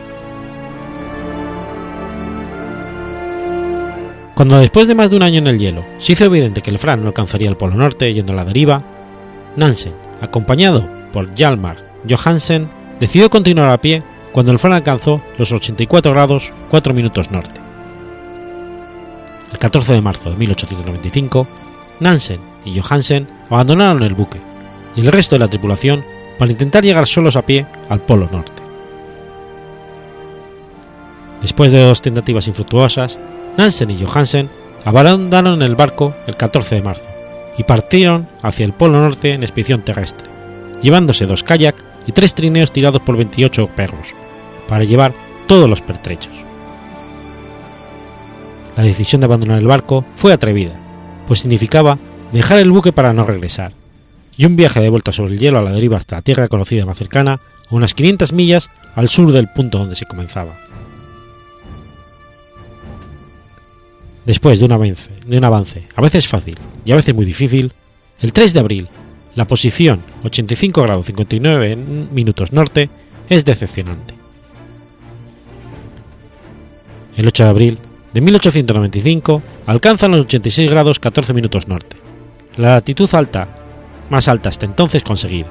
Cuando 4.37 4.61
después 4.61 4.87
de 4.87 4.95
más 4.95 5.11
de 5.11 5.17
un 5.17 5.25
año 5.25 5.39
en 5.39 5.49
el 5.49 5.59
hielo 5.59 5.85
se 5.99 6.13
hizo 6.13 6.25
evidente 6.27 6.61
que 6.61 6.71
el 6.71 6.79
Fram 6.79 7.01
no 7.01 7.09
alcanzaría 7.09 7.49
el 7.49 7.57
Polo 7.57 7.75
Norte 7.75 8.15
yendo 8.15 8.33
a 8.33 8.37
la 8.37 8.45
deriva, 8.45 8.81
Nansen, 9.57 9.95
acompañado 10.21 10.89
por 11.13 11.35
Hjalmar 11.35 11.79
Johansen, 12.09 12.71
decidió 13.01 13.29
continuar 13.29 13.71
a 13.71 13.81
pie 13.81 14.05
cuando 14.31 14.53
el 14.53 14.61
Fram 14.61 14.75
alcanzó 14.75 15.21
los 15.37 15.51
84 15.51 16.13
grados 16.13 16.53
4 16.71 16.95
minutos 16.95 17.33
norte. 17.33 17.61
El 19.51 19.59
14 19.59 19.95
de 19.95 20.01
marzo 20.01 20.31
de 20.31 20.37
1895, 20.37 21.49
Nansen 21.99 22.41
y 22.65 22.79
Johansen 22.79 23.27
abandonaron 23.51 24.05
el 24.05 24.15
buque 24.15 24.54
y 24.97 25.01
el 25.01 25.13
resto 25.13 25.35
de 25.35 25.41
la 25.41 25.49
tripulación 25.49 26.05
para 26.39 26.51
intentar 26.51 26.85
llegar 26.85 27.07
solos 27.07 27.37
a 27.37 27.43
pie 27.43 27.67
al 27.89 28.01
Polo 28.01 28.29
Norte. 28.31 28.63
Después 31.41 31.73
de 31.73 31.83
dos 31.83 32.01
tentativas 32.01 32.49
infructuosas, 32.49 33.19
Nansen 33.57 33.91
y 33.91 34.03
Johansen 34.03 34.49
abandonaron 34.85 35.63
el 35.63 35.77
barco 35.77 36.15
el 36.27 36.37
14 36.37 36.77
de 36.77 36.83
marzo 36.83 37.09
y 37.59 37.65
partieron 37.65 38.29
hacia 38.43 38.67
el 38.67 38.73
Polo 38.73 39.01
Norte 39.01 39.33
en 39.33 39.43
expedición 39.43 39.83
terrestre, 39.83 40.29
llevándose 40.81 41.27
dos 41.27 41.43
kayak 41.43 41.77
y 42.07 42.13
tres 42.13 42.35
trineos 42.35 42.73
tirados 42.73 43.01
por 43.03 43.17
28 43.17 43.69
perros, 43.77 44.15
para 44.69 44.85
llevar 44.85 45.15
todos 45.47 45.69
los 45.69 45.81
pertrechos. 45.81 46.33
La 48.77 48.83
decisión 48.83 49.21
de 49.21 49.27
abandonar 49.27 49.59
el 49.59 49.67
barco 49.67 50.05
fue 50.17 50.33
atrevida, 50.33 50.73
pues 51.27 51.41
significaba 51.41 51.99
dejar 52.33 52.59
el 52.59 52.71
buque 52.71 52.93
para 52.93 53.13
no 53.13 53.25
regresar, 53.25 53.73
y 54.37 54.45
un 54.45 54.57
viaje 54.57 54.81
de 54.81 54.89
vuelta 54.89 55.13
sobre 55.13 55.33
el 55.33 55.39
hielo 55.39 55.59
a 55.59 55.63
la 55.63 55.73
deriva 55.73 55.97
hasta 55.97 56.17
la 56.17 56.23
tierra 56.23 56.49
conocida 56.49 56.87
más 56.87 56.97
cercana, 56.97 57.41
unas 57.71 57.95
500 57.95 58.33
millas 58.33 58.71
al 58.95 59.09
sur 59.09 59.33
del 59.33 59.49
punto 59.49 59.79
donde 59.79 59.95
se 59.95 60.07
comenzaba. 60.07 60.57
Después 64.25 64.59
de 64.59 64.65
un 64.65 64.73
avance, 64.73 65.11
de 65.27 65.39
un 65.39 65.45
avance 65.45 65.87
a 65.95 66.01
veces 66.01 66.27
fácil 66.27 66.59
y 66.85 66.93
a 66.93 66.97
veces 66.97 67.15
muy 67.15 67.27
difícil, 67.27 67.73
el 68.21 68.33
3 68.33 68.55
de 68.55 68.61
abril, 68.61 68.89
la 69.35 69.47
posición 69.47 70.03
85 70.23 70.83
grados 70.83 71.07
59 71.07 71.77
minutos 71.77 72.53
norte 72.53 72.89
es 73.29 73.45
decepcionante. 73.45 74.15
El 77.17 77.27
8 77.29 77.45
de 77.45 77.51
abril 77.51 77.79
de 78.13 78.21
1895 78.21 79.43
alcanzan 79.67 80.13
los 80.13 80.21
86 80.23 80.71
grados 80.71 80.99
14 80.99 81.35
minutos 81.35 81.69
norte, 81.69 81.97
la 82.57 82.71
latitud 82.71 83.13
alta 83.13 83.64
más 84.11 84.29
alta 84.29 84.49
hasta 84.49 84.67
entonces 84.67 85.03
conseguida. 85.03 85.49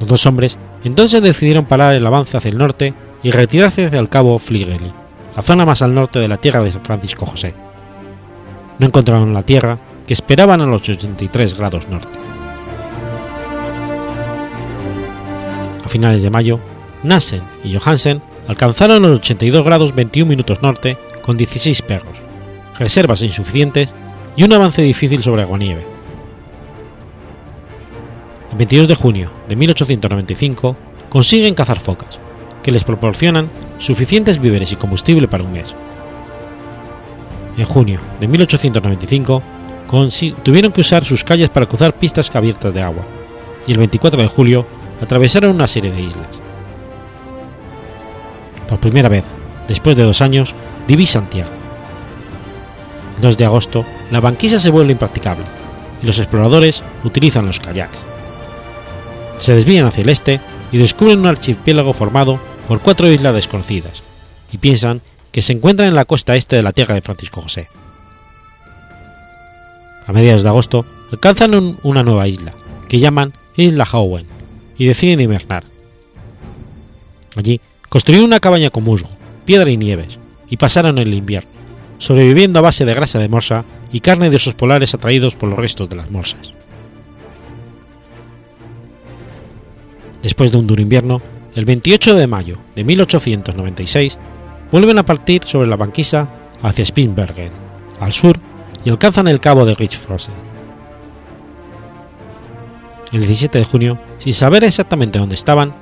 Los 0.00 0.08
dos 0.08 0.26
hombres 0.26 0.58
entonces 0.84 1.22
decidieron 1.22 1.64
parar 1.64 1.94
el 1.94 2.06
avance 2.06 2.36
hacia 2.36 2.50
el 2.50 2.58
norte 2.58 2.94
y 3.22 3.30
retirarse 3.30 3.86
hacia 3.86 3.98
el 3.98 4.08
cabo 4.08 4.38
Fligely, 4.38 4.92
la 5.34 5.42
zona 5.42 5.66
más 5.66 5.82
al 5.82 5.94
norte 5.94 6.18
de 6.18 6.28
la 6.28 6.36
tierra 6.36 6.62
de 6.62 6.70
San 6.70 6.84
Francisco 6.84 7.26
José. 7.26 7.54
No 8.78 8.86
encontraron 8.86 9.34
la 9.34 9.42
tierra 9.42 9.78
que 10.06 10.14
esperaban 10.14 10.60
a 10.60 10.66
los 10.66 10.82
83 10.82 11.56
grados 11.56 11.88
norte. 11.88 12.18
A 15.84 15.88
finales 15.88 16.22
de 16.22 16.30
mayo, 16.30 16.60
Nassen 17.02 17.42
y 17.64 17.76
Johansen 17.76 18.22
alcanzaron 18.48 19.02
los 19.02 19.18
82 19.18 19.64
grados 19.64 19.94
21 19.94 20.28
minutos 20.28 20.62
norte 20.62 20.96
con 21.22 21.36
16 21.36 21.82
perros, 21.82 22.22
reservas 22.78 23.22
insuficientes 23.22 23.94
y 24.36 24.44
un 24.44 24.52
avance 24.52 24.82
difícil 24.82 25.22
sobre 25.22 25.42
aguanieve. 25.42 25.95
El 28.56 28.60
22 28.60 28.88
de 28.88 28.94
junio 28.94 29.30
de 29.50 29.54
1895 29.54 30.78
consiguen 31.10 31.52
cazar 31.52 31.78
focas, 31.78 32.18
que 32.62 32.72
les 32.72 32.84
proporcionan 32.84 33.50
suficientes 33.76 34.40
víveres 34.40 34.72
y 34.72 34.76
combustible 34.76 35.28
para 35.28 35.44
un 35.44 35.52
mes. 35.52 35.74
En 37.58 37.66
junio 37.66 38.00
de 38.18 38.26
1895 38.26 39.42
tuvieron 40.42 40.72
que 40.72 40.80
usar 40.80 41.04
sus 41.04 41.22
calles 41.22 41.50
para 41.50 41.66
cruzar 41.66 41.98
pistas 41.98 42.34
abiertas 42.34 42.72
de 42.72 42.80
agua, 42.80 43.02
y 43.66 43.72
el 43.72 43.78
24 43.78 44.22
de 44.22 44.28
julio 44.28 44.66
atravesaron 45.02 45.54
una 45.54 45.66
serie 45.66 45.90
de 45.90 46.00
islas. 46.00 46.28
Por 48.70 48.80
primera 48.80 49.10
vez, 49.10 49.24
después 49.68 49.98
de 49.98 50.04
dos 50.04 50.22
años, 50.22 50.54
divisan 50.88 51.28
tierra. 51.28 51.52
El 53.16 53.22
2 53.22 53.36
de 53.36 53.44
agosto, 53.44 53.84
la 54.10 54.20
banquisa 54.20 54.58
se 54.58 54.70
vuelve 54.70 54.92
impracticable 54.92 55.44
y 56.00 56.06
los 56.06 56.18
exploradores 56.18 56.82
utilizan 57.04 57.44
los 57.44 57.60
kayaks. 57.60 58.15
Se 59.38 59.54
desvían 59.54 59.86
hacia 59.86 60.02
el 60.02 60.08
este 60.08 60.40
y 60.72 60.78
descubren 60.78 61.20
un 61.20 61.26
archipiélago 61.26 61.92
formado 61.92 62.40
por 62.68 62.80
cuatro 62.80 63.10
islas 63.10 63.34
desconocidas 63.34 64.02
y 64.52 64.58
piensan 64.58 65.02
que 65.32 65.42
se 65.42 65.52
encuentran 65.52 65.88
en 65.88 65.94
la 65.94 66.04
costa 66.04 66.36
este 66.36 66.56
de 66.56 66.62
la 66.62 66.72
tierra 66.72 66.94
de 66.94 67.02
Francisco 67.02 67.42
José. 67.42 67.68
A 70.06 70.12
mediados 70.12 70.42
de 70.42 70.48
agosto 70.48 70.86
alcanzan 71.12 71.78
una 71.82 72.02
nueva 72.02 72.28
isla, 72.28 72.54
que 72.88 72.98
llaman 72.98 73.32
Isla 73.56 73.86
Howen, 73.90 74.26
y 74.78 74.86
deciden 74.86 75.20
hibernar. 75.20 75.64
Allí 77.36 77.60
construyeron 77.88 78.26
una 78.26 78.40
cabaña 78.40 78.70
con 78.70 78.84
musgo, 78.84 79.10
piedra 79.44 79.70
y 79.70 79.76
nieves, 79.76 80.18
y 80.48 80.56
pasaron 80.56 80.98
el 80.98 81.12
invierno, 81.12 81.50
sobreviviendo 81.98 82.58
a 82.58 82.62
base 82.62 82.84
de 82.84 82.94
grasa 82.94 83.18
de 83.18 83.28
morsa 83.28 83.64
y 83.92 84.00
carne 84.00 84.30
de 84.30 84.36
osos 84.36 84.54
polares 84.54 84.94
atraídos 84.94 85.34
por 85.34 85.48
los 85.48 85.58
restos 85.58 85.88
de 85.88 85.96
las 85.96 86.10
morsas. 86.10 86.54
Después 90.26 90.50
de 90.50 90.58
un 90.58 90.66
duro 90.66 90.82
invierno, 90.82 91.22
el 91.54 91.64
28 91.64 92.16
de 92.16 92.26
mayo 92.26 92.58
de 92.74 92.82
1896 92.82 94.18
vuelven 94.72 94.98
a 94.98 95.06
partir 95.06 95.44
sobre 95.44 95.68
la 95.68 95.76
banquisa 95.76 96.28
hacia 96.62 96.84
Spitzbergen, 96.84 97.52
al 98.00 98.12
sur, 98.12 98.36
y 98.84 98.90
alcanzan 98.90 99.28
el 99.28 99.38
cabo 99.38 99.64
de 99.64 99.76
Richfrosen. 99.76 100.34
El 103.12 103.20
17 103.20 103.56
de 103.56 103.64
junio, 103.64 104.00
sin 104.18 104.32
saber 104.32 104.64
exactamente 104.64 105.20
dónde 105.20 105.36
estaban, 105.36 105.72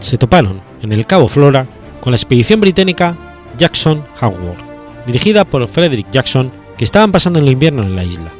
se 0.00 0.18
toparon 0.18 0.60
en 0.82 0.92
el 0.92 1.06
cabo 1.06 1.26
Flora 1.26 1.66
con 2.02 2.10
la 2.10 2.16
expedición 2.16 2.60
británica 2.60 3.16
Jackson 3.56 4.04
Howard, 4.20 4.62
dirigida 5.06 5.46
por 5.46 5.66
Frederick 5.66 6.10
Jackson, 6.10 6.52
que 6.76 6.84
estaban 6.84 7.10
pasando 7.10 7.38
el 7.38 7.48
invierno 7.48 7.82
en 7.82 7.96
la 7.96 8.04
isla. 8.04 8.30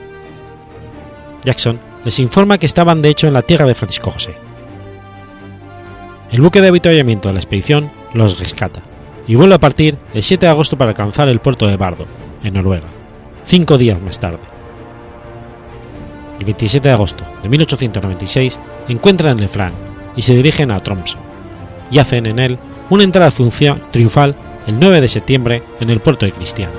Jackson 1.43 1.81
les 2.05 2.19
informa 2.19 2.59
que 2.59 2.67
estaban 2.67 3.01
de 3.01 3.09
hecho 3.09 3.27
en 3.27 3.33
la 3.33 3.41
tierra 3.41 3.65
de 3.65 3.75
Francisco 3.75 4.11
José. 4.11 4.44
El 6.35 6.41
buque 6.41 6.61
de 6.61 6.67
avituallamiento 6.67 7.29
de 7.29 7.35
la 7.35 7.39
expedición 7.39 7.93
los 8.13 8.41
rescata 8.41 8.83
y 9.29 9.37
vuelve 9.37 9.55
a 9.55 9.61
partir 9.61 9.99
el 10.15 10.25
7 10.25 10.47
de 10.47 10.51
agosto 10.51 10.77
para 10.77 10.91
alcanzar 10.91 11.29
el 11.29 11.39
puerto 11.39 11.69
de 11.69 11.77
Bardo, 11.77 12.07
en 12.43 12.55
Noruega, 12.55 12.89
cinco 13.45 13.79
días 13.79 14.03
más 14.03 14.19
tarde. 14.19 14.41
El 16.41 16.45
27 16.45 16.89
de 16.89 16.93
agosto 16.93 17.23
de 17.41 17.49
1896 17.49 18.59
encuentran 18.89 19.39
el 19.39 19.49
y 20.17 20.23
se 20.23 20.35
dirigen 20.35 20.73
a 20.73 20.81
Tromsø, 20.81 21.19
y 21.93 22.01
hacen 22.01 22.27
en 22.27 22.41
él 22.41 22.59
una 22.91 23.05
entrada 23.05 23.31
triunfal 23.93 24.35
el 24.67 24.81
9 24.81 25.03
de 25.03 25.09
septiembre 25.09 25.63
en 25.79 25.89
el 25.89 26.01
puerto 26.01 26.27
de 26.27 26.33
Cristiano. 26.33 26.73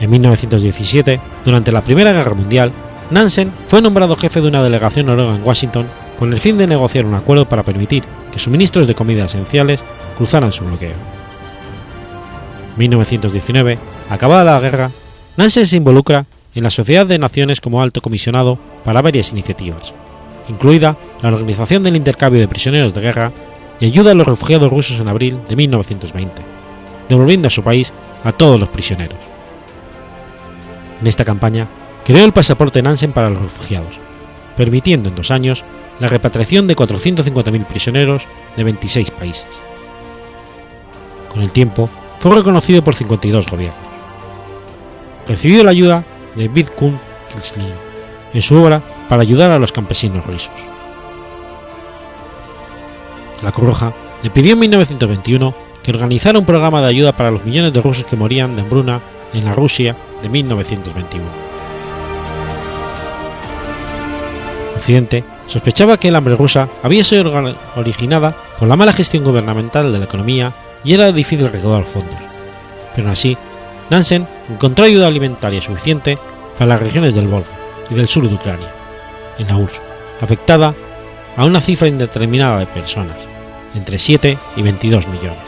En 0.00 0.10
1917, 0.10 1.18
durante 1.46 1.72
la 1.72 1.82
Primera 1.82 2.12
Guerra 2.12 2.34
Mundial, 2.34 2.72
Nansen 3.10 3.52
fue 3.66 3.80
nombrado 3.80 4.16
jefe 4.16 4.40
de 4.40 4.48
una 4.48 4.62
delegación 4.62 5.06
noruega 5.06 5.34
en 5.34 5.44
Washington 5.44 5.86
con 6.18 6.32
el 6.32 6.40
fin 6.40 6.58
de 6.58 6.66
negociar 6.66 7.06
un 7.06 7.14
acuerdo 7.14 7.48
para 7.48 7.62
permitir 7.62 8.02
que 8.30 8.38
suministros 8.38 8.86
de 8.86 8.94
comida 8.94 9.24
esenciales 9.24 9.80
cruzaran 10.16 10.52
su 10.52 10.64
bloqueo. 10.64 10.90
En 12.72 12.78
1919, 12.78 13.78
acabada 14.10 14.44
la 14.44 14.60
guerra, 14.60 14.90
Nansen 15.36 15.66
se 15.66 15.76
involucra 15.76 16.26
en 16.54 16.64
la 16.64 16.70
Sociedad 16.70 17.06
de 17.06 17.18
Naciones 17.18 17.60
como 17.60 17.80
alto 17.80 18.02
comisionado 18.02 18.58
para 18.84 19.00
varias 19.00 19.32
iniciativas, 19.32 19.94
incluida 20.48 20.96
la 21.22 21.28
organización 21.28 21.82
del 21.82 21.96
intercambio 21.96 22.40
de 22.40 22.48
prisioneros 22.48 22.92
de 22.92 23.00
guerra 23.00 23.32
y 23.80 23.86
ayuda 23.86 24.10
a 24.10 24.14
los 24.14 24.26
refugiados 24.26 24.70
rusos 24.70 25.00
en 25.00 25.08
abril 25.08 25.38
de 25.48 25.56
1920, 25.56 26.42
devolviendo 27.08 27.48
a 27.48 27.50
su 27.50 27.62
país 27.62 27.92
a 28.24 28.32
todos 28.32 28.60
los 28.60 28.68
prisioneros. 28.68 29.18
En 31.00 31.06
esta 31.06 31.24
campaña 31.24 31.68
creó 32.08 32.24
el 32.24 32.32
pasaporte 32.32 32.80
Nansen 32.80 33.12
para 33.12 33.28
los 33.28 33.42
refugiados, 33.42 34.00
permitiendo 34.56 35.10
en 35.10 35.14
dos 35.14 35.30
años 35.30 35.62
la 36.00 36.08
repatriación 36.08 36.66
de 36.66 36.74
450.000 36.74 37.66
prisioneros 37.66 38.26
de 38.56 38.64
26 38.64 39.10
países. 39.10 39.60
Con 41.28 41.42
el 41.42 41.52
tiempo, 41.52 41.90
fue 42.16 42.34
reconocido 42.34 42.82
por 42.82 42.94
52 42.94 43.46
gobiernos. 43.46 43.82
Recibió 45.26 45.62
la 45.62 45.70
ayuda 45.70 46.02
de 46.34 46.48
Vidkun 46.48 46.98
Quisling 47.30 47.74
en 48.32 48.40
su 48.40 48.56
obra 48.56 48.80
para 49.10 49.20
ayudar 49.20 49.50
a 49.50 49.58
los 49.58 49.70
campesinos 49.70 50.24
rusos. 50.24 50.50
La 53.42 53.52
Cruz 53.52 53.66
Roja 53.66 53.92
le 54.22 54.30
pidió 54.30 54.54
en 54.54 54.60
1921 54.60 55.54
que 55.82 55.90
organizara 55.90 56.38
un 56.38 56.46
programa 56.46 56.80
de 56.80 56.86
ayuda 56.86 57.12
para 57.12 57.30
los 57.30 57.44
millones 57.44 57.74
de 57.74 57.82
rusos 57.82 58.06
que 58.06 58.16
morían 58.16 58.56
de 58.56 58.62
hambruna 58.62 59.02
en 59.34 59.44
la 59.44 59.52
Rusia 59.52 59.94
de 60.22 60.30
1921. 60.30 61.47
Sospechaba 65.46 65.98
que 65.98 66.08
el 66.08 66.16
hambre 66.16 66.34
rusa 66.34 66.68
había 66.82 67.04
sido 67.04 67.30
originada 67.76 68.34
por 68.58 68.68
la 68.68 68.76
mala 68.76 68.94
gestión 68.94 69.22
gubernamental 69.22 69.92
de 69.92 69.98
la 69.98 70.06
economía 70.06 70.52
y 70.82 70.94
era 70.94 71.12
difícil 71.12 71.50
recaudar 71.50 71.84
fondos. 71.84 72.18
Pero 72.96 73.10
así, 73.10 73.36
Nansen 73.90 74.26
encontró 74.48 74.86
ayuda 74.86 75.06
alimentaria 75.06 75.60
suficiente 75.60 76.18
para 76.56 76.70
las 76.70 76.80
regiones 76.80 77.14
del 77.14 77.28
Volga 77.28 77.48
y 77.90 77.94
del 77.94 78.08
sur 78.08 78.26
de 78.26 78.34
Ucrania, 78.34 78.70
en 79.38 79.48
la 79.48 79.58
URSS, 79.58 79.82
afectada 80.22 80.74
a 81.36 81.44
una 81.44 81.60
cifra 81.60 81.88
indeterminada 81.88 82.58
de 82.58 82.66
personas, 82.66 83.16
entre 83.74 83.98
7 83.98 84.38
y 84.56 84.62
22 84.62 85.06
millones. 85.08 85.38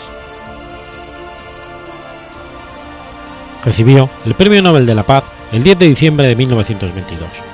Recibió 3.64 4.11
el 4.26 4.34
Premio 4.34 4.61
Nobel 4.61 4.84
de 4.84 4.95
la 4.95 5.05
Paz 5.05 5.24
el 5.53 5.62
10 5.62 5.78
de 5.78 5.88
diciembre 5.88 6.26
de 6.26 6.36
1922 6.36 7.49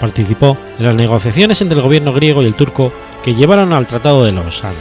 participó 0.00 0.56
en 0.78 0.86
las 0.86 0.94
negociaciones 0.94 1.60
entre 1.60 1.76
el 1.76 1.82
gobierno 1.82 2.12
griego 2.12 2.42
y 2.42 2.46
el 2.46 2.54
turco 2.54 2.92
que 3.22 3.34
llevaron 3.34 3.72
al 3.72 3.86
Tratado 3.86 4.24
de 4.24 4.32
Lausana. 4.32 4.76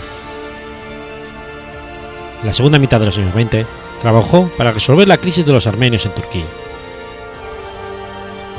la 2.43 2.53
segunda 2.53 2.79
mitad 2.79 2.99
de 2.99 3.07
los 3.07 3.17
años 3.17 3.33
20, 3.33 3.65
trabajó 3.99 4.49
para 4.57 4.71
resolver 4.71 5.07
la 5.07 5.17
crisis 5.17 5.45
de 5.45 5.53
los 5.53 5.67
armenios 5.67 6.05
en 6.05 6.13
Turquía. 6.13 6.45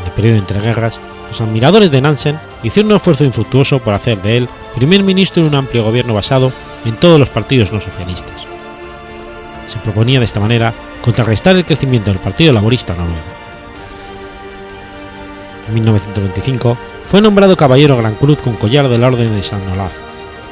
En 0.01 0.05
el 0.05 0.13
periodo 0.13 0.37
entre 0.37 0.61
guerras, 0.61 1.01
los 1.29 1.41
admiradores 1.41 1.91
de 1.91 2.01
Nansen 2.01 2.39
hicieron 2.63 2.91
un 2.91 2.97
esfuerzo 2.97 3.25
infructuoso 3.25 3.79
por 3.79 3.95
hacer 3.95 4.21
de 4.21 4.39
él 4.39 4.49
primer 4.75 5.03
ministro 5.03 5.43
de 5.43 5.49
un 5.49 5.55
amplio 5.55 5.85
gobierno 5.85 6.15
basado 6.15 6.53
en 6.85 6.97
todos 6.97 7.21
los 7.21 7.29
partidos 7.29 7.73
no 7.73 7.81
socialistas. 7.81 8.47
Se 9.67 9.79
proponía 9.79 10.19
de 10.19 10.25
esta 10.25 10.41
manera 10.41 10.73
contrarrestar 11.03 11.57
el 11.57 11.65
crecimiento 11.65 12.11
del 12.11 12.21
Partido 12.21 12.53
Laborista 12.53 12.95
noruego. 12.95 13.48
En 15.69 15.75
1925 15.75 16.79
fue 17.07 17.21
nombrado 17.21 17.57
caballero 17.57 17.97
Gran 17.97 18.15
Cruz 18.15 18.41
con 18.41 18.55
collar 18.57 18.89
de 18.89 18.99
la 18.99 19.09
Orden 19.09 19.37
de 19.37 19.43
San 19.43 19.67
Olaf, 19.69 19.93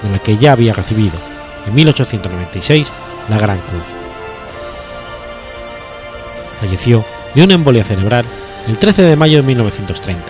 de 0.03 0.11
la 0.11 0.19
que 0.19 0.37
ya 0.37 0.53
había 0.53 0.75
recibido, 0.75 1.15
en 1.67 1.75
1896, 1.75 2.93
la 3.29 3.39
Gran 3.39 3.59
Cruz. 3.59 3.83
Falleció 6.61 7.05
de 7.35 7.45
una 7.45 7.55
embolia 7.55 7.85
cerebral 7.85 8.25
el 8.69 8.79
13 8.79 9.03
de 9.03 9.17
mayo 9.17 9.39
de 9.39 9.43
1930, 9.45 10.23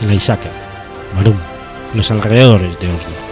en 0.00 0.08
la 0.08 0.14
Isaker, 0.14 0.52
Barum, 1.16 1.36
en 1.92 1.96
los 1.96 2.10
alrededores 2.10 2.78
de 2.78 2.88
Oslo. 2.88 3.31